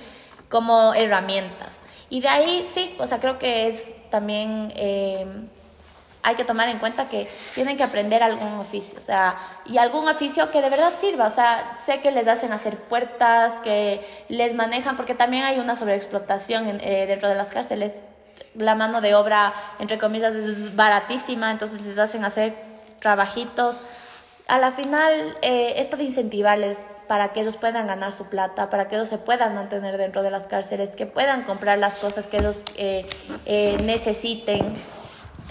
como 0.48 0.94
herramientas. 0.94 1.80
Y 2.10 2.20
de 2.20 2.28
ahí, 2.28 2.66
sí, 2.66 2.94
o 2.98 3.06
sea, 3.06 3.20
creo 3.20 3.38
que 3.38 3.68
es 3.68 4.08
también... 4.10 4.72
Eh, 4.76 5.26
hay 6.24 6.36
que 6.36 6.44
tomar 6.44 6.68
en 6.68 6.78
cuenta 6.78 7.08
que 7.08 7.28
tienen 7.54 7.76
que 7.76 7.82
aprender 7.82 8.22
algún 8.22 8.52
oficio, 8.54 8.96
o 8.96 9.02
sea, 9.02 9.36
y 9.66 9.78
algún 9.78 10.08
oficio 10.08 10.50
que 10.52 10.62
de 10.62 10.70
verdad 10.70 10.92
sirva, 10.96 11.26
o 11.26 11.30
sea, 11.30 11.76
sé 11.80 12.00
que 12.00 12.12
les 12.12 12.28
hacen 12.28 12.52
hacer 12.52 12.76
puertas, 12.76 13.58
que 13.60 14.00
les 14.28 14.54
manejan, 14.54 14.96
porque 14.96 15.14
también 15.14 15.44
hay 15.44 15.58
una 15.58 15.74
sobreexplotación 15.74 16.78
eh, 16.80 17.06
dentro 17.06 17.28
de 17.28 17.34
las 17.34 17.50
cárceles, 17.50 17.94
la 18.54 18.76
mano 18.76 19.00
de 19.00 19.14
obra, 19.14 19.52
entre 19.80 19.98
comillas, 19.98 20.34
es 20.34 20.76
baratísima, 20.76 21.50
entonces 21.50 21.82
les 21.82 21.98
hacen 21.98 22.24
hacer 22.24 22.54
trabajitos. 23.02 23.78
A 24.48 24.58
la 24.58 24.70
final, 24.70 25.36
eh, 25.42 25.74
esto 25.76 25.98
de 25.98 26.04
incentivarles 26.04 26.78
para 27.12 27.34
que 27.34 27.40
ellos 27.40 27.58
puedan 27.58 27.86
ganar 27.86 28.10
su 28.10 28.26
plata, 28.28 28.70
para 28.70 28.88
que 28.88 28.94
ellos 28.94 29.08
se 29.08 29.18
puedan 29.18 29.54
mantener 29.54 29.98
dentro 29.98 30.22
de 30.22 30.30
las 30.30 30.46
cárceles, 30.46 30.96
que 30.96 31.04
puedan 31.04 31.42
comprar 31.42 31.78
las 31.78 31.94
cosas 31.96 32.26
que 32.26 32.38
ellos 32.38 32.58
eh, 32.76 33.06
necesiten, 33.82 34.82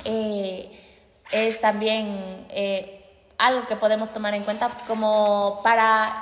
eh, 0.06 0.82
es 1.32 1.62
también 1.62 2.48
eh, 2.50 3.06
algo 3.38 3.68
que 3.68 3.76
podemos 3.76 4.10
tomar 4.10 4.34
en 4.34 4.44
cuenta 4.44 4.70
como 4.88 5.62
para, 5.64 6.22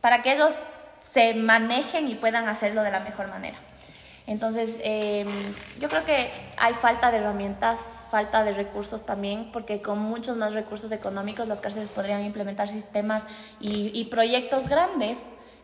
para 0.00 0.22
que 0.22 0.32
ellos 0.34 0.52
se 1.10 1.34
manejen 1.34 2.08
y 2.08 2.14
puedan 2.14 2.48
hacerlo 2.48 2.82
de 2.82 2.92
la 2.92 3.00
mejor 3.00 3.26
manera. 3.28 3.58
Entonces, 4.30 4.78
em, 4.84 5.26
yo 5.80 5.88
creo 5.88 6.04
que 6.04 6.30
hay 6.56 6.72
falta 6.72 7.10
de 7.10 7.16
herramientas, 7.16 8.06
falta 8.12 8.44
de 8.44 8.52
recursos 8.52 9.04
también, 9.04 9.50
porque 9.50 9.82
con 9.82 9.98
muchos 9.98 10.36
más 10.36 10.54
recursos 10.54 10.92
económicos 10.92 11.48
las 11.48 11.60
cárceles 11.60 11.88
podrían 11.88 12.24
implementar 12.24 12.68
sistemas 12.68 13.24
y, 13.58 14.04
proyectos 14.04 14.68
grandes 14.68 15.18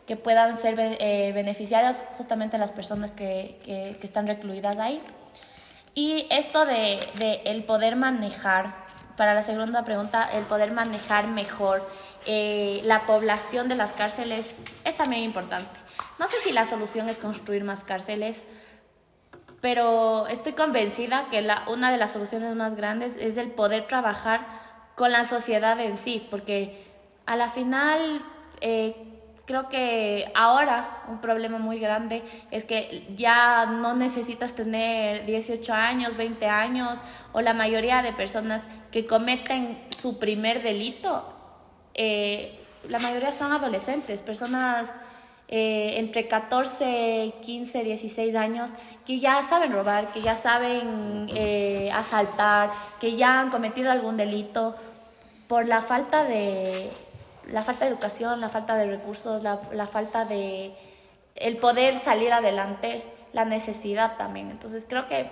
que 0.05 0.17
puedan 0.17 0.57
ser 0.57 0.75
eh, 0.81 1.31
beneficiarios 1.33 1.99
justamente 2.19 2.57
a 2.57 2.59
las 2.59 2.73
personas 2.73 3.13
que, 3.13 3.61
que, 3.65 3.99
que 4.01 4.07
están 4.09 4.27
recluidas 4.27 4.79
ahí. 4.79 5.01
Y 5.95 6.27
esto 6.31 6.65
de, 6.65 6.99
de, 7.21 7.43
el 7.45 7.63
poder 7.63 7.95
manejar, 7.95 8.75
para 9.17 9.33
la 9.33 9.43
segunda 9.43 9.85
pregunta, 9.85 10.29
el 10.33 10.43
poder 10.43 10.73
manejar 10.73 11.29
mejor 11.29 11.89
eh, 12.27 12.81
la 12.83 13.07
población 13.07 13.69
de 13.69 13.77
las 13.77 13.93
cárceles 13.93 14.57
es 14.85 14.97
también 14.97 15.23
importante. 15.23 15.79
No 16.19 16.27
sé 16.27 16.37
si 16.43 16.53
la 16.53 16.65
solución 16.65 17.09
es 17.09 17.19
construir 17.19 17.63
más 17.63 17.85
cárceles, 17.85 18.43
pero 19.61 20.27
estoy 20.27 20.53
convencida 20.53 21.29
que 21.31 21.43
la, 21.43 21.65
una 21.69 21.91
de 21.91 21.97
las 21.97 22.13
soluciones 22.13 22.55
más 22.55 22.77
grandes 22.77 23.17
es 23.17 23.37
el 23.37 23.51
poder 23.51 23.87
trabajar 23.87 24.47
con 24.95 25.13
la 25.13 25.25
sociedad 25.25 25.79
en 25.81 25.97
sí, 25.99 26.27
porque 26.31 26.85
a 27.27 27.37
la 27.37 27.49
final 27.49 28.23
eh, 28.61 28.95
creo 29.47 29.69
que 29.69 30.31
ahora 30.35 31.03
un 31.09 31.21
problema 31.21 31.59
muy 31.59 31.79
grande 31.79 32.23
es 32.51 32.65
que 32.65 33.07
ya 33.17 33.67
no 33.67 33.95
necesitas 33.95 34.55
tener 34.55 35.25
18 35.25 35.73
años, 35.73 36.17
20 36.17 36.47
años 36.47 36.99
o 37.33 37.41
la 37.41 37.55
mayoría 37.55 38.03
de 38.03 38.13
personas 38.13 38.65
que 38.91 39.07
cometen 39.07 39.79
su 39.97 40.19
primer 40.19 40.63
delito, 40.63 41.33
eh, 41.95 42.61
la 42.89 42.99
mayoría 42.99 43.33
son 43.33 43.53
adolescentes, 43.53 44.23
personas 44.23 44.95
eh, 45.49 45.95
entre 45.99 46.27
14, 46.27 47.35
15, 47.41 47.85
16 47.85 48.35
años 48.35 48.73
que 49.07 49.21
ya 49.21 49.43
saben 49.43 49.73
robar, 49.73 50.09
que 50.09 50.21
ya 50.21 50.35
saben 50.35 51.29
eh, 51.29 51.89
asaltar, 51.93 52.71
que 53.01 53.15
ya 53.15 53.39
han 53.41 53.51
cometido 53.51 53.93
algún 53.93 54.17
delito 54.17 54.75
por 55.47 55.67
la 55.67 55.81
falta 55.81 56.25
de 56.25 56.91
la 57.47 57.63
falta 57.63 57.85
de 57.85 57.93
educación, 57.93 58.41
la 58.41 58.49
falta 58.49 58.75
de 58.77 58.89
recursos, 58.89 59.45
la, 59.45 59.61
la 59.73 59.87
falta 59.87 60.25
de 60.25 60.75
el 61.37 61.59
poder 61.59 61.97
salir 61.97 62.33
adelante, 62.33 63.05
la 63.33 63.45
necesidad 63.45 64.17
también. 64.17 64.51
Entonces 64.51 64.85
creo 64.89 65.07
que 65.07 65.31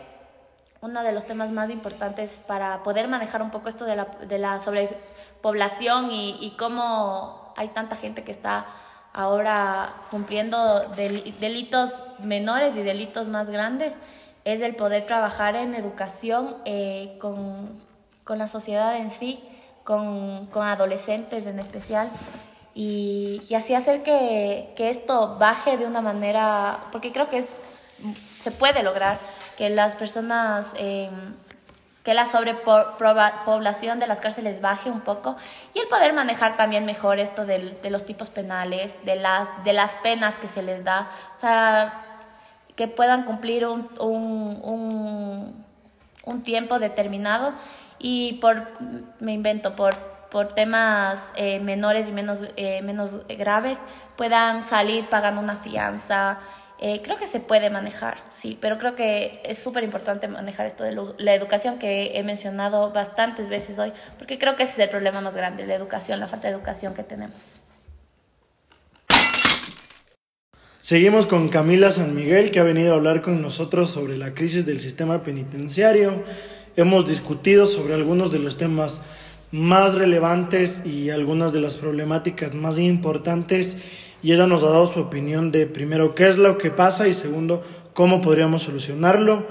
uno 0.80 1.02
de 1.02 1.10
los 1.10 1.24
temas 1.24 1.50
más 1.50 1.70
importantes 1.70 2.40
para 2.46 2.84
poder 2.84 3.08
manejar 3.08 3.42
un 3.42 3.50
poco 3.50 3.68
esto 3.68 3.84
de 3.84 3.96
la, 3.96 4.04
de 4.04 4.38
la 4.38 4.60
sobrepoblación 4.60 6.12
y, 6.12 6.36
y 6.40 6.50
cómo 6.56 7.52
hay 7.56 7.68
tanta 7.68 7.96
gente 7.96 8.22
que 8.22 8.30
está 8.30 8.66
ahora 9.14 9.94
cumpliendo 10.10 10.90
delitos 10.90 12.00
menores 12.18 12.76
y 12.76 12.82
delitos 12.82 13.28
más 13.28 13.48
grandes, 13.48 13.96
es 14.44 14.60
el 14.60 14.74
poder 14.74 15.06
trabajar 15.06 15.56
en 15.56 15.74
educación 15.74 16.56
eh, 16.66 17.16
con, 17.20 17.80
con 18.24 18.38
la 18.38 18.48
sociedad 18.48 18.96
en 18.96 19.10
sí, 19.10 19.42
con, 19.84 20.46
con 20.46 20.66
adolescentes 20.66 21.46
en 21.46 21.60
especial, 21.60 22.10
y, 22.74 23.40
y 23.48 23.54
así 23.54 23.72
hacer 23.72 24.02
que, 24.02 24.72
que, 24.76 24.90
esto 24.90 25.38
baje 25.38 25.76
de 25.76 25.86
una 25.86 26.00
manera, 26.00 26.78
porque 26.90 27.12
creo 27.12 27.30
que 27.30 27.38
es, 27.38 27.56
se 28.40 28.50
puede 28.50 28.82
lograr 28.82 29.18
que 29.56 29.70
las 29.70 29.94
personas... 29.94 30.66
Eh, 30.76 31.08
que 32.04 32.12
la 32.12 32.26
sobrepoblación 32.26 33.98
de 33.98 34.06
las 34.06 34.20
cárceles 34.20 34.60
baje 34.60 34.90
un 34.90 35.00
poco 35.00 35.36
y 35.72 35.78
el 35.78 35.88
poder 35.88 36.12
manejar 36.12 36.56
también 36.56 36.84
mejor 36.84 37.18
esto 37.18 37.46
de 37.46 37.90
los 37.90 38.04
tipos 38.04 38.28
penales, 38.28 38.94
de 39.04 39.16
las, 39.16 39.48
de 39.64 39.72
las 39.72 39.94
penas 39.96 40.36
que 40.36 40.46
se 40.46 40.62
les 40.62 40.84
da, 40.84 41.08
o 41.34 41.38
sea, 41.38 42.04
que 42.76 42.88
puedan 42.88 43.24
cumplir 43.24 43.66
un, 43.66 43.88
un, 43.98 45.64
un, 46.24 46.42
tiempo 46.42 46.78
determinado 46.78 47.54
y 47.98 48.34
por, 48.34 48.68
me 49.20 49.32
invento, 49.32 49.74
por, 49.74 49.96
por 50.30 50.48
temas 50.48 51.32
eh, 51.36 51.58
menores 51.60 52.08
y 52.08 52.12
menos, 52.12 52.40
eh, 52.56 52.82
menos 52.82 53.26
graves, 53.28 53.78
puedan 54.16 54.62
salir 54.62 55.08
pagando 55.08 55.40
una 55.40 55.56
fianza, 55.56 56.38
eh, 56.86 57.00
creo 57.02 57.16
que 57.16 57.26
se 57.26 57.40
puede 57.40 57.70
manejar, 57.70 58.18
sí, 58.30 58.58
pero 58.60 58.78
creo 58.78 58.94
que 58.94 59.40
es 59.42 59.56
súper 59.56 59.84
importante 59.84 60.28
manejar 60.28 60.66
esto 60.66 60.84
de 60.84 60.94
la 61.16 61.34
educación 61.34 61.78
que 61.78 62.18
he 62.18 62.22
mencionado 62.22 62.92
bastantes 62.92 63.48
veces 63.48 63.78
hoy, 63.78 63.94
porque 64.18 64.38
creo 64.38 64.54
que 64.54 64.64
ese 64.64 64.72
es 64.72 64.78
el 64.80 64.90
problema 64.90 65.22
más 65.22 65.34
grande, 65.34 65.66
la 65.66 65.76
educación, 65.76 66.20
la 66.20 66.28
falta 66.28 66.48
de 66.48 66.52
educación 66.52 66.92
que 66.92 67.02
tenemos. 67.02 67.58
Seguimos 70.78 71.24
con 71.24 71.48
Camila 71.48 71.90
San 71.90 72.14
Miguel, 72.14 72.50
que 72.50 72.60
ha 72.60 72.64
venido 72.64 72.92
a 72.92 72.96
hablar 72.96 73.22
con 73.22 73.40
nosotros 73.40 73.88
sobre 73.88 74.18
la 74.18 74.34
crisis 74.34 74.66
del 74.66 74.78
sistema 74.78 75.22
penitenciario. 75.22 76.22
Hemos 76.76 77.08
discutido 77.08 77.66
sobre 77.66 77.94
algunos 77.94 78.30
de 78.30 78.40
los 78.40 78.58
temas 78.58 79.00
más 79.50 79.94
relevantes 79.94 80.82
y 80.84 81.10
algunas 81.10 81.52
de 81.52 81.60
las 81.60 81.76
problemáticas 81.76 82.54
más 82.54 82.78
importantes 82.78 83.78
y 84.24 84.32
ella 84.32 84.46
nos 84.46 84.62
ha 84.62 84.70
dado 84.70 84.86
su 84.86 85.00
opinión 85.00 85.52
de 85.52 85.66
primero 85.66 86.14
qué 86.14 86.28
es 86.28 86.38
lo 86.38 86.56
que 86.56 86.70
pasa 86.70 87.06
y 87.06 87.12
segundo 87.12 87.62
cómo 87.92 88.22
podríamos 88.22 88.62
solucionarlo. 88.62 89.46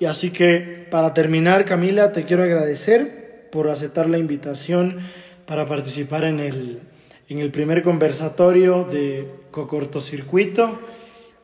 Y 0.00 0.06
así 0.06 0.30
que 0.30 0.86
para 0.90 1.12
terminar, 1.12 1.66
Camila, 1.66 2.10
te 2.10 2.24
quiero 2.24 2.42
agradecer 2.42 3.50
por 3.52 3.68
aceptar 3.68 4.08
la 4.08 4.16
invitación 4.16 5.00
para 5.44 5.66
participar 5.66 6.24
en 6.24 6.40
el, 6.40 6.80
en 7.28 7.38
el 7.38 7.50
primer 7.50 7.82
conversatorio 7.82 8.84
de 8.84 9.28
Cocortocircuito. 9.50 10.78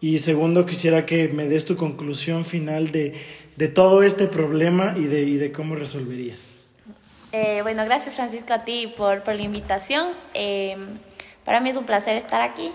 Y 0.01 0.21
segundo, 0.21 0.65
quisiera 0.65 1.05
que 1.05 1.29
me 1.29 1.49
des 1.49 1.67
tu 1.67 1.77
conclusión 1.77 2.47
final 2.47 2.91
de, 2.93 3.13
de 3.57 3.69
todo 3.69 4.03
este 4.03 4.27
problema 4.27 4.95
y 4.97 5.05
de, 5.05 5.21
y 5.21 5.37
de 5.37 5.53
cómo 5.53 5.77
resolverías. 5.77 6.50
Eh, 7.33 7.61
bueno, 7.63 7.85
gracias 7.85 8.17
Francisco 8.17 8.53
a 8.53 8.65
ti 8.65 8.93
por, 8.97 9.23
por 9.23 9.37
la 9.37 9.43
invitación. 9.43 10.09
Eh, 10.35 10.77
para 11.45 11.61
mí 11.61 11.71
es 11.71 11.77
un 11.77 11.85
placer 11.85 12.17
estar 12.17 12.41
aquí. 12.41 12.73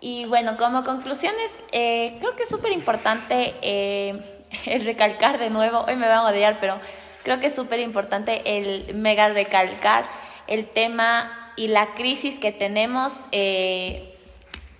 Y 0.00 0.24
bueno, 0.26 0.56
como 0.56 0.82
conclusiones, 0.82 1.58
eh, 1.72 2.16
creo 2.20 2.34
que 2.34 2.44
es 2.44 2.48
súper 2.48 2.72
importante 2.72 3.54
eh, 3.60 4.18
recalcar 4.84 5.38
de 5.38 5.50
nuevo, 5.50 5.84
hoy 5.86 5.96
me 5.96 6.06
van 6.06 6.18
a 6.18 6.28
odiar, 6.28 6.58
pero 6.58 6.80
creo 7.22 7.40
que 7.40 7.46
es 7.46 7.54
súper 7.54 7.80
importante 7.80 8.58
el 8.58 8.94
mega 8.94 9.28
recalcar 9.28 10.04
el 10.46 10.66
tema 10.66 11.52
y 11.56 11.68
la 11.68 11.94
crisis 11.94 12.38
que 12.38 12.52
tenemos 12.52 13.12
en 13.32 14.06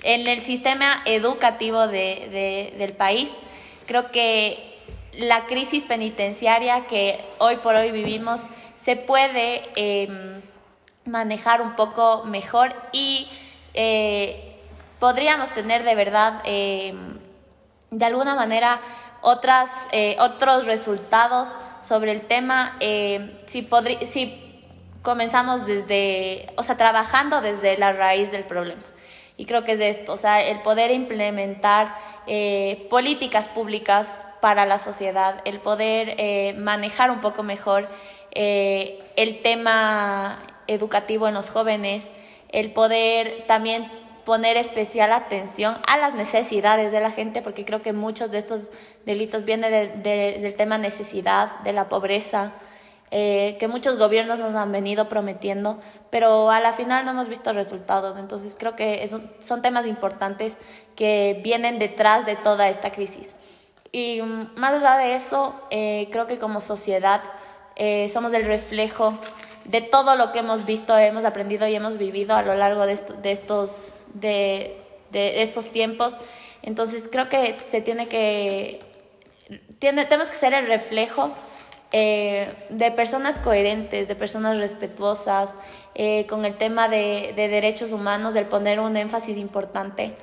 el 0.02 0.40
sistema 0.40 1.02
educativo 1.04 1.88
de, 1.88 2.72
del 2.78 2.92
país. 2.92 3.30
Creo 3.86 4.10
que 4.12 4.78
la 5.12 5.46
crisis 5.46 5.82
penitenciaria 5.82 6.86
que 6.86 7.18
hoy 7.38 7.56
por 7.56 7.74
hoy 7.74 7.90
vivimos 7.90 8.42
se 8.88 8.96
puede 8.96 9.68
em, 9.76 10.40
manejar 11.04 11.60
un 11.60 11.76
poco 11.76 12.24
mejor 12.24 12.74
y 12.90 13.28
eh, 13.74 14.56
podríamos 14.98 15.50
tener 15.50 15.84
de 15.84 15.94
verdad, 15.94 16.40
eh, 16.46 16.94
de 17.90 18.04
alguna 18.06 18.34
manera, 18.34 18.80
otras, 19.20 19.68
eh, 19.92 20.16
otros 20.20 20.64
resultados 20.64 21.54
sobre 21.82 22.12
el 22.12 22.22
tema 22.22 22.78
si, 23.44 23.68
si 24.06 24.64
comenzamos 25.02 25.66
desde, 25.66 26.46
o 26.56 26.62
sea, 26.62 26.78
trabajando 26.78 27.42
desde 27.42 27.76
la 27.76 27.92
raíz 27.92 28.32
del 28.32 28.44
problema. 28.44 28.80
Y 29.36 29.44
creo 29.44 29.64
que 29.64 29.72
es 29.72 29.80
esto, 29.80 30.14
o 30.14 30.16
sea, 30.16 30.40
el 30.40 30.62
poder 30.62 30.92
implementar 30.92 31.94
políticas 32.88 33.50
públicas 33.50 34.26
para 34.40 34.64
la 34.64 34.78
sociedad, 34.78 35.42
el 35.44 35.60
poder 35.60 36.56
manejar 36.56 37.10
un 37.10 37.20
poco 37.20 37.42
mejor 37.42 37.88
el 38.30 39.40
tema 39.40 40.40
educativo 40.66 41.28
en 41.28 41.34
los 41.34 41.50
jóvenes, 41.50 42.08
el 42.50 42.72
poder 42.72 43.44
también 43.46 43.90
poner 44.24 44.58
especial 44.58 45.12
atención 45.12 45.78
a 45.86 45.96
las 45.96 46.14
necesidades 46.14 46.92
de 46.92 47.00
la 47.00 47.10
gente, 47.10 47.40
porque 47.40 47.64
creo 47.64 47.80
que 47.80 47.94
muchos 47.94 48.30
de 48.30 48.36
estos 48.36 48.70
delitos 49.06 49.44
vienen 49.44 50.02
del 50.02 50.54
tema 50.54 50.76
necesidad, 50.76 51.58
de 51.60 51.72
la 51.72 51.88
pobreza, 51.88 52.52
eh, 53.10 53.56
que 53.58 53.68
muchos 53.68 53.96
gobiernos 53.96 54.38
nos 54.38 54.54
han 54.54 54.70
venido 54.70 55.08
prometiendo, 55.08 55.78
pero 56.10 56.50
a 56.50 56.60
la 56.60 56.74
final 56.74 57.06
no 57.06 57.12
hemos 57.12 57.28
visto 57.28 57.54
resultados. 57.54 58.18
Entonces 58.18 58.54
creo 58.58 58.76
que 58.76 59.08
son 59.40 59.62
temas 59.62 59.86
importantes 59.86 60.58
que 60.94 61.40
vienen 61.42 61.78
detrás 61.78 62.26
de 62.26 62.36
toda 62.36 62.68
esta 62.68 62.92
crisis. 62.92 63.34
Y 63.92 64.20
mm, 64.20 64.50
más 64.56 64.74
allá 64.74 64.98
de 64.98 65.14
eso, 65.14 65.54
eh, 65.70 66.08
creo 66.12 66.26
que 66.26 66.38
como 66.38 66.60
sociedad 66.60 67.22
eh, 67.78 68.08
somos 68.08 68.32
el 68.32 68.44
reflejo 68.44 69.16
de 69.64 69.80
todo 69.80 70.16
lo 70.16 70.32
que 70.32 70.40
hemos 70.40 70.66
visto, 70.66 70.98
hemos 70.98 71.24
aprendido 71.24 71.68
y 71.68 71.76
hemos 71.76 71.96
vivido 71.96 72.34
a 72.34 72.42
lo 72.42 72.54
largo 72.56 72.86
de, 72.86 72.94
estos, 73.22 73.94
de, 74.14 74.76
estos 75.12 75.70
tiempos. 75.70 76.18
Entonces 76.62 77.08
creo 77.10 77.28
que 77.28 77.56
se 77.60 77.80
tiene 77.80 78.08
que, 78.08 78.80
tiene, 79.78 80.06
tenemos 80.06 80.28
que 80.28 80.34
ser 80.34 80.54
el 80.54 80.66
reflejo 80.66 81.32
eh, 81.92 82.52
de 82.68 82.90
personas 82.90 83.38
coherentes, 83.38 84.08
de 84.08 84.16
personas 84.16 84.58
respetuosas, 84.58 85.54
eh, 85.94 86.26
con 86.26 86.44
el 86.44 86.56
tema 86.56 86.88
de, 86.88 87.32
derechos 87.36 87.92
humanos, 87.92 88.34
del 88.34 88.46
poner 88.46 88.80
un 88.80 88.96
énfasis 88.96 89.38
importante 89.38 90.14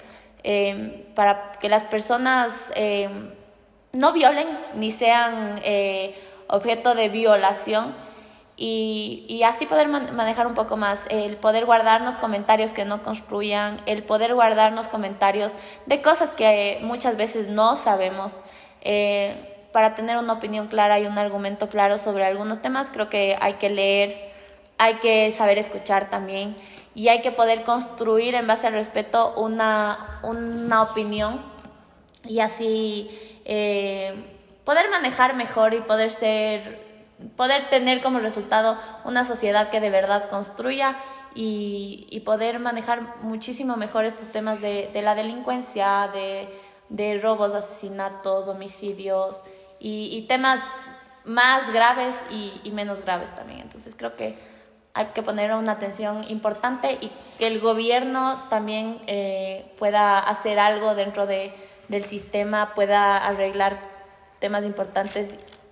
para 1.16 1.54
que 1.60 1.70
las 1.70 1.82
personas 1.82 2.72
no 3.94 4.14
violen 4.14 4.48
ni 4.76 4.92
sean 4.92 5.56
objeto 6.48 6.96
de 6.96 7.10
violación 7.10 7.94
y, 8.58 9.26
y, 9.28 9.44
así 9.44 9.66
poder 9.66 9.90
manejar 9.90 10.48
un 10.48 10.54
poco 10.54 10.78
más, 10.78 11.08
el 11.10 11.36
poder 11.36 11.66
guardarnos 11.66 12.16
comentarios 12.16 12.72
que 12.72 12.86
no 12.86 13.04
construyan, 13.04 13.82
el 13.86 14.04
poder 14.04 14.34
guardarnos 14.34 14.88
comentarios 14.88 15.54
de 15.86 16.02
cosas 16.02 16.32
que 16.32 16.80
muchas 16.82 17.18
veces 17.18 17.50
no 17.50 17.76
sabemos. 17.76 18.40
Eh, 18.82 19.52
para 19.74 19.94
tener 19.94 20.16
una 20.16 20.32
opinión 20.32 20.68
clara 20.68 21.02
y 21.02 21.06
un 21.06 21.18
argumento 21.18 21.68
claro 21.68 21.98
sobre 21.98 22.24
algunos 22.24 22.62
temas, 22.62 22.90
creo 22.90 23.10
que 23.10 23.36
hay 23.42 23.56
que 23.56 23.70
leer, 23.70 24.32
hay 24.78 24.96
que 25.00 25.34
saber 25.34 25.58
escuchar 25.58 26.10
también 26.10 26.56
y 26.94 27.10
hay 27.10 27.20
que 27.20 27.34
poder 27.34 27.64
construir 27.64 28.36
en 28.36 28.48
base 28.48 28.68
al 28.68 28.74
respeto 28.74 29.34
una, 29.36 29.98
una 30.24 30.82
opinión 30.82 31.42
y 32.24 32.40
así 32.40 33.10
eh, 33.44 34.35
poder 34.66 34.90
manejar 34.90 35.36
mejor 35.36 35.74
y 35.74 35.82
poder 35.82 36.12
ser 36.12 36.84
poder 37.38 37.70
tener 37.70 38.02
como 38.02 38.20
resultado 38.20 38.78
una 39.06 39.24
sociedad 39.24 39.70
que 39.70 39.80
de 39.80 39.90
verdad 39.90 40.28
construya 40.30 40.98
y, 41.34 42.08
y 42.10 42.22
poder 42.22 42.60
manejar 42.60 43.18
muchísimo 43.22 43.78
mejor 43.78 44.06
estos 44.06 44.28
temas 44.28 44.62
de, 44.62 44.90
de 44.94 45.02
la 45.02 45.16
delincuencia, 45.16 46.10
de, 46.14 46.50
de, 46.90 47.20
robos, 47.22 47.54
asesinatos, 47.54 48.48
homicidios 48.48 49.42
y, 49.80 50.10
y 50.12 50.28
temas 50.28 50.62
más 51.26 51.72
graves 51.74 52.16
y, 52.30 52.54
y, 52.64 52.72
menos 52.72 53.02
graves 53.02 53.34
también. 53.36 53.62
Entonces 53.62 53.96
creo 53.96 54.16
que 54.16 54.38
hay 54.94 55.08
que 55.08 55.24
poner 55.24 55.54
una 55.54 55.74
atención 55.74 56.24
importante 56.30 56.98
y 57.02 57.12
que 57.38 57.48
el 57.48 57.60
gobierno 57.60 58.44
también 58.50 59.00
eh, 59.08 59.74
pueda 59.78 60.20
hacer 60.20 60.58
algo 60.58 60.96
dentro 60.96 61.26
de, 61.26 61.54
del 61.90 62.06
sistema, 62.06 62.74
pueda 62.76 63.18
arreglar 63.18 63.95
temas 64.46 64.64
importantes 64.64 65.26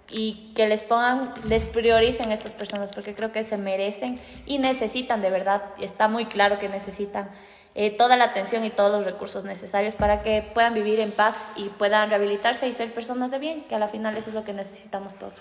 y 0.10 0.52
que 0.56 0.66
les 0.68 0.82
pongan, 0.82 1.32
les 1.48 1.64
prioricen 1.64 2.32
a 2.32 2.34
estas 2.34 2.54
personas 2.56 2.92
porque 2.92 3.14
creo 3.14 3.32
que 3.32 3.44
se 3.44 3.56
merecen 3.56 4.20
y 4.48 4.58
necesitan 4.58 5.22
de 5.22 5.30
verdad, 5.30 5.62
está 5.80 6.08
muy 6.08 6.26
claro 6.26 6.58
que 6.58 6.70
necesitan 6.70 7.30
eh, 7.76 7.92
toda 7.92 8.18
la 8.18 8.24
atención 8.24 8.66
y 8.66 8.72
todos 8.72 8.92
los 8.92 9.06
recursos 9.06 9.44
necesarios 9.44 9.94
para 9.94 10.24
que 10.24 10.44
puedan 10.56 10.74
vivir 10.74 11.00
en 11.00 11.12
paz 11.12 11.36
y 11.56 11.66
puedan 11.66 12.10
rehabilitarse 12.10 12.68
y 12.68 12.72
ser 12.72 12.92
personas 12.92 13.30
de 13.30 13.38
bien, 13.38 13.64
que 13.70 13.76
a 13.76 13.80
la 13.80 13.88
final 13.88 14.18
eso 14.18 14.32
es 14.32 14.36
lo 14.36 14.44
que 14.44 14.54
necesitamos 14.54 15.14
todos. 15.14 15.36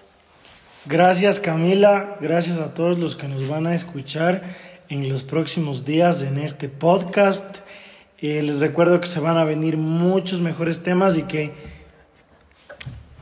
Gracias 0.84 1.40
Camila, 1.40 2.18
gracias 2.20 2.58
a 2.58 2.74
todos 2.74 2.98
los 2.98 3.16
que 3.16 3.28
nos 3.28 3.48
van 3.48 3.66
a 3.66 3.74
escuchar 3.74 4.42
en 4.90 5.08
los 5.08 5.22
próximos 5.22 5.86
días 5.86 6.20
en 6.20 6.36
este 6.36 6.68
podcast. 6.68 7.56
Eh, 8.18 8.42
les 8.42 8.58
recuerdo 8.58 9.00
que 9.00 9.08
se 9.08 9.20
van 9.20 9.38
a 9.38 9.44
venir 9.44 9.78
muchos 9.78 10.42
mejores 10.42 10.82
temas 10.82 11.16
y 11.16 11.22
que 11.22 11.71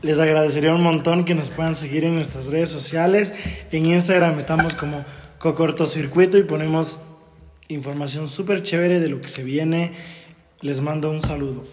Les 0.01 0.19
agradecería 0.19 0.73
un 0.73 0.81
montón 0.81 1.25
que 1.25 1.35
nos 1.35 1.51
puedan 1.51 1.75
seguir 1.75 2.05
en 2.05 2.15
nuestras 2.15 2.47
redes 2.47 2.69
sociales. 2.69 3.35
En 3.71 3.85
Instagram 3.85 4.37
estamos 4.39 4.73
como 4.73 5.05
Cocortocircuito 5.37 6.39
y 6.39 6.43
ponemos 6.43 7.03
información 7.67 8.27
súper 8.27 8.63
chévere 8.63 8.99
de 8.99 9.09
lo 9.09 9.21
que 9.21 9.27
se 9.27 9.43
viene. 9.43 9.93
Les 10.61 10.81
mando 10.81 11.11
un 11.11 11.21
saludo. 11.21 11.65